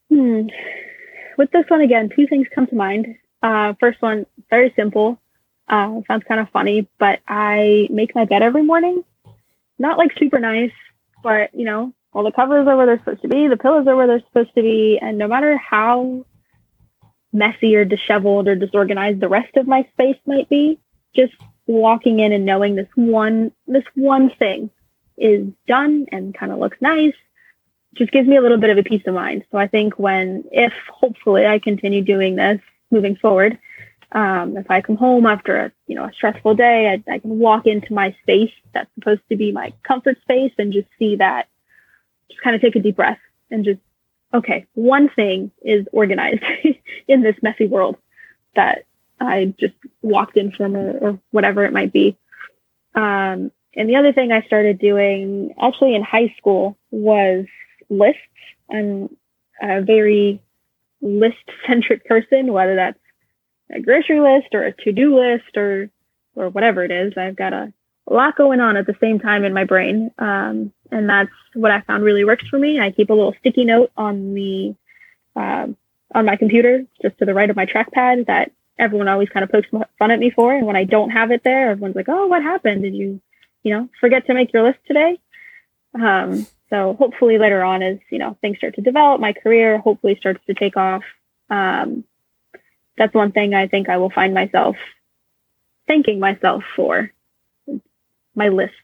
Hmm. 0.09 0.47
With 1.37 1.51
this 1.51 1.65
one 1.67 1.81
again, 1.81 2.09
two 2.15 2.25
things 2.27 2.47
come 2.53 2.65
to 2.67 2.75
mind. 2.75 3.15
Uh, 3.43 3.73
first 3.79 4.01
one, 4.01 4.25
very 4.49 4.73
simple. 4.75 5.19
Uh, 5.67 6.01
sounds 6.07 6.23
kind 6.27 6.39
of 6.39 6.49
funny, 6.49 6.87
but 6.97 7.19
I 7.27 7.87
make 7.91 8.15
my 8.15 8.25
bed 8.25 8.41
every 8.41 8.63
morning. 8.63 9.03
Not 9.77 9.99
like 9.99 10.17
super 10.17 10.39
nice, 10.39 10.71
but 11.21 11.53
you 11.53 11.65
know, 11.65 11.93
all 12.13 12.23
the 12.23 12.31
covers 12.31 12.67
are 12.67 12.75
where 12.75 12.87
they're 12.87 12.97
supposed 12.99 13.21
to 13.21 13.27
be, 13.27 13.47
the 13.47 13.57
pillows 13.57 13.85
are 13.85 13.95
where 13.95 14.07
they're 14.07 14.21
supposed 14.21 14.55
to 14.55 14.63
be, 14.63 14.97
and 14.99 15.19
no 15.19 15.27
matter 15.27 15.55
how 15.57 16.25
messy 17.37 17.75
or 17.75 17.85
disheveled 17.85 18.47
or 18.47 18.55
disorganized 18.55 19.19
the 19.19 19.29
rest 19.29 19.55
of 19.55 19.67
my 19.67 19.87
space 19.93 20.17
might 20.25 20.49
be, 20.49 20.79
just 21.15 21.33
walking 21.67 22.19
in 22.19 22.31
and 22.31 22.45
knowing 22.45 22.75
this 22.75 22.87
one 22.95 23.51
this 23.67 23.83
one 23.95 24.29
thing 24.29 24.69
is 25.17 25.45
done 25.67 26.05
and 26.11 26.33
kind 26.33 26.51
of 26.51 26.59
looks 26.59 26.77
nice 26.79 27.13
just 27.97 28.11
gives 28.11 28.27
me 28.27 28.37
a 28.37 28.41
little 28.41 28.57
bit 28.57 28.69
of 28.69 28.77
a 28.77 28.83
peace 28.83 29.01
of 29.07 29.13
mind. 29.13 29.43
So 29.51 29.57
I 29.57 29.67
think 29.67 29.97
when 29.97 30.43
if 30.51 30.73
hopefully 30.89 31.45
I 31.45 31.59
continue 31.59 32.01
doing 32.01 32.35
this 32.35 32.61
moving 32.91 33.15
forward, 33.15 33.57
um, 34.11 34.55
if 34.55 34.69
I 34.69 34.81
come 34.81 34.95
home 34.95 35.25
after 35.25 35.57
a 35.57 35.71
you 35.87 35.95
know 35.95 36.05
a 36.05 36.13
stressful 36.13 36.55
day, 36.55 36.89
I, 36.89 37.11
I 37.11 37.19
can 37.19 37.39
walk 37.39 37.65
into 37.65 37.93
my 37.93 38.15
space 38.21 38.53
that's 38.73 38.89
supposed 38.95 39.21
to 39.29 39.35
be 39.35 39.51
my 39.51 39.73
comfort 39.83 40.21
space 40.21 40.53
and 40.57 40.71
just 40.71 40.87
see 40.97 41.17
that, 41.17 41.47
just 42.29 42.41
kind 42.41 42.55
of 42.55 42.61
take 42.61 42.75
a 42.75 42.79
deep 42.79 42.95
breath 42.95 43.19
and 43.51 43.65
just 43.65 43.79
okay, 44.33 44.65
one 44.73 45.09
thing 45.09 45.51
is 45.61 45.87
organized 45.91 46.43
in 47.07 47.21
this 47.21 47.35
messy 47.41 47.67
world 47.67 47.97
that 48.55 48.85
I 49.19 49.53
just 49.59 49.73
walked 50.01 50.37
in 50.37 50.51
from 50.51 50.75
or, 50.75 50.97
or 50.97 51.19
whatever 51.31 51.65
it 51.65 51.73
might 51.73 51.93
be. 51.93 52.17
Um, 52.95 53.51
and 53.75 53.87
the 53.87 53.95
other 53.95 54.13
thing 54.13 54.31
I 54.31 54.41
started 54.41 54.79
doing 54.79 55.53
actually 55.61 55.95
in 55.95 56.03
high 56.03 56.33
school 56.37 56.77
was 56.91 57.45
lists. 57.89 58.19
I'm 58.71 59.15
a 59.61 59.81
very 59.81 60.41
list 61.01 61.37
centric 61.67 62.05
person, 62.05 62.51
whether 62.51 62.75
that's 62.75 62.99
a 63.71 63.79
grocery 63.79 64.19
list 64.19 64.47
or 64.53 64.63
a 64.63 64.73
to 64.73 64.91
do 64.91 65.19
list 65.19 65.55
or 65.55 65.89
or 66.35 66.49
whatever 66.49 66.83
it 66.83 66.91
is. 66.91 67.13
I've 67.17 67.35
got 67.35 67.53
a, 67.53 67.73
lot 68.09 68.37
going 68.37 68.61
on 68.61 68.77
at 68.77 68.87
the 68.87 68.95
same 69.01 69.19
time 69.19 69.43
in 69.43 69.53
my 69.53 69.65
brain. 69.65 70.11
Um, 70.17 70.71
and 70.91 71.09
that's 71.09 71.31
what 71.53 71.71
I 71.71 71.81
found 71.81 72.03
really 72.03 72.25
works 72.25 72.47
for 72.47 72.57
me. 72.57 72.79
I 72.79 72.91
keep 72.91 73.09
a 73.09 73.13
little 73.13 73.35
sticky 73.39 73.65
note 73.65 73.91
on 73.97 74.33
the 74.33 74.75
uh, 75.35 75.67
on 76.15 76.25
my 76.25 76.35
computer, 76.35 76.85
just 77.01 77.17
to 77.19 77.25
the 77.25 77.33
right 77.33 77.49
of 77.49 77.55
my 77.55 77.65
trackpad, 77.65 78.27
that 78.27 78.51
everyone 78.79 79.07
always 79.07 79.29
kind 79.29 79.43
of 79.43 79.51
pokes 79.51 79.67
fun 79.99 80.11
at 80.11 80.19
me 80.19 80.29
for. 80.29 80.53
And 80.53 80.65
when 80.65 80.75
I 80.75 80.83
don't 80.83 81.09
have 81.09 81.31
it 81.31 81.43
there, 81.43 81.71
everyone's 81.71 81.95
like, 81.95 82.09
"Oh, 82.09 82.27
what 82.27 82.41
happened? 82.41 82.83
Did 82.83 82.95
you, 82.95 83.21
you 83.63 83.73
know, 83.73 83.89
forget 83.99 84.25
to 84.27 84.33
make 84.33 84.53
your 84.53 84.63
list 84.63 84.79
today?" 84.87 85.19
Um, 85.93 86.45
so 86.69 86.95
hopefully 86.95 87.37
later 87.37 87.63
on, 87.63 87.81
as 87.81 87.97
you 88.09 88.19
know, 88.19 88.37
things 88.41 88.57
start 88.57 88.75
to 88.75 88.81
develop, 88.81 89.21
my 89.21 89.33
career 89.33 89.77
hopefully 89.77 90.15
starts 90.19 90.43
to 90.47 90.53
take 90.53 90.77
off. 90.77 91.03
Um, 91.49 92.03
that's 92.97 93.13
one 93.13 93.31
thing 93.31 93.53
I 93.53 93.67
think 93.67 93.89
I 93.89 93.97
will 93.97 94.09
find 94.09 94.33
myself 94.33 94.75
thanking 95.87 96.19
myself 96.19 96.63
for 96.75 97.11
my 98.35 98.49
lists. 98.49 98.75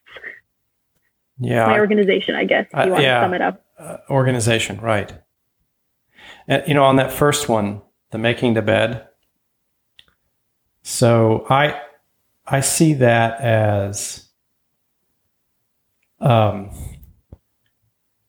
Yeah. 1.40 1.66
My 1.68 1.80
organization, 1.80 2.36
I 2.36 2.46
guess, 2.46 2.68
if 2.74 2.86
you 2.86 2.92
want 2.92 3.04
yeah, 3.04 3.20
to 3.20 3.26
sum 3.26 3.34
it 3.34 3.42
up. 3.42 3.66
Uh, 3.78 3.98
organization, 4.10 4.80
right. 4.80 5.14
And, 6.48 6.64
you 6.68 6.74
know, 6.74 6.84
on 6.84 6.98
that 6.98 7.12
first 7.12 7.50
one, 7.50 7.82
the 8.12 8.18
making 8.18 8.54
the 8.54 8.62
bed. 8.62 9.08
So 10.84 11.46
I, 11.50 11.82
I 12.46 12.60
see 12.60 12.94
that 12.96 13.40
as 13.40 14.30
um, 16.20 16.70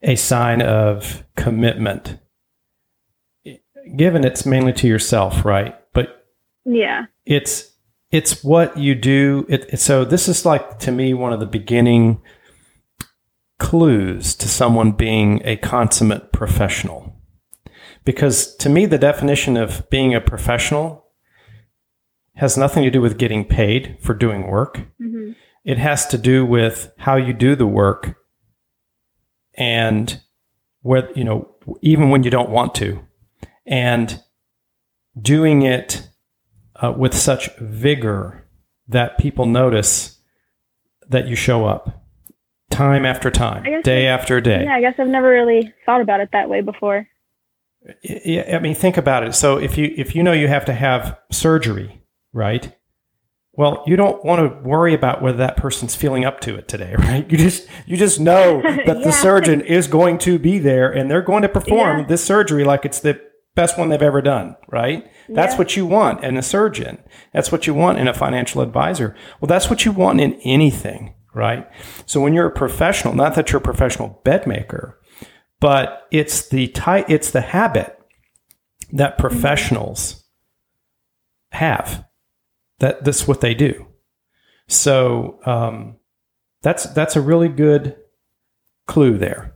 a 0.02 0.16
sign 0.16 0.62
of 0.62 1.24
commitment, 1.36 2.18
given 3.96 4.24
it's 4.24 4.44
mainly 4.44 4.72
to 4.74 4.86
yourself, 4.86 5.44
right? 5.44 5.76
But 5.92 6.26
yeah, 6.64 7.06
it's 7.24 7.72
it's 8.10 8.44
what 8.44 8.76
you 8.76 8.94
do. 8.94 9.46
It, 9.48 9.78
so 9.78 10.04
this 10.04 10.28
is 10.28 10.44
like 10.44 10.78
to 10.80 10.92
me 10.92 11.14
one 11.14 11.32
of 11.32 11.40
the 11.40 11.46
beginning 11.46 12.20
clues 13.58 14.34
to 14.36 14.48
someone 14.48 14.92
being 14.92 15.40
a 15.44 15.56
consummate 15.56 16.32
professional. 16.32 17.16
Because 18.04 18.54
to 18.56 18.68
me, 18.68 18.86
the 18.86 18.98
definition 18.98 19.56
of 19.56 19.88
being 19.90 20.14
a 20.14 20.20
professional 20.20 21.06
has 22.34 22.56
nothing 22.56 22.82
to 22.82 22.90
do 22.90 23.00
with 23.00 23.18
getting 23.18 23.44
paid 23.44 23.96
for 24.00 24.12
doing 24.12 24.46
work. 24.46 24.78
Mm-hmm. 25.00 25.32
It 25.64 25.78
has 25.78 26.06
to 26.08 26.18
do 26.18 26.44
with 26.44 26.92
how 26.98 27.16
you 27.16 27.32
do 27.32 27.56
the 27.56 27.66
work 27.66 28.16
and 29.56 30.20
whether, 30.82 31.10
you 31.14 31.24
know, 31.24 31.54
even 31.80 32.10
when 32.10 32.24
you 32.24 32.30
don't 32.30 32.50
want 32.50 32.74
to, 32.74 33.00
and 33.64 34.22
doing 35.18 35.62
it 35.62 36.06
uh, 36.82 36.92
with 36.92 37.14
such 37.14 37.56
vigor 37.58 38.46
that 38.88 39.16
people 39.16 39.46
notice 39.46 40.18
that 41.08 41.28
you 41.28 41.36
show 41.36 41.64
up 41.64 42.03
time 42.74 43.06
after 43.06 43.30
time, 43.30 43.82
day 43.82 44.06
after 44.06 44.40
day. 44.40 44.64
Yeah, 44.64 44.74
I 44.74 44.80
guess 44.80 44.94
I've 44.98 45.08
never 45.08 45.28
really 45.28 45.72
thought 45.86 46.00
about 46.00 46.20
it 46.20 46.30
that 46.32 46.48
way 46.48 46.60
before. 46.60 47.06
Yeah, 48.02 48.56
I 48.56 48.58
mean, 48.60 48.74
think 48.74 48.96
about 48.96 49.24
it. 49.24 49.34
So 49.34 49.58
if 49.58 49.76
you 49.76 49.92
if 49.96 50.14
you 50.14 50.22
know 50.22 50.32
you 50.32 50.48
have 50.48 50.64
to 50.66 50.72
have 50.72 51.18
surgery, 51.30 52.02
right? 52.32 52.74
Well, 53.56 53.84
you 53.86 53.94
don't 53.94 54.24
want 54.24 54.40
to 54.40 54.68
worry 54.68 54.94
about 54.94 55.22
whether 55.22 55.38
that 55.38 55.56
person's 55.56 55.94
feeling 55.94 56.24
up 56.24 56.40
to 56.40 56.56
it 56.56 56.66
today, 56.66 56.94
right? 56.98 57.30
You 57.30 57.38
just 57.38 57.68
you 57.86 57.96
just 57.96 58.20
know 58.20 58.62
that 58.62 58.86
yeah. 58.86 59.04
the 59.04 59.12
surgeon 59.12 59.60
is 59.60 59.86
going 59.86 60.18
to 60.18 60.38
be 60.38 60.58
there 60.58 60.90
and 60.90 61.10
they're 61.10 61.22
going 61.22 61.42
to 61.42 61.48
perform 61.48 62.00
yeah. 62.00 62.06
this 62.06 62.24
surgery 62.24 62.64
like 62.64 62.84
it's 62.84 63.00
the 63.00 63.20
best 63.54 63.78
one 63.78 63.88
they've 63.88 64.02
ever 64.02 64.20
done, 64.20 64.56
right? 64.70 65.04
Yeah. 65.28 65.34
That's 65.36 65.56
what 65.56 65.76
you 65.76 65.86
want 65.86 66.24
in 66.24 66.36
a 66.36 66.42
surgeon. 66.42 66.98
That's 67.32 67.52
what 67.52 67.66
you 67.66 67.74
want 67.74 67.98
in 67.98 68.08
a 68.08 68.14
financial 68.14 68.60
advisor. 68.62 69.14
Well, 69.40 69.46
that's 69.46 69.70
what 69.70 69.84
you 69.84 69.92
want 69.92 70.20
in 70.20 70.34
anything, 70.44 71.14
right? 71.34 71.68
So 72.06 72.20
when 72.20 72.32
you're 72.32 72.46
a 72.46 72.52
professional, 72.52 73.14
not 73.14 73.34
that 73.34 73.50
you're 73.50 73.60
a 73.60 73.64
professional 73.64 74.20
bed 74.24 74.46
maker, 74.46 75.00
but 75.60 76.06
it's 76.10 76.48
the 76.48 76.68
type, 76.68 77.06
it's 77.08 77.30
the 77.30 77.40
habit 77.40 77.98
that 78.92 79.18
professionals 79.18 80.24
have. 81.52 82.04
That 82.78 83.04
that's 83.04 83.28
what 83.28 83.40
they 83.40 83.54
do. 83.54 83.86
So 84.66 85.38
um, 85.44 85.96
that's 86.62 86.84
that's 86.92 87.16
a 87.16 87.20
really 87.20 87.48
good 87.48 87.96
clue 88.86 89.16
there. 89.18 89.54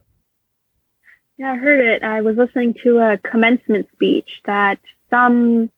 Yeah, 1.38 1.52
I 1.52 1.56
heard 1.56 1.84
it. 1.84 2.02
I 2.02 2.20
was 2.20 2.36
listening 2.36 2.74
to 2.82 2.98
a 2.98 3.18
commencement 3.18 3.88
speech 3.92 4.40
that 4.44 4.80
some, 5.08 5.70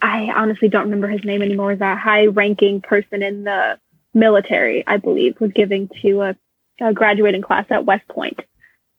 I 0.00 0.32
honestly 0.34 0.68
don't 0.68 0.84
remember 0.84 1.08
his 1.08 1.24
name 1.24 1.42
anymore, 1.42 1.76
that 1.76 1.98
high 1.98 2.26
ranking 2.26 2.80
person 2.80 3.22
in 3.22 3.44
the 3.44 3.78
military, 4.14 4.84
I 4.86 4.96
believe, 4.96 5.40
was 5.40 5.52
giving 5.52 5.88
to 6.02 6.22
a, 6.22 6.36
a 6.80 6.92
graduating 6.92 7.42
class 7.42 7.66
at 7.70 7.84
West 7.84 8.06
Point. 8.08 8.40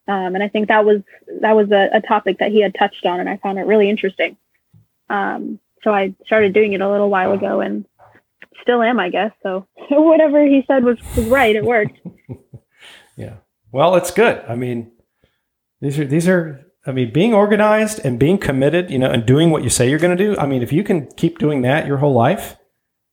Um, 0.08 0.36
and 0.36 0.44
I 0.44 0.50
think 0.50 0.68
that 0.68 0.86
was 0.86 1.02
that 1.42 1.56
was 1.56 1.72
a, 1.72 1.90
a, 1.94 2.02
topic 2.02 2.38
that 2.38 2.52
he 2.52 2.62
had 2.62 2.76
touched 2.76 3.06
on, 3.08 3.20
and 3.20 3.28
I 3.28 3.38
found 3.38 3.58
it 3.58 3.66
really 3.66 3.90
interesting. 3.90 4.38
Um, 5.10 5.60
so 5.84 5.92
I 5.92 6.14
started 6.26 6.54
doing 6.54 6.74
it 6.74 6.82
a 6.82 6.90
little 6.90 7.10
while 7.10 7.32
ago, 7.32 7.62
and 7.62 7.86
still 8.62 8.84
am, 8.84 9.00
I 9.00 9.10
guess. 9.10 9.32
So 9.42 9.66
whatever 9.90 10.46
he 10.46 10.64
said 10.68 10.84
was, 10.84 11.00
was 11.16 11.26
right. 11.26 11.56
It 11.56 11.66
worked. 11.66 11.98
yeah. 13.18 13.38
Well, 13.72 13.96
it's 13.96 14.12
good. 14.12 14.44
I 14.48 14.56
mean, 14.56 14.92
these 15.82 15.98
are 15.98 16.06
these 16.06 16.28
are 16.28 16.66
I 16.88 16.92
mean, 16.92 17.12
being 17.12 17.34
organized 17.34 18.00
and 18.04 18.20
being 18.20 18.38
committed, 18.38 18.92
you 18.92 19.00
know, 19.00 19.10
and 19.10 19.26
doing 19.26 19.50
what 19.50 19.64
you 19.64 19.70
say 19.70 19.90
you're 19.90 20.00
going 20.00 20.16
to 20.16 20.24
do. 20.24 20.38
I 20.40 20.46
mean, 20.46 20.62
if 20.62 20.72
you 20.72 20.84
can 20.84 21.08
keep 21.14 21.40
doing 21.40 21.64
that 21.64 21.88
your 21.88 21.98
whole 21.98 22.14
life, 22.14 22.58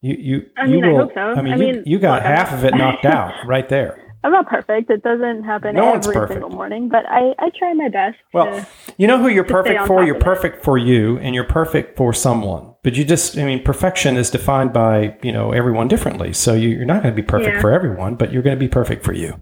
you 0.03 0.17
you 0.19 0.51
I 0.57 0.67
mean, 0.67 0.85
you 0.85 0.91
will. 0.91 0.97
I, 0.97 0.99
hope 0.99 1.15
so. 1.15 1.21
I 1.21 1.43
mean, 1.43 1.53
I 1.55 1.57
mean 1.57 1.75
you, 1.77 1.83
you 1.87 1.99
got 1.99 2.23
half 2.23 2.53
of 2.53 2.65
it 2.65 2.75
knocked 2.75 3.05
out 3.07 3.35
right 3.47 3.69
there. 3.69 4.03
I'm 4.25 4.31
not 4.31 4.49
perfect. 4.49 4.89
It 4.89 5.03
doesn't 5.03 5.43
happen 5.43 5.75
no 5.75 5.95
every 5.95 6.29
single 6.29 6.51
morning, 6.51 6.89
but 6.89 7.05
I, 7.09 7.35
I 7.41 7.51
try 7.59 7.73
my 7.73 7.89
best. 7.89 8.19
Well, 8.33 8.65
you 8.97 9.09
know 9.09 9.19
who 9.19 9.29
you're 9.29 9.43
perfect 9.43 9.87
for? 9.87 10.05
You're 10.05 10.19
perfect 10.19 10.59
it. 10.59 10.65
for 10.65 10.79
you 10.79 11.19
and 11.19 11.35
you're 11.35 11.43
perfect 11.43 11.97
for 11.97 12.13
someone. 12.13 12.73
But 12.85 12.95
you 12.95 13.05
just, 13.05 13.37
I 13.37 13.45
mean, 13.45 13.65
perfection 13.65 14.17
is 14.17 14.31
defined 14.31 14.73
by, 14.73 15.17
you 15.23 15.33
know, 15.33 15.51
everyone 15.51 15.89
differently. 15.89 16.33
So 16.33 16.55
you, 16.55 16.81
are 16.81 16.85
not 16.85 17.03
going 17.03 17.15
to 17.15 17.21
be 17.21 17.27
perfect 17.27 17.57
yeah. 17.57 17.61
for 17.61 17.73
everyone, 17.73 18.15
but 18.15 18.33
you're 18.33 18.43
going 18.43 18.57
to 18.57 18.61
be 18.61 18.69
perfect 18.69 19.05
for 19.05 19.13
you. 19.13 19.41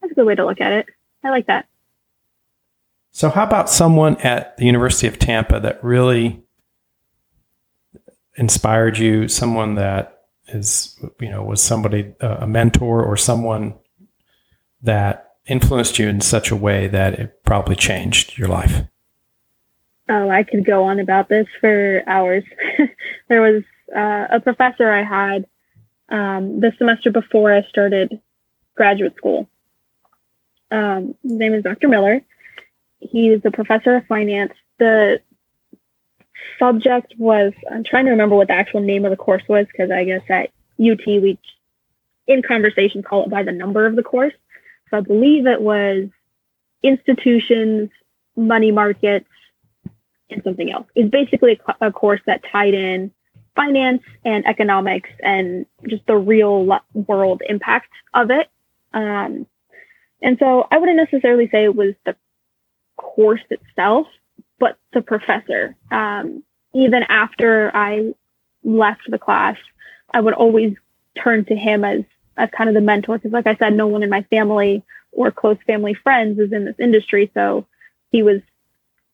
That's 0.00 0.10
a 0.10 0.14
good 0.14 0.26
way 0.26 0.34
to 0.34 0.44
look 0.44 0.60
at 0.60 0.72
it. 0.72 0.86
I 1.22 1.30
like 1.30 1.46
that. 1.46 1.68
So, 3.12 3.28
how 3.28 3.44
about 3.44 3.68
someone 3.68 4.16
at 4.16 4.56
the 4.56 4.64
University 4.64 5.06
of 5.06 5.18
Tampa 5.18 5.60
that 5.60 5.84
really 5.84 6.42
inspired 8.36 8.98
you? 8.98 9.28
Someone 9.28 9.74
that 9.76 10.24
is, 10.48 10.98
you 11.20 11.30
know, 11.30 11.42
was 11.42 11.62
somebody, 11.62 12.14
uh, 12.20 12.38
a 12.40 12.46
mentor 12.46 13.02
or 13.02 13.16
someone 13.16 13.74
that 14.82 15.34
influenced 15.46 15.98
you 15.98 16.08
in 16.08 16.20
such 16.20 16.50
a 16.50 16.56
way 16.56 16.88
that 16.88 17.14
it 17.14 17.44
probably 17.44 17.76
changed 17.76 18.38
your 18.38 18.48
life? 18.48 18.82
Oh, 20.08 20.28
I 20.28 20.42
could 20.42 20.64
go 20.64 20.84
on 20.84 21.00
about 21.00 21.28
this 21.28 21.46
for 21.60 22.02
hours. 22.06 22.44
there 23.28 23.40
was 23.40 23.62
uh, 23.94 24.26
a 24.36 24.40
professor 24.40 24.90
I 24.90 25.02
had 25.02 25.46
um, 26.08 26.60
the 26.60 26.72
semester 26.76 27.10
before 27.10 27.52
I 27.52 27.62
started 27.62 28.20
graduate 28.74 29.16
school 29.16 29.48
um, 30.72 31.14
his 31.22 31.32
name 31.32 31.54
is 31.54 31.62
Dr. 31.62 31.86
Miller. 31.86 32.22
He's 32.98 33.40
a 33.44 33.50
professor 33.50 33.96
of 33.96 34.06
finance. 34.06 34.54
The 34.78 35.20
subject 36.58 37.14
was, 37.18 37.52
I'm 37.70 37.84
trying 37.84 38.06
to 38.06 38.10
remember 38.12 38.36
what 38.36 38.48
the 38.48 38.54
actual 38.54 38.80
name 38.80 39.04
of 39.04 39.10
the 39.10 39.16
course 39.16 39.42
was 39.48 39.66
because 39.66 39.90
I 39.90 40.04
guess 40.04 40.22
at 40.28 40.50
UT 40.80 41.04
we, 41.06 41.38
in 42.26 42.42
conversation, 42.42 43.02
call 43.02 43.24
it 43.24 43.30
by 43.30 43.42
the 43.42 43.52
number 43.52 43.86
of 43.86 43.96
the 43.96 44.02
course. 44.02 44.34
So 44.90 44.98
I 44.98 45.00
believe 45.00 45.46
it 45.46 45.60
was 45.60 46.08
institutions, 46.82 47.90
money 48.36 48.70
markets, 48.70 49.28
and 50.30 50.42
something 50.42 50.70
else. 50.70 50.86
It's 50.94 51.10
basically 51.10 51.60
a, 51.80 51.88
a 51.88 51.92
course 51.92 52.20
that 52.26 52.42
tied 52.50 52.74
in 52.74 53.12
finance 53.54 54.02
and 54.24 54.46
economics 54.46 55.10
and 55.22 55.66
just 55.88 56.06
the 56.06 56.16
real 56.16 56.80
world 56.94 57.42
impact 57.46 57.90
of 58.14 58.30
it. 58.30 58.48
Um, 58.94 59.46
and 60.22 60.38
so 60.38 60.66
I 60.70 60.78
wouldn't 60.78 60.96
necessarily 60.96 61.48
say 61.50 61.64
it 61.64 61.74
was 61.74 61.94
the 62.06 62.16
course 62.96 63.42
itself, 63.50 64.06
but 64.62 64.78
the 64.92 65.02
professor. 65.02 65.74
Um, 65.90 66.44
even 66.72 67.02
after 67.08 67.74
I 67.74 68.14
left 68.62 69.10
the 69.10 69.18
class, 69.18 69.56
I 70.14 70.20
would 70.20 70.34
always 70.34 70.76
turn 71.20 71.44
to 71.46 71.56
him 71.56 71.84
as, 71.84 72.04
as 72.36 72.48
kind 72.56 72.70
of 72.70 72.74
the 72.74 72.80
mentor. 72.80 73.18
Cause 73.18 73.32
like 73.32 73.48
I 73.48 73.56
said, 73.56 73.74
no 73.74 73.88
one 73.88 74.04
in 74.04 74.08
my 74.08 74.22
family 74.30 74.84
or 75.10 75.32
close 75.32 75.58
family 75.66 75.94
friends 75.94 76.38
is 76.38 76.52
in 76.52 76.64
this 76.64 76.76
industry. 76.78 77.28
So 77.34 77.66
he 78.12 78.22
was 78.22 78.40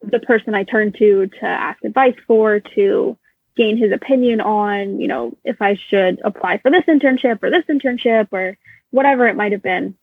the 0.03 0.21
person 0.21 0.55
I 0.55 0.65
turned 0.65 0.97
to 0.99 1.29
to 1.41 1.47
ask 1.47 1.83
advice 1.83 2.17
for, 2.27 2.61
to 2.77 3.17
gain 3.57 3.79
his 3.79 3.91
opinion 3.91 4.43
on, 4.43 5.01
you 5.01 5.09
know, 5.09 5.35
if 5.45 5.63
I 5.63 5.79
should 5.89 6.21
apply 6.23 6.59
for 6.59 6.71
this 6.71 6.85
internship 6.87 7.43
or 7.43 7.51
this 7.51 7.65
internship 7.71 8.29
or 8.33 8.59
whatever 8.91 9.27
it 9.27 9.35
might 9.35 9.53
have 9.53 9.63
been. 9.63 9.97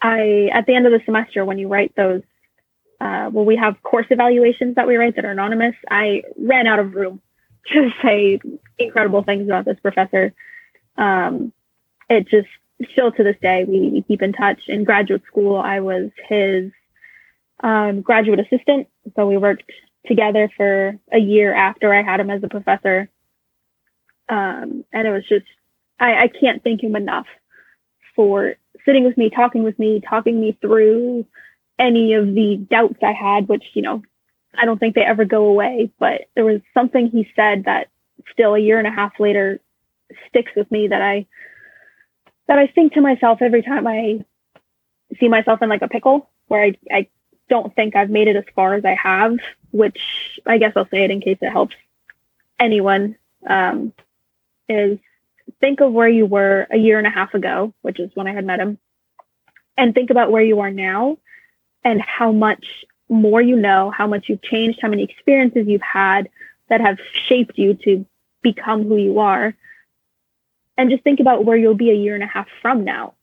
I, 0.00 0.48
at 0.50 0.64
the 0.64 0.74
end 0.74 0.86
of 0.86 0.92
the 0.92 1.02
semester, 1.04 1.44
when 1.44 1.58
you 1.58 1.68
write 1.68 1.94
those, 1.94 2.22
uh, 3.00 3.30
well, 3.32 3.44
we 3.44 3.56
have 3.56 3.82
course 3.82 4.06
evaluations 4.10 4.76
that 4.76 4.86
we 4.86 4.96
write 4.96 5.16
that 5.16 5.24
are 5.24 5.30
anonymous. 5.30 5.74
I 5.90 6.22
ran 6.38 6.66
out 6.66 6.78
of 6.78 6.94
room 6.94 7.20
to 7.72 7.90
say 8.02 8.40
incredible 8.78 9.22
things 9.22 9.48
about 9.48 9.64
this 9.64 9.78
professor. 9.80 10.32
Um, 10.96 11.52
it 12.08 12.28
just 12.28 12.48
still 12.92 13.12
to 13.12 13.24
this 13.24 13.36
day, 13.42 13.64
we, 13.66 13.90
we 13.90 14.02
keep 14.02 14.22
in 14.22 14.32
touch. 14.32 14.60
In 14.68 14.84
graduate 14.84 15.22
school, 15.26 15.56
I 15.56 15.80
was 15.80 16.10
his 16.28 16.72
um, 17.60 18.02
graduate 18.02 18.40
assistant. 18.40 18.88
So 19.14 19.26
we 19.26 19.36
worked 19.36 19.70
together 20.06 20.50
for 20.56 20.98
a 21.12 21.18
year 21.18 21.54
after 21.54 21.92
I 21.92 22.02
had 22.02 22.20
him 22.20 22.30
as 22.30 22.42
a 22.42 22.48
professor. 22.48 23.08
Um, 24.28 24.84
and 24.92 25.06
it 25.06 25.10
was 25.10 25.26
just, 25.28 25.46
I, 25.98 26.24
I 26.24 26.28
can't 26.28 26.62
thank 26.62 26.82
him 26.82 26.96
enough 26.96 27.26
for 28.14 28.54
sitting 28.84 29.04
with 29.04 29.16
me, 29.16 29.30
talking 29.30 29.62
with 29.62 29.78
me, 29.78 30.00
talking 30.08 30.40
me 30.40 30.56
through 30.60 31.26
any 31.78 32.14
of 32.14 32.34
the 32.34 32.56
doubts 32.56 32.98
I 33.02 33.12
had, 33.12 33.48
which, 33.48 33.64
you 33.74 33.82
know, 33.82 34.02
I 34.54 34.64
don't 34.64 34.78
think 34.78 34.94
they 34.94 35.04
ever 35.04 35.24
go 35.24 35.46
away, 35.46 35.90
but 35.98 36.22
there 36.34 36.44
was 36.44 36.60
something 36.72 37.08
he 37.08 37.28
said 37.36 37.64
that 37.64 37.88
still 38.32 38.54
a 38.54 38.58
year 38.58 38.78
and 38.78 38.86
a 38.86 38.90
half 38.90 39.18
later 39.20 39.60
sticks 40.28 40.52
with 40.56 40.70
me 40.70 40.88
that 40.88 41.02
I 41.02 41.26
that 42.46 42.58
I 42.58 42.68
think 42.68 42.94
to 42.94 43.00
myself 43.00 43.42
every 43.42 43.62
time 43.62 43.86
I 43.86 44.24
see 45.18 45.28
myself 45.28 45.62
in 45.62 45.68
like 45.68 45.82
a 45.82 45.88
pickle 45.88 46.30
where 46.46 46.62
I, 46.62 46.74
I 46.90 47.08
don't 47.48 47.74
think 47.74 47.96
I've 47.96 48.10
made 48.10 48.28
it 48.28 48.36
as 48.36 48.44
far 48.54 48.74
as 48.74 48.84
I 48.84 48.94
have, 48.94 49.36
which 49.72 50.00
I 50.46 50.58
guess 50.58 50.72
I'll 50.76 50.88
say 50.88 51.04
it 51.04 51.10
in 51.10 51.20
case 51.20 51.38
it 51.40 51.50
helps 51.50 51.74
anyone, 52.58 53.16
um, 53.46 53.92
is 54.68 54.98
think 55.60 55.80
of 55.80 55.92
where 55.92 56.08
you 56.08 56.26
were 56.26 56.66
a 56.70 56.76
year 56.76 56.98
and 56.98 57.06
a 57.06 57.10
half 57.10 57.34
ago, 57.34 57.74
which 57.82 58.00
is 58.00 58.10
when 58.14 58.26
I 58.26 58.32
had 58.32 58.44
met 58.44 58.60
him, 58.60 58.78
and 59.76 59.94
think 59.94 60.10
about 60.10 60.30
where 60.30 60.42
you 60.42 60.60
are 60.60 60.70
now 60.70 61.18
and 61.86 62.02
how 62.02 62.32
much 62.32 62.84
more 63.08 63.40
you 63.40 63.54
know, 63.54 63.92
how 63.96 64.08
much 64.08 64.28
you've 64.28 64.42
changed, 64.42 64.80
how 64.82 64.88
many 64.88 65.04
experiences 65.04 65.68
you've 65.68 65.80
had 65.80 66.28
that 66.68 66.80
have 66.80 66.98
shaped 67.28 67.56
you 67.56 67.74
to 67.74 68.04
become 68.42 68.82
who 68.82 68.96
you 68.96 69.20
are. 69.20 69.54
And 70.76 70.90
just 70.90 71.04
think 71.04 71.20
about 71.20 71.44
where 71.44 71.56
you'll 71.56 71.76
be 71.76 71.90
a 71.90 71.94
year 71.94 72.16
and 72.16 72.24
a 72.24 72.26
half 72.26 72.48
from 72.60 72.82
now. 72.82 73.14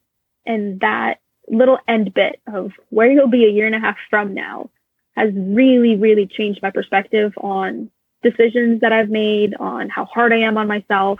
And 0.45 0.80
that 0.80 1.20
little 1.49 1.78
end 1.89 2.14
bit 2.14 2.39
of 2.47 2.72
where 2.89 3.11
you'll 3.11 3.28
be 3.28 3.43
a 3.43 3.49
year 3.49 3.66
and 3.66 3.76
a 3.76 3.80
half 3.80 3.97
from 4.09 4.34
now 4.34 4.70
has 5.18 5.34
really, 5.36 5.97
really 5.97 6.26
changed 6.26 6.61
my 6.61 6.72
perspective 6.72 7.34
on 7.36 7.91
decisions 8.24 8.80
that 8.80 8.93
I've 8.93 9.09
made, 9.09 9.55
on 9.55 9.89
how 9.89 10.05
hard 10.05 10.32
I 10.32 10.38
am 10.38 10.57
on 10.57 10.70
myself. 10.70 11.20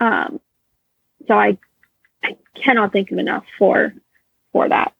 Um, 0.00 0.38
so 1.26 1.32
I, 1.32 1.56
I 2.22 2.36
cannot 2.54 2.92
thank 2.92 3.10
him 3.10 3.18
enough 3.18 3.46
for, 3.58 3.94
for 4.52 4.68
that. 4.68 4.92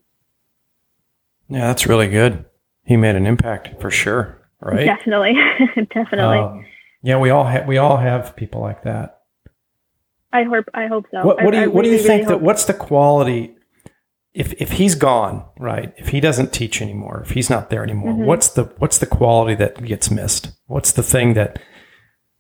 Yeah, 1.49 1.67
that's 1.69 1.87
really 1.87 2.09
good. 2.09 2.45
He 2.85 2.97
made 2.97 3.17
an 3.17 3.27
impact 3.27 3.81
for 3.81 3.91
sure, 3.91 4.39
right? 4.61 4.85
Definitely, 4.85 5.35
definitely. 5.95 6.39
Um, 6.39 6.65
yeah, 7.03 7.19
we 7.19 7.31
all 7.31 7.45
have 7.45 7.67
we 7.67 7.79
all 7.79 7.97
have 7.97 8.35
people 8.37 8.61
like 8.61 8.83
that. 8.85 9.21
I 10.33 10.43
hope 10.45 10.67
I 10.75 10.87
hope 10.87 11.07
so. 11.11 11.25
What, 11.25 11.43
what 11.43 11.51
do 11.53 11.57
you 11.59 11.63
I, 11.65 11.67
I 11.67 11.69
What 11.69 11.85
do 11.85 11.91
you 11.91 11.99
think 11.99 12.23
really 12.29 12.39
that? 12.39 12.43
What's 12.43 12.65
the 12.67 12.75
quality? 12.75 13.55
If 14.35 14.53
if 14.61 14.73
he's 14.73 14.95
gone, 14.95 15.45
right? 15.59 15.93
If 15.97 16.09
he 16.09 16.21
doesn't 16.21 16.53
teach 16.53 16.83
anymore, 16.83 17.23
if 17.25 17.31
he's 17.31 17.49
not 17.51 17.71
there 17.71 17.83
anymore, 17.83 18.13
Mhm. 18.13 18.27
what's 18.27 18.49
the 18.49 18.65
what's 18.79 18.99
the 18.99 19.07
quality 19.07 19.55
that 19.57 19.83
gets 19.85 20.11
missed? 20.11 20.53
What's 20.67 20.93
the 20.93 21.03
thing 21.03 21.35
that 21.35 21.59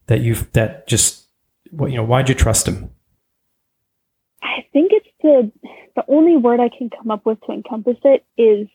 that 0.07 0.21
you 0.21 0.35
that 0.53 0.87
just 0.87 1.27
what 1.71 1.91
you 1.91 1.97
know? 1.97 2.05
Why'd 2.05 2.29
you 2.29 2.35
trust 2.35 2.69
him? 2.69 2.91
I 4.43 4.67
think 4.73 4.93
it's 4.93 5.09
the 5.23 5.51
the 5.97 6.05
only 6.09 6.37
word 6.37 6.61
I 6.61 6.69
can 6.69 6.91
come 6.91 7.11
up 7.11 7.27
with 7.27 7.41
to 7.47 7.53
encompass 7.53 7.97
it 8.05 8.25
is 8.37 8.69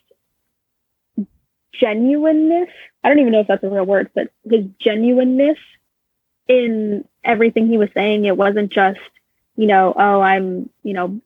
genuineness. 1.73 2.69
I 3.03 3.09
don't 3.09 3.19
even 3.19 3.33
know 3.33 3.41
if 3.41 3.47
that's 3.47 3.63
a 3.63 3.69
real 3.69 3.85
word, 3.85 4.09
but 4.13 4.31
his 4.49 4.65
genuineness 4.79 5.57
in 6.47 7.05
everything 7.23 7.67
he 7.67 7.77
was 7.77 7.89
saying. 7.93 8.25
It 8.25 8.37
wasn't 8.37 8.71
just, 8.71 8.99
you 9.55 9.67
know, 9.67 9.93
oh, 9.95 10.21
I'm, 10.21 10.69
you 10.83 10.93
know, 10.93 11.21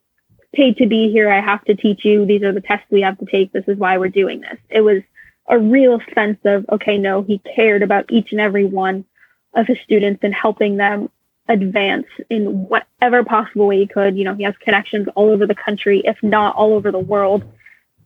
paid 0.53 0.77
to 0.77 0.87
be 0.87 1.11
here. 1.11 1.29
I 1.29 1.41
have 1.41 1.63
to 1.65 1.75
teach 1.75 2.05
you. 2.05 2.25
These 2.25 2.43
are 2.43 2.53
the 2.53 2.61
tests 2.61 2.87
we 2.89 3.01
have 3.01 3.17
to 3.19 3.25
take. 3.25 3.51
This 3.51 3.67
is 3.67 3.77
why 3.77 3.97
we're 3.97 4.09
doing 4.09 4.41
this. 4.41 4.57
It 4.69 4.81
was 4.81 5.01
a 5.47 5.57
real 5.57 5.99
sense 6.13 6.39
of, 6.45 6.65
okay, 6.71 6.97
no, 6.97 7.21
he 7.21 7.39
cared 7.39 7.83
about 7.83 8.05
each 8.09 8.31
and 8.31 8.41
every 8.41 8.65
one 8.65 9.05
of 9.53 9.67
his 9.67 9.77
students 9.83 10.23
and 10.23 10.33
helping 10.33 10.77
them 10.77 11.09
advance 11.47 12.07
in 12.29 12.67
whatever 12.67 13.23
possible 13.23 13.67
way 13.67 13.79
he 13.79 13.87
could. 13.87 14.17
You 14.17 14.25
know, 14.25 14.35
he 14.35 14.43
has 14.43 14.55
connections 14.59 15.07
all 15.15 15.29
over 15.29 15.47
the 15.47 15.55
country, 15.55 16.01
if 16.03 16.21
not 16.21 16.55
all 16.55 16.73
over 16.73 16.91
the 16.91 16.99
world. 16.99 17.43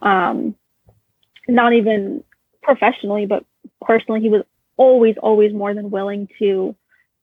Um, 0.02 0.56
not 1.48 1.74
even 1.74 2.24
professionally, 2.62 3.26
but 3.26 3.46
personally, 3.82 4.22
he 4.22 4.30
was 4.30 4.44
always, 4.78 5.16
always 5.18 5.54
more 5.54 5.74
than 5.74 5.92
willing 5.92 6.28
to 6.40 6.76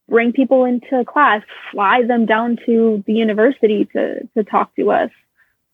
bring 0.09 0.33
people 0.33 0.65
into 0.65 1.05
class, 1.05 1.43
fly 1.71 2.03
them 2.03 2.27
down 2.27 2.59
to 2.67 3.03
the 3.07 3.13
university 3.13 3.85
to 3.93 4.27
to 4.35 4.45
talk 4.45 4.75
to 4.77 4.91
us. 4.91 5.11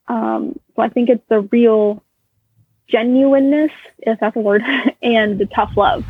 Um, 0.09 0.59
so 0.75 0.83
I 0.83 0.89
think 0.89 1.09
it's 1.09 1.25
the 1.29 1.41
real 1.41 2.03
genuineness, 2.89 3.71
if 3.99 4.21
that's 4.21 4.37
a 4.37 4.41
word, 4.41 4.63
and 5.03 5.39
the 5.39 5.47
tough 5.47 5.73
love 5.77 6.05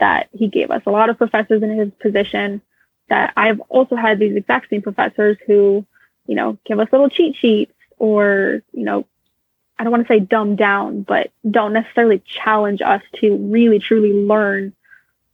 that 0.00 0.28
he 0.32 0.48
gave 0.48 0.70
us. 0.70 0.82
A 0.86 0.90
lot 0.90 1.10
of 1.10 1.18
professors 1.18 1.62
in 1.62 1.70
his 1.70 1.90
position 2.00 2.60
that 3.08 3.32
I've 3.36 3.60
also 3.68 3.94
had 3.94 4.18
these 4.18 4.34
exact 4.34 4.70
same 4.70 4.82
professors 4.82 5.36
who, 5.46 5.86
you 6.26 6.34
know, 6.34 6.58
give 6.64 6.80
us 6.80 6.88
little 6.90 7.08
cheat 7.08 7.36
sheets 7.36 7.74
or, 7.98 8.62
you 8.72 8.84
know, 8.84 9.06
I 9.82 9.84
don't 9.84 9.90
want 9.90 10.06
to 10.06 10.14
say 10.14 10.20
dumb 10.20 10.54
down, 10.54 11.02
but 11.02 11.32
don't 11.50 11.72
necessarily 11.72 12.22
challenge 12.24 12.80
us 12.82 13.02
to 13.16 13.36
really 13.36 13.80
truly 13.80 14.12
learn 14.12 14.72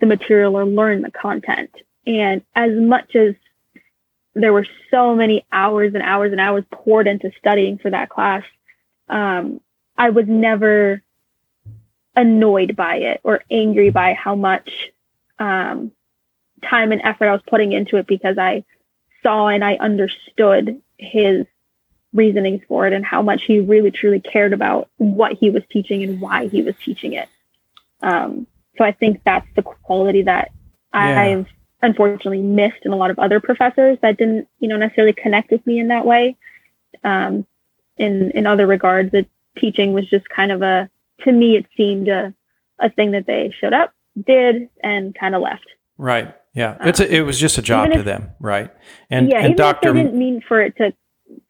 the 0.00 0.06
material 0.06 0.56
or 0.56 0.64
learn 0.64 1.02
the 1.02 1.10
content. 1.10 1.70
And 2.06 2.40
as 2.54 2.72
much 2.72 3.14
as 3.14 3.34
there 4.32 4.54
were 4.54 4.66
so 4.90 5.14
many 5.14 5.44
hours 5.52 5.92
and 5.92 6.02
hours 6.02 6.32
and 6.32 6.40
hours 6.40 6.64
poured 6.72 7.06
into 7.06 7.30
studying 7.38 7.76
for 7.76 7.90
that 7.90 8.08
class, 8.08 8.42
um, 9.10 9.60
I 9.98 10.08
was 10.08 10.24
never 10.26 11.02
annoyed 12.16 12.74
by 12.74 12.96
it 12.96 13.20
or 13.24 13.44
angry 13.50 13.90
by 13.90 14.14
how 14.14 14.34
much 14.34 14.70
um, 15.38 15.92
time 16.64 16.90
and 16.92 17.02
effort 17.04 17.28
I 17.28 17.32
was 17.32 17.42
putting 17.46 17.72
into 17.72 17.98
it 17.98 18.06
because 18.06 18.38
I 18.38 18.64
saw 19.22 19.48
and 19.48 19.62
I 19.62 19.74
understood 19.74 20.80
his 20.96 21.44
reasonings 22.12 22.62
for 22.68 22.86
it 22.86 22.92
and 22.92 23.04
how 23.04 23.22
much 23.22 23.42
he 23.44 23.60
really 23.60 23.90
truly 23.90 24.20
cared 24.20 24.52
about 24.52 24.88
what 24.96 25.32
he 25.32 25.50
was 25.50 25.62
teaching 25.70 26.02
and 26.02 26.20
why 26.20 26.48
he 26.48 26.62
was 26.62 26.74
teaching 26.84 27.12
it. 27.12 27.28
Um, 28.00 28.46
so 28.76 28.84
I 28.84 28.92
think 28.92 29.20
that's 29.24 29.46
the 29.56 29.62
quality 29.62 30.22
that 30.22 30.50
Yeah. 30.94 31.20
I've 31.20 31.46
unfortunately 31.82 32.42
missed 32.42 32.84
in 32.84 32.92
a 32.92 32.96
lot 32.96 33.10
of 33.10 33.18
other 33.18 33.40
professors 33.40 33.98
that 34.02 34.16
didn't, 34.16 34.48
you 34.58 34.68
know, 34.68 34.76
necessarily 34.76 35.12
connect 35.12 35.50
with 35.50 35.66
me 35.66 35.78
in 35.78 35.88
that 35.88 36.06
way. 36.06 36.36
Um, 37.04 37.46
in 37.96 38.30
in 38.32 38.46
other 38.46 38.66
regards, 38.66 39.10
the 39.12 39.26
teaching 39.56 39.92
was 39.92 40.08
just 40.08 40.28
kind 40.28 40.52
of 40.52 40.62
a, 40.62 40.88
to 41.22 41.32
me, 41.32 41.56
it 41.56 41.66
seemed 41.76 42.08
a, 42.08 42.32
a 42.78 42.90
thing 42.90 43.10
that 43.10 43.26
they 43.26 43.52
showed 43.60 43.72
up, 43.72 43.92
did, 44.26 44.68
and 44.82 45.14
kind 45.14 45.34
of 45.34 45.42
left. 45.42 45.66
Right. 45.96 46.34
Yeah. 46.54 46.76
It's 46.80 47.00
a, 47.00 47.12
it 47.12 47.22
was 47.22 47.38
just 47.38 47.58
a 47.58 47.62
job 47.62 47.86
even 47.86 47.98
to 47.98 48.02
them, 48.04 48.30
right? 48.40 48.70
And 49.10 49.28
yeah, 49.28 49.38
and 49.38 49.46
even 49.46 49.56
Doctor 49.56 49.88
if 49.90 49.94
they 49.94 50.02
didn't 50.04 50.18
mean 50.18 50.40
for 50.40 50.60
it 50.60 50.76
to 50.76 50.92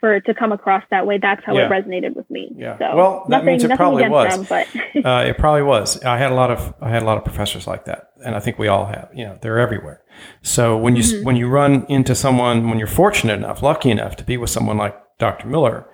for 0.01 0.15
it 0.15 0.25
to 0.27 0.35
come 0.35 0.53
across 0.53 0.85
that 0.91 1.07
way, 1.07 1.19
that's 1.21 1.45
how 1.45 1.55
Yeah. 1.57 1.67
it 1.67 1.71
resonated 1.71 2.15
with 2.15 2.31
me. 2.31 2.51
Yeah. 2.57 2.79
So 2.79 2.95
Well, 2.97 3.21
that 3.29 3.31
nothing, 3.31 3.47
means 3.47 3.65
it 3.65 3.77
probably 3.77 4.09
was. 4.09 4.37
them, 4.37 4.47
but 4.49 5.05
uh, 5.05 5.25
it 5.29 5.39
probably 5.39 5.63
was. 5.63 6.03
I 6.05 6.19
had 6.19 6.31
a 6.31 6.35
lot 6.35 6.51
of 6.51 6.73
I 6.81 6.89
had 6.91 7.03
a 7.03 7.07
lot 7.07 7.19
of 7.19 7.25
professors 7.25 7.67
like 7.67 7.85
that, 7.87 8.11
and 8.25 8.35
I 8.37 8.41
think 8.41 8.59
we 8.59 8.69
all 8.69 8.87
have. 8.87 9.09
You 9.15 9.25
know, 9.27 9.39
they're 9.43 9.59
everywhere. 9.59 10.03
So 10.43 10.77
when 10.77 10.95
you 10.97 11.03
Mm-hmm. 11.03 11.25
when 11.25 11.37
you 11.37 11.49
run 11.49 11.85
into 11.89 12.15
someone, 12.15 12.69
when 12.69 12.79
you're 12.79 12.87
fortunate 12.89 13.35
enough, 13.39 13.63
lucky 13.63 13.91
enough 13.91 14.15
to 14.17 14.25
be 14.25 14.37
with 14.37 14.51
someone 14.51 14.77
like 14.77 14.97
Dr. 15.19 15.49
Miller, 15.49 15.87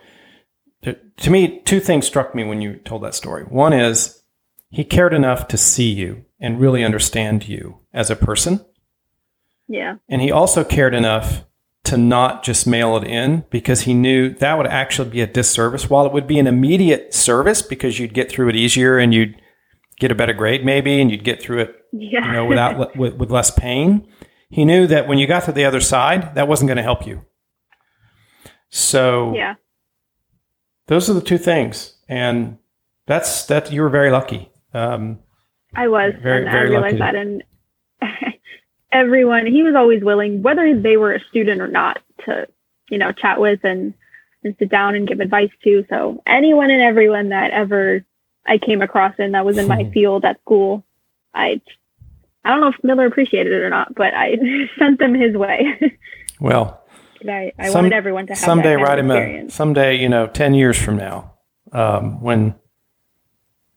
to, 0.82 0.96
to 1.18 1.30
me, 1.30 1.60
two 1.64 1.80
things 1.80 2.06
struck 2.06 2.34
me 2.34 2.44
when 2.44 2.60
you 2.60 2.76
told 2.76 3.02
that 3.04 3.14
story. 3.14 3.44
One 3.44 3.72
is 3.72 4.22
he 4.70 4.84
cared 4.84 5.14
enough 5.14 5.48
to 5.48 5.56
see 5.56 5.90
you 5.90 6.24
and 6.40 6.60
really 6.60 6.84
understand 6.84 7.48
you 7.48 7.78
as 7.94 8.10
a 8.10 8.16
person, 8.16 8.60
yeah, 9.68 9.94
and 10.10 10.20
he 10.20 10.30
also 10.30 10.62
cared 10.64 10.94
enough 10.94 11.44
to 11.84 11.96
not 11.98 12.42
just 12.42 12.66
mail 12.66 12.96
it 12.96 13.04
in 13.04 13.44
because 13.50 13.82
he 13.82 13.92
knew 13.94 14.30
that 14.30 14.56
would 14.56 14.66
actually 14.66 15.10
be 15.10 15.20
a 15.20 15.26
disservice. 15.26 15.90
While 15.90 16.06
it 16.06 16.12
would 16.12 16.26
be 16.26 16.38
an 16.38 16.46
immediate 16.46 17.12
service 17.14 17.60
because 17.62 17.98
you'd 17.98 18.14
get 18.14 18.30
through 18.30 18.48
it 18.48 18.56
easier 18.56 18.98
and 18.98 19.12
you'd 19.12 19.40
get 20.00 20.10
a 20.10 20.14
better 20.14 20.32
grade 20.32 20.64
maybe 20.64 21.00
and 21.00 21.10
you'd 21.10 21.22
get 21.22 21.40
through 21.40 21.60
it 21.60 21.76
yeah, 21.92 22.26
you 22.26 22.32
know 22.32 22.46
without 22.46 22.96
with, 22.96 23.14
with 23.14 23.30
less 23.30 23.50
pain. 23.50 24.08
He 24.48 24.64
knew 24.64 24.86
that 24.86 25.06
when 25.08 25.18
you 25.18 25.26
got 25.26 25.44
to 25.44 25.52
the 25.52 25.64
other 25.64 25.80
side, 25.80 26.34
that 26.34 26.48
wasn't 26.48 26.68
going 26.68 26.76
to 26.76 26.82
help 26.82 27.06
you. 27.06 27.24
So 28.70 29.34
yeah, 29.34 29.54
those 30.86 31.08
are 31.08 31.14
the 31.14 31.20
two 31.20 31.38
things, 31.38 31.96
and 32.08 32.58
that's 33.06 33.46
that. 33.46 33.72
You 33.72 33.82
were 33.82 33.88
very 33.88 34.10
lucky. 34.10 34.50
Um, 34.72 35.20
I 35.76 35.88
was, 35.88 36.14
Very- 36.22 36.42
and 36.42 36.50
very 36.52 36.68
I 36.68 36.70
realized 36.70 36.98
lucky 36.98 37.12
that. 37.12 37.14
And 37.14 37.42
everyone, 38.94 39.44
he 39.46 39.62
was 39.62 39.74
always 39.74 40.02
willing, 40.02 40.42
whether 40.42 40.80
they 40.80 40.96
were 40.96 41.12
a 41.12 41.20
student 41.28 41.60
or 41.60 41.68
not, 41.68 41.98
to 42.24 42.46
you 42.88 42.96
know 42.98 43.12
chat 43.12 43.40
with 43.40 43.60
and 43.64 43.92
and 44.42 44.54
sit 44.58 44.70
down 44.70 44.94
and 44.94 45.06
give 45.08 45.20
advice 45.20 45.50
to. 45.64 45.84
So 45.90 46.22
anyone 46.26 46.70
and 46.70 46.80
everyone 46.80 47.30
that 47.30 47.50
ever 47.50 48.04
I 48.46 48.58
came 48.58 48.80
across 48.80 49.14
and 49.18 49.34
that 49.34 49.44
was 49.44 49.58
in 49.58 49.66
my 49.68 49.90
field 49.90 50.24
at 50.24 50.40
school, 50.40 50.84
I 51.34 51.60
I 52.44 52.50
don't 52.50 52.60
know 52.60 52.68
if 52.68 52.82
Miller 52.82 53.06
appreciated 53.06 53.52
it 53.52 53.62
or 53.62 53.70
not, 53.70 53.94
but 53.94 54.14
I 54.14 54.36
sent 54.78 54.98
them 54.98 55.14
his 55.14 55.34
way. 55.36 55.98
well, 56.40 56.82
I, 57.28 57.52
I 57.58 57.66
Some- 57.66 57.84
wanted 57.84 57.92
everyone 57.94 58.26
to 58.28 58.34
have 58.34 58.38
someday 58.42 58.74
write 58.74 58.98
him 58.98 59.10
a 59.10 59.14
experience. 59.16 59.54
someday 59.54 59.96
you 59.96 60.08
know 60.08 60.26
10 60.26 60.54
years 60.54 60.76
from 60.78 60.96
now 60.96 61.32
um, 61.72 62.20
when 62.20 62.54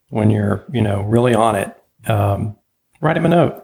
when 0.10 0.30
you're 0.30 0.66
you 0.72 0.82
know 0.82 1.02
really 1.04 1.34
on 1.34 1.56
it 1.56 1.74
um, 2.08 2.58
write 3.00 3.16
him 3.18 3.26
a 3.26 3.30
note 3.30 3.64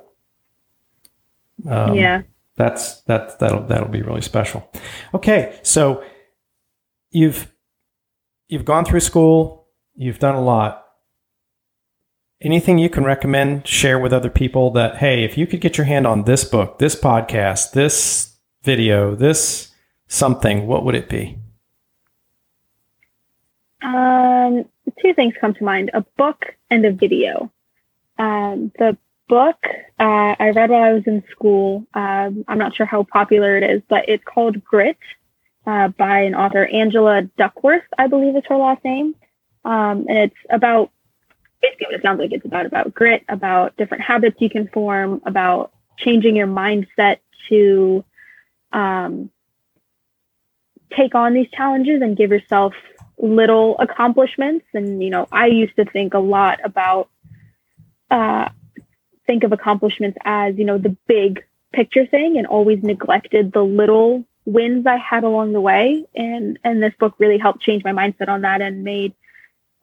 um, 1.67 1.95
yeah. 1.95 2.21
that's 2.55 3.01
that 3.01 3.39
that'll 3.39 3.63
that'll 3.63 3.89
be 3.89 4.01
really 4.01 4.21
special 4.21 4.69
okay 5.13 5.57
so 5.63 6.03
you've 7.11 7.53
you've 8.47 8.65
gone 8.65 8.85
through 8.85 8.99
school 8.99 9.67
you've 9.95 10.19
done 10.19 10.35
a 10.35 10.41
lot 10.41 10.85
anything 12.41 12.77
you 12.77 12.89
can 12.89 13.03
recommend 13.03 13.67
share 13.67 13.99
with 13.99 14.13
other 14.13 14.29
people 14.29 14.71
that 14.71 14.97
hey 14.97 15.23
if 15.23 15.37
you 15.37 15.47
could 15.47 15.61
get 15.61 15.77
your 15.77 15.85
hand 15.85 16.05
on 16.05 16.23
this 16.23 16.43
book 16.43 16.79
this 16.79 16.95
podcast 16.95 17.71
this 17.71 18.37
video 18.63 19.15
this 19.15 19.71
something 20.07 20.67
what 20.67 20.83
would 20.85 20.95
it 20.95 21.09
be 21.09 21.37
Um, 23.83 24.65
two 25.01 25.13
things 25.13 25.33
come 25.39 25.53
to 25.53 25.63
mind: 25.63 25.91
a 25.93 26.01
book 26.17 26.55
and 26.69 26.85
a 26.85 26.91
video. 26.91 27.51
Um, 28.17 28.71
the 28.79 28.97
book 29.37 29.59
uh, 29.99 30.35
I 30.45 30.47
read 30.57 30.69
while 30.69 30.83
I 30.83 30.93
was 30.93 31.07
in 31.13 31.23
school. 31.33 31.85
Um, 31.93 32.31
I'm 32.47 32.61
not 32.63 32.75
sure 32.75 32.85
how 32.85 33.01
popular 33.19 33.51
it 33.59 33.63
is, 33.73 33.81
but 33.93 34.01
it's 34.07 34.23
called 34.33 34.63
Grit 34.63 34.97
uh, 35.65 35.87
by 35.87 36.17
an 36.27 36.35
author, 36.35 36.65
Angela 36.65 37.23
Duckworth, 37.41 37.87
I 37.97 38.05
believe 38.07 38.35
is 38.35 38.43
her 38.49 38.57
last 38.57 38.83
name, 38.83 39.15
um, 39.65 40.05
and 40.09 40.17
it's 40.25 40.41
about 40.49 40.91
basically 41.61 41.87
what 41.87 41.95
it 41.95 42.03
sounds 42.03 42.19
like. 42.19 42.31
It's 42.31 42.45
about 42.45 42.65
about 42.65 42.93
grit, 42.93 43.23
about 43.27 43.75
different 43.77 44.03
habits 44.03 44.37
you 44.39 44.49
can 44.49 44.67
form, 44.67 45.21
about 45.25 45.71
changing 45.97 46.35
your 46.35 46.47
mindset 46.47 47.17
to 47.49 48.03
um, 48.71 49.29
take 50.95 51.15
on 51.15 51.33
these 51.33 51.49
challenges 51.51 52.01
and 52.01 52.17
give 52.17 52.31
yourself 52.31 52.73
little 53.17 53.77
accomplishments. 53.79 54.65
And, 54.73 55.01
you 55.01 55.09
know, 55.09 55.27
I 55.31 55.47
used 55.47 55.75
to 55.77 55.85
think 55.85 56.13
a 56.13 56.19
lot 56.19 56.59
about, 56.63 57.09
uh, 58.11 58.49
think 59.25 59.43
of 59.43 59.51
accomplishments 59.51 60.17
as, 60.23 60.57
you 60.57 60.65
know, 60.65 60.77
the 60.77 60.95
big 61.07 61.43
picture 61.71 62.05
thing 62.05 62.37
and 62.37 62.47
always 62.47 62.83
neglected 62.83 63.51
the 63.51 63.63
little 63.63 64.25
wins 64.45 64.85
I 64.85 64.97
had 64.97 65.23
along 65.23 65.53
the 65.53 65.61
way. 65.61 66.05
And, 66.15 66.59
and 66.63 66.81
this 66.81 66.93
book 66.99 67.15
really 67.17 67.37
helped 67.37 67.61
change 67.61 67.83
my 67.83 67.91
mindset 67.91 68.27
on 68.27 68.41
that 68.41 68.61
and 68.61 68.83
made 68.83 69.13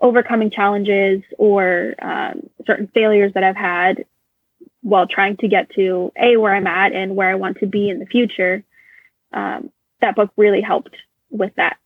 overcoming 0.01 0.51
challenges 0.51 1.23
or 1.39 1.95
um, 2.01 2.49
certain 2.67 2.89
failures 2.89 3.33
that 3.35 3.45
I've 3.45 3.57
had 3.57 4.05
while 4.83 5.07
trying 5.07 5.37
to 5.39 5.49
get 5.49 5.71
to 5.71 6.13
a 6.17 6.37
where 6.37 6.55
I'm 6.55 6.67
at 6.67 6.93
and 6.93 7.15
where 7.15 7.29
I 7.29 7.35
want 7.35 7.59
to 7.59 7.67
be 7.67 7.91
in 7.91 7.99
the 7.99 8.07
future. 8.07 8.65
Um, 9.33 9.71
that 10.01 10.17
book 10.17 10.31
really 10.37 10.63
helped 10.63 10.97
with 11.31 11.55
that. 11.57 11.77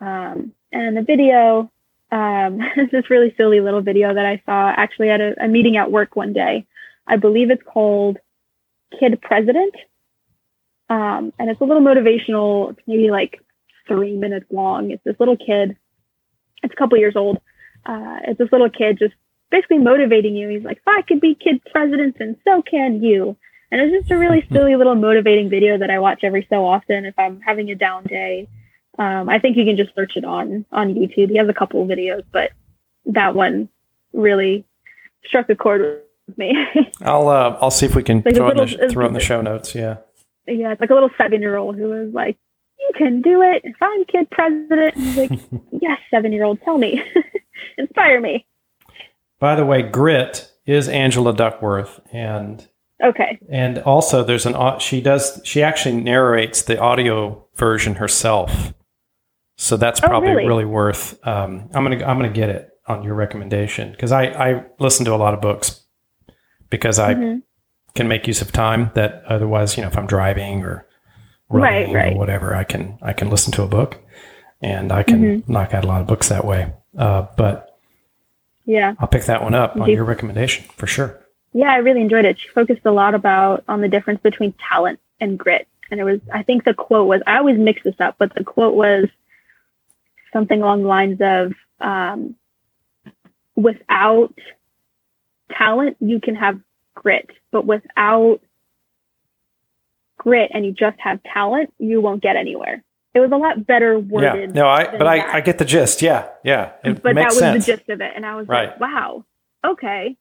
Um, 0.00 0.52
and 0.72 0.96
the 0.96 1.02
video, 1.02 1.70
um, 2.10 2.58
this 2.90 3.10
really 3.10 3.34
silly 3.36 3.60
little 3.60 3.82
video 3.82 4.14
that 4.14 4.24
I 4.24 4.42
saw 4.46 4.72
actually 4.74 5.10
at 5.10 5.20
a, 5.20 5.44
a 5.44 5.48
meeting 5.48 5.76
at 5.76 5.90
work 5.90 6.16
one 6.16 6.32
day. 6.32 6.66
I 7.08 7.16
believe 7.16 7.50
it's 7.50 7.62
called 7.62 8.18
Kid 8.98 9.20
President. 9.20 9.74
Um, 10.90 11.32
and 11.38 11.50
it's 11.50 11.60
a 11.60 11.64
little 11.64 11.82
motivational, 11.82 12.70
it's 12.70 12.80
maybe 12.86 13.10
like 13.10 13.40
three 13.86 14.16
minutes 14.16 14.46
long. 14.50 14.90
It's 14.90 15.02
this 15.04 15.16
little 15.18 15.36
kid, 15.36 15.76
it's 16.62 16.72
a 16.72 16.76
couple 16.76 16.98
years 16.98 17.16
old. 17.16 17.38
Uh, 17.84 18.18
it's 18.26 18.38
this 18.38 18.52
little 18.52 18.70
kid 18.70 18.98
just 18.98 19.14
basically 19.50 19.78
motivating 19.78 20.36
you. 20.36 20.48
He's 20.48 20.64
like, 20.64 20.78
if 20.78 20.82
I 20.86 21.02
could 21.02 21.20
be 21.20 21.34
kid 21.34 21.62
president, 21.72 22.16
and 22.20 22.36
so 22.44 22.62
can 22.62 23.02
you. 23.02 23.36
And 23.70 23.80
it's 23.80 24.00
just 24.00 24.10
a 24.10 24.18
really 24.18 24.46
silly 24.52 24.76
little 24.76 24.94
motivating 24.94 25.50
video 25.50 25.78
that 25.78 25.90
I 25.90 25.98
watch 25.98 26.20
every 26.22 26.46
so 26.50 26.64
often 26.64 27.04
if 27.04 27.14
I'm 27.18 27.40
having 27.40 27.70
a 27.70 27.74
down 27.74 28.04
day. 28.04 28.48
Um, 28.98 29.28
I 29.28 29.38
think 29.38 29.56
you 29.56 29.64
can 29.64 29.76
just 29.76 29.94
search 29.94 30.16
it 30.16 30.24
on 30.24 30.64
on 30.72 30.94
YouTube. 30.94 31.30
He 31.30 31.36
has 31.36 31.48
a 31.48 31.54
couple 31.54 31.82
of 31.82 31.88
videos, 31.88 32.24
but 32.32 32.50
that 33.06 33.34
one 33.34 33.68
really 34.12 34.64
struck 35.24 35.48
a 35.50 35.54
chord 35.54 35.80
with 35.82 36.07
me. 36.36 36.52
I'll 37.02 37.28
uh, 37.28 37.56
I'll 37.60 37.70
see 37.70 37.86
if 37.86 37.94
we 37.94 38.02
can 38.02 38.22
Like 38.24 38.34
throw, 38.34 38.48
it 38.50 38.58
in 38.58 38.78
the, 38.80 38.88
throw 38.92 39.06
in 39.06 39.12
the 39.14 39.20
show 39.20 39.40
notes. 39.40 39.74
Yeah. 39.74 39.98
yeah, 40.46 40.72
it's 40.72 40.80
like 40.80 40.90
a 40.90 40.94
little 40.94 41.10
seven 41.16 41.40
year 41.40 41.56
old 41.56 41.76
who 41.76 41.88
was 41.88 42.12
like, 42.12 42.36
"You 42.78 42.90
can 42.96 43.22
do 43.22 43.42
it. 43.42 43.62
If 43.64 43.76
I'm 43.80 44.04
kid 44.06 44.28
president," 44.30 44.94
he's 44.96 45.16
like, 45.16 45.40
"Yes, 45.80 45.98
seven 46.10 46.32
year 46.32 46.44
old, 46.44 46.60
tell 46.62 46.78
me, 46.78 47.02
inspire 47.78 48.20
me." 48.20 48.46
By 49.40 49.54
the 49.54 49.64
way, 49.64 49.82
Grit 49.82 50.50
is 50.66 50.88
Angela 50.88 51.32
Duckworth, 51.34 52.00
and 52.12 52.66
Okay, 53.02 53.38
and 53.48 53.78
also 53.78 54.24
there's 54.24 54.44
an 54.46 54.56
she 54.80 55.00
does 55.00 55.40
she 55.44 55.62
actually 55.62 56.00
narrates 56.00 56.62
the 56.62 56.80
audio 56.80 57.46
version 57.54 57.94
herself, 57.94 58.74
so 59.56 59.76
that's 59.76 60.02
Oh, 60.02 60.08
probably 60.08 60.30
really? 60.30 60.46
really 60.46 60.64
worth. 60.64 61.18
Um, 61.26 61.70
I'm 61.72 61.84
gonna 61.84 62.04
I'm 62.04 62.16
gonna 62.18 62.28
get 62.30 62.48
it 62.48 62.70
on 62.88 63.04
your 63.04 63.14
recommendation 63.14 63.92
because 63.92 64.10
I 64.10 64.24
I 64.24 64.64
listen 64.80 65.04
to 65.04 65.14
a 65.14 65.16
lot 65.16 65.32
of 65.34 65.40
books 65.40 65.84
because 66.70 66.98
I 66.98 67.14
Mhm. 67.14 67.42
can 67.94 68.08
make 68.08 68.26
use 68.26 68.40
of 68.42 68.52
time 68.52 68.90
that 68.94 69.22
otherwise 69.26 69.76
you 69.76 69.82
know 69.82 69.88
if 69.88 69.96
I'm 69.98 70.06
driving 70.06 70.62
or 70.64 70.84
Right, 71.50 71.82
running 71.84 71.94
right. 71.94 72.12
or 72.12 72.18
whatever 72.18 72.54
I 72.54 72.64
can 72.64 72.98
I 73.02 73.12
can 73.12 73.30
listen 73.30 73.52
to 73.54 73.62
a 73.62 73.66
book 73.66 73.98
and 74.60 74.92
I 74.92 75.02
can 75.02 75.22
Mm-hmm. 75.22 75.52
knock 75.52 75.72
out 75.74 75.84
a 75.84 75.86
lot 75.88 76.00
of 76.02 76.06
books 76.06 76.28
that 76.28 76.44
way. 76.44 76.72
Uh, 76.96 77.26
but 77.36 77.78
yeah. 78.66 78.94
I'll 78.98 79.08
pick 79.08 79.24
that 79.24 79.42
one 79.42 79.54
up 79.54 79.76
on 79.76 79.88
your 79.88 80.04
recommendation 80.04 80.64
for 80.76 80.86
sure. 80.86 81.18
Yeah, 81.54 81.70
I 81.72 81.76
really 81.76 82.02
enjoyed 82.02 82.26
it. 82.26 82.38
She 82.38 82.48
focused 82.48 82.84
a 82.84 82.90
lot 82.92 83.14
about 83.14 83.64
on 83.68 83.80
the 83.80 83.88
difference 83.88 84.20
between 84.20 84.52
talent 84.68 85.00
and 85.20 85.38
grit. 85.38 85.66
And 85.90 85.98
it 86.00 86.04
was 86.04 86.20
I 86.32 86.42
think 86.42 86.64
the 86.64 86.74
quote 86.74 87.08
was 87.08 87.22
I 87.26 87.38
always 87.38 87.58
mix 87.58 87.82
this 87.82 87.98
up, 87.98 88.16
but 88.18 88.34
the 88.34 88.44
quote 88.44 88.74
was 88.74 89.06
something 90.34 90.60
along 90.60 90.82
the 90.82 90.88
lines 90.88 91.18
of 91.22 91.54
um, 91.80 92.34
without 93.56 94.34
talent 95.56 95.96
you 96.00 96.20
can 96.20 96.34
have 96.34 96.58
grit, 96.94 97.30
but 97.52 97.64
without 97.66 98.40
grit 100.18 100.50
and 100.52 100.64
you 100.64 100.72
just 100.72 100.98
have 101.00 101.20
talent, 101.32 101.72
you 101.78 102.00
won't 102.00 102.22
get 102.22 102.36
anywhere. 102.36 102.82
It 103.14 103.20
was 103.20 103.30
a 103.32 103.36
lot 103.36 103.66
better 103.66 103.98
worded. 103.98 104.50
Yeah, 104.54 104.62
no, 104.62 104.68
I 104.68 104.96
but 104.96 105.06
I. 105.06 105.38
I 105.38 105.40
get 105.40 105.58
the 105.58 105.64
gist. 105.64 106.02
Yeah, 106.02 106.28
yeah, 106.44 106.72
it 106.84 107.02
but 107.02 107.14
that 107.14 107.26
was 107.26 107.38
sense. 107.38 107.66
the 107.66 107.76
gist 107.76 107.88
of 107.88 108.00
it. 108.00 108.12
And 108.14 108.24
I 108.24 108.36
was 108.36 108.46
Right. 108.46 108.68
like, 108.70 108.80
wow, 108.80 109.24
okay. 109.66 110.16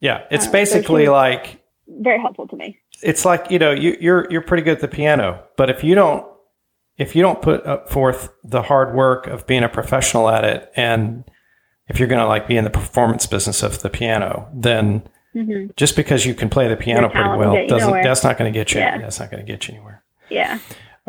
Yeah, 0.00 0.24
it's 0.30 0.44
um, 0.44 0.48
so 0.48 0.52
basically 0.52 1.04
she- 1.04 1.08
like 1.10 1.62
Very 1.86 2.20
helpful 2.20 2.48
to 2.48 2.56
me. 2.56 2.78
it's 3.02 3.24
like 3.24 3.50
you 3.50 3.58
know 3.58 3.70
you, 3.70 3.96
you're 4.00 4.26
you're 4.30 4.40
pretty 4.42 4.62
good 4.64 4.74
at 4.74 4.80
the 4.80 4.88
piano, 4.88 5.44
but 5.56 5.70
if 5.70 5.84
you 5.84 5.94
don't 5.94 6.26
if 6.96 7.14
you 7.14 7.22
don't 7.22 7.40
put 7.42 7.88
forth 7.90 8.32
the 8.42 8.62
hard 8.62 8.94
work 8.94 9.26
of 9.26 9.46
being 9.46 9.62
a 9.62 9.68
professional 9.68 10.28
at 10.30 10.44
it, 10.44 10.72
and 10.74 11.22
if 11.88 11.98
you're 11.98 12.08
going 12.08 12.20
to 12.20 12.26
like 12.26 12.46
be 12.48 12.56
in 12.56 12.64
the 12.64 12.70
performance 12.70 13.26
business 13.26 13.62
of 13.62 13.82
the 13.82 13.90
piano, 13.90 14.48
then 14.54 15.02
hmm 15.32 15.66
just 15.76 15.96
because 15.96 16.26
you 16.26 16.34
can 16.34 16.50
play 16.50 16.68
the 16.68 16.76
piano 16.76 17.08
pretty 17.08 17.30
well 17.30 17.54
doesn't 17.66 17.88
nowhere. 17.88 18.04
that's 18.04 18.22
not 18.22 18.36
going 18.36 18.52
to 18.52 18.58
get 18.58 18.74
you 18.74 18.80
Yeah. 18.80 18.98
that's 18.98 19.18
not 19.18 19.30
going 19.30 19.44
to 19.44 19.50
get 19.50 19.66
you 19.66 19.74
anywhere. 19.74 20.02
Yeah. 20.28 20.58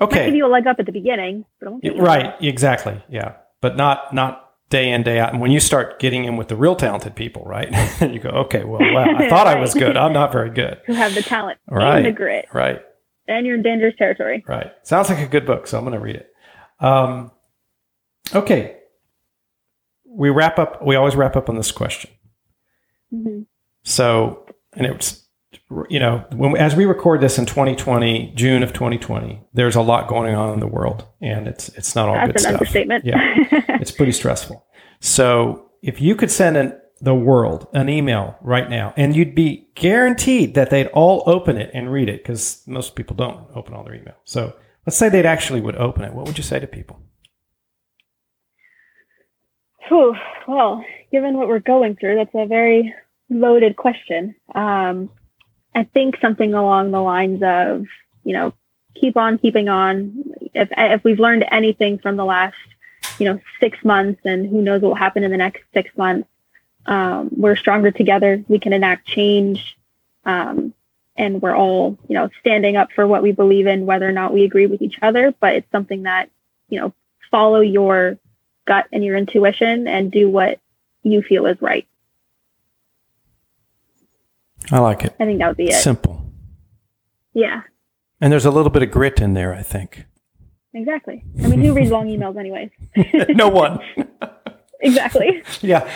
Okay. 0.02 0.20
Might 0.22 0.26
give 0.28 0.36
you 0.36 0.46
a 0.46 0.48
leg 0.48 0.66
up 0.66 0.78
at 0.80 0.86
the 0.86 0.92
beginning, 0.94 1.44
but 1.60 1.68
it 1.68 1.70
won't 1.72 1.84
get 1.84 1.96
you 1.98 2.02
right, 2.02 2.34
exactly, 2.42 3.04
yeah, 3.10 3.34
but 3.62 3.76
not 3.76 4.14
not 4.14 4.52
day 4.70 4.90
in 4.90 5.04
day 5.04 5.20
out. 5.20 5.34
And 5.34 5.42
when 5.42 5.52
you 5.52 5.60
start 5.60 6.00
getting 6.00 6.24
in 6.24 6.36
with 6.38 6.48
the 6.48 6.56
real 6.56 6.76
talented 6.76 7.16
people, 7.16 7.44
right, 7.46 7.70
you 8.02 8.20
go, 8.20 8.30
okay, 8.30 8.64
well, 8.64 8.80
wow, 8.94 9.06
I 9.18 9.28
thought 9.30 9.46
I 9.46 9.60
was 9.60 9.74
good. 9.74 9.96
I'm 9.98 10.14
not 10.14 10.32
very 10.32 10.50
good. 10.50 10.80
who 10.86 10.94
have 10.94 11.14
the 11.14 11.22
talent 11.22 11.60
Right. 11.70 11.98
and 11.98 12.06
the 12.06 12.12
grit, 12.14 12.46
Right. 12.54 12.82
and 13.28 13.46
you're 13.46 13.56
in 13.56 13.62
dangerous 13.62 13.94
territory. 13.98 14.44
Right. 14.48 14.72
Sounds 14.84 15.10
like 15.10 15.20
a 15.20 15.28
good 15.28 15.46
book, 15.46 15.68
so 15.68 15.78
I'm 15.78 15.84
going 15.84 16.00
to 16.00 16.04
read 16.04 16.16
it. 16.16 16.34
Um, 16.80 17.32
okay. 18.34 18.78
We 20.14 20.30
wrap 20.30 20.60
up. 20.60 20.86
We 20.86 20.96
always 20.96 21.16
wrap 21.16 21.36
up 21.36 21.50
on 21.50 21.56
this 21.58 21.72
question. 21.72 22.12
hmm 23.12 23.42
So, 23.84 24.46
and 24.74 24.86
it's 24.86 25.22
you 25.90 26.00
know, 26.00 26.26
when 26.32 26.56
as 26.58 26.76
we 26.76 26.86
record 26.86 27.22
this 27.22 27.38
in 27.38 27.46
2020, 27.46 28.34
June 28.36 28.64
of 28.64 28.74
2020, 28.74 29.42
there's 29.54 29.76
a 29.76 29.82
lot 29.82 30.08
going 30.08 30.36
on 30.36 30.54
in 30.54 30.60
the 30.60 30.68
world, 30.68 31.06
and 31.22 31.48
it's 31.48 31.70
it's 31.70 31.96
not 31.96 32.10
all 32.10 32.16
good 32.26 32.36
That's 32.36 32.44
an 32.46 32.50
stuff. 32.50 32.62
understatement. 32.62 33.06
Yeah, 33.06 33.20
it's 33.82 33.92
pretty 33.92 34.12
stressful. 34.12 34.66
So, 35.00 35.72
if 35.82 36.00
you 36.02 36.16
could 36.16 36.32
send 36.32 36.58
an, 36.58 36.80
the 37.02 37.16
world 37.16 37.68
an 37.74 37.90
email 37.90 38.38
right 38.42 38.70
now, 38.70 38.94
and 38.98 39.16
you'd 39.16 39.36
be 39.36 39.68
guaranteed 39.76 40.56
that 40.56 40.70
they'd 40.70 40.88
all 40.88 41.24
open 41.26 41.58
it 41.58 41.70
and 41.74 41.92
read 41.92 42.08
it, 42.10 42.24
because 42.24 42.64
most 42.68 42.96
people 42.96 43.16
don't 43.16 43.46
open 43.56 43.74
all 43.74 43.84
their 43.84 43.96
email. 43.96 44.16
So, 44.26 44.54
let's 44.86 44.98
say 44.98 45.10
they'd 45.10 45.26
actually 45.26 45.62
would 45.62 45.76
open 45.76 46.04
it. 46.04 46.14
What 46.14 46.26
would 46.26 46.38
you 46.38 46.44
say 46.44 46.60
to 46.60 46.68
people? 46.68 47.00
Whew. 49.94 50.16
Well, 50.48 50.84
given 51.12 51.38
what 51.38 51.48
we're 51.48 51.60
going 51.60 51.96
through, 51.96 52.16
that's 52.16 52.34
a 52.34 52.48
very 52.48 52.96
loaded 53.30 53.76
question. 53.76 54.34
Um, 54.56 55.12
I 55.76 55.84
think 55.84 56.18
something 56.20 56.56
along 56.56 56.90
the 56.90 57.00
lines 57.00 57.44
of, 57.44 57.86
you 58.24 58.34
know, 58.34 58.54
keep 58.96 59.18
on 59.18 59.38
keeping 59.38 59.70
on. 59.70 60.24
If 60.56 60.70
if 60.76 61.04
we've 61.04 61.20
learned 61.20 61.46
anything 61.52 62.00
from 62.00 62.18
the 62.18 62.26
last, 62.26 62.56
you 63.20 63.32
know, 63.32 63.40
six 63.60 63.86
months, 63.86 64.22
and 64.26 64.50
who 64.50 64.64
knows 64.64 64.82
what 64.82 64.88
will 64.88 64.96
happen 64.96 65.24
in 65.24 65.30
the 65.30 65.38
next 65.38 65.62
six 65.76 65.96
months, 65.96 66.28
um, 66.88 67.30
we're 67.38 67.56
stronger 67.56 67.92
together. 67.92 68.44
We 68.48 68.58
can 68.58 68.74
enact 68.74 69.06
change, 69.06 69.78
um, 70.26 70.74
and 71.16 71.40
we're 71.40 71.56
all, 71.56 72.00
you 72.08 72.16
know, 72.16 72.32
standing 72.40 72.78
up 72.78 72.92
for 72.94 73.06
what 73.06 73.22
we 73.22 73.32
believe 73.32 73.68
in, 73.68 73.86
whether 73.86 74.10
or 74.10 74.12
not 74.12 74.34
we 74.34 74.44
agree 74.44 74.66
with 74.66 74.82
each 74.82 74.98
other. 75.04 75.36
But 75.40 75.54
it's 75.58 75.72
something 75.72 76.04
that, 76.04 76.32
you 76.68 76.80
know, 76.80 76.94
follow 77.30 77.60
your 77.60 78.18
gut 78.66 78.86
and 78.92 79.04
your 79.04 79.18
intuition 79.18 79.88
and 79.88 80.12
do 80.12 80.30
what 80.30 80.60
you 81.04 81.22
feel 81.22 81.46
is 81.46 81.62
right. 81.62 81.88
I 84.72 84.80
like 84.80 85.04
it. 85.04 85.14
I 85.20 85.26
think 85.26 85.40
that 85.40 85.48
would 85.50 85.58
be 85.58 85.70
it. 85.70 85.74
Simple. 85.82 86.22
Yeah, 87.34 87.64
And 88.22 88.32
there's 88.32 88.46
a 88.46 88.52
little 88.52 88.70
bit 88.70 88.84
of 88.84 88.92
grit 88.92 89.20
in 89.20 89.34
there, 89.34 89.54
I 89.54 89.64
think. 89.64 90.06
exactly. 90.74 91.24
I 91.44 91.48
mean, 91.48 91.62
who 91.64 91.74
reads 91.74 91.90
long 91.90 92.08
emails 92.08 92.38
anyways? 92.38 92.70
no 93.36 93.50
one. 93.50 93.80
exactly. 94.82 95.42
yeah. 95.62 95.90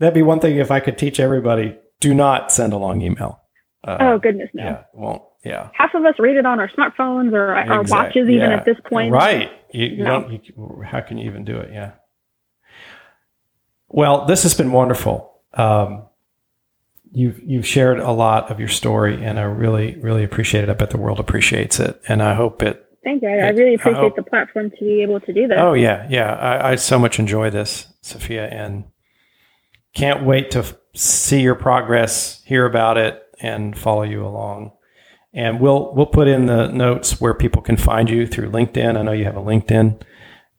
That'd 0.00 0.14
be 0.14 0.22
one 0.22 0.40
thing 0.40 0.56
if 0.56 0.70
I 0.72 0.80
could 0.80 0.98
teach 0.98 1.20
everybody 1.20 1.76
do 2.00 2.12
not 2.14 2.50
send 2.52 2.72
a 2.72 2.76
long 2.76 3.00
email. 3.02 3.40
Uh, 3.84 3.96
Oh 4.00 4.18
goodness, 4.18 4.50
no. 4.52 4.62
Yeah. 4.64 4.82
Won't. 4.92 5.22
Yeah. 5.44 5.70
Half 5.72 5.94
of 5.94 6.04
us 6.04 6.14
read 6.18 6.36
it 6.36 6.44
on 6.46 6.58
our 6.60 6.68
smartphones 6.68 7.32
or 7.32 7.54
our 7.54 7.82
watches, 7.84 8.28
even 8.28 8.50
yeah. 8.50 8.56
at 8.56 8.64
this 8.64 8.76
point. 8.88 9.12
Right. 9.12 9.50
You, 9.72 9.86
you 9.86 10.04
No. 10.04 10.22
don't, 10.22 10.32
you, 10.44 10.82
how 10.84 11.00
can 11.00 11.16
you 11.18 11.26
even 11.30 11.44
do 11.44 11.56
it? 11.58 11.70
Yeah. 11.72 11.92
Well, 13.88 14.26
this 14.26 14.42
has 14.42 14.54
been 14.54 14.72
wonderful. 14.72 15.40
Um, 15.54 16.06
you've, 17.12 17.40
you've 17.42 17.66
shared 17.66 17.98
a 18.00 18.10
lot 18.10 18.50
of 18.50 18.58
your 18.58 18.68
story 18.68 19.24
and 19.24 19.38
I 19.38 19.42
really, 19.44 19.96
really 19.96 20.24
appreciate 20.24 20.64
it. 20.64 20.70
I 20.70 20.74
bet 20.74 20.90
the 20.90 20.98
world 20.98 21.20
appreciates 21.20 21.80
it. 21.80 22.00
And 22.08 22.22
I 22.22 22.34
hope 22.34 22.62
it, 22.62 22.84
Thank 23.04 23.22
you. 23.22 23.28
I, 23.28 23.32
I 23.46 23.48
really 23.50 23.70
I 23.70 23.74
appreciate 23.74 23.94
hope- 24.02 24.16
the 24.16 24.22
platform 24.24 24.70
to 24.70 24.76
be 24.84 25.02
able 25.02 25.20
to 25.20 25.32
do 25.32 25.46
this. 25.48 25.56
oh 25.58 25.72
yeah, 25.72 26.06
yeah. 26.10 26.34
I, 26.34 26.72
I 26.72 26.74
so 26.74 26.98
much 26.98 27.18
enjoy 27.18 27.48
this, 27.48 27.86
Sophia, 28.02 28.46
and 28.48 28.84
can't 29.94 30.24
wait 30.24 30.50
to 30.50 30.58
f- 30.58 30.74
see 30.94 31.40
your 31.40 31.54
progress, 31.54 32.42
hear 32.44 32.66
about 32.66 32.98
it 32.98 33.22
and 33.40 33.78
follow 33.78 34.02
you 34.02 34.26
along. 34.26 34.72
And 35.34 35.60
we'll, 35.60 35.92
we'll 35.94 36.06
put 36.06 36.26
in 36.26 36.46
the 36.46 36.68
notes 36.68 37.20
where 37.20 37.34
people 37.34 37.60
can 37.62 37.76
find 37.76 38.08
you 38.08 38.26
through 38.26 38.50
LinkedIn. 38.50 38.96
I 38.96 39.02
know 39.02 39.12
you 39.12 39.24
have 39.24 39.36
a 39.36 39.40
LinkedIn 39.42 40.00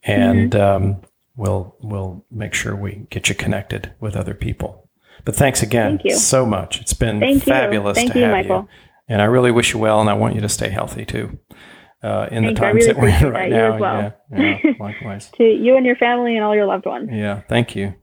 and 0.04 0.56
um, 0.56 1.02
we'll 1.36 1.76
we'll 1.80 2.26
make 2.32 2.54
sure 2.54 2.76
we 2.76 3.08
get 3.10 3.30
you 3.30 3.36
connected 3.36 3.94
with 4.00 4.16
other 4.16 4.34
people. 4.34 4.90
But 5.26 5.36
thanks 5.36 5.62
again 5.62 6.00
Thank 6.00 6.16
so 6.16 6.46
much. 6.46 6.80
It's 6.82 6.94
been 6.94 7.20
Thank 7.20 7.46
you. 7.46 7.52
fabulous 7.52 7.96
Thank 7.98 8.14
to 8.14 8.20
you, 8.20 8.26
have 8.26 8.32
Michael. 8.32 8.62
you, 8.62 8.68
and 9.10 9.22
I 9.22 9.26
really 9.26 9.52
wish 9.52 9.74
you 9.74 9.80
well. 9.80 10.00
And 10.00 10.10
I 10.10 10.14
want 10.14 10.36
you 10.36 10.42
to 10.42 10.50
stay 10.50 10.70
healthy 10.70 11.06
too 11.06 11.38
uh, 12.02 12.28
in 12.32 12.44
Thank 12.44 12.56
the 12.58 12.62
times 12.62 12.76
really 12.76 12.88
that 12.88 12.98
we're 13.02 13.28
in 13.28 13.34
right 13.34 13.50
that. 13.52 13.70
Now. 13.70 13.78
well. 13.78 14.14
Yeah, 14.32 14.58
yeah, 14.64 14.72
likewise. 14.80 15.30
To 15.38 15.44
you 15.44 15.76
and 15.76 15.86
your 15.86 15.98
family 15.98 16.36
and 16.36 16.44
all 16.46 16.56
your 16.56 16.66
loved 16.66 16.86
ones. 16.86 17.10
Yeah, 17.12 17.42
thank 17.50 17.76
you. 17.76 17.96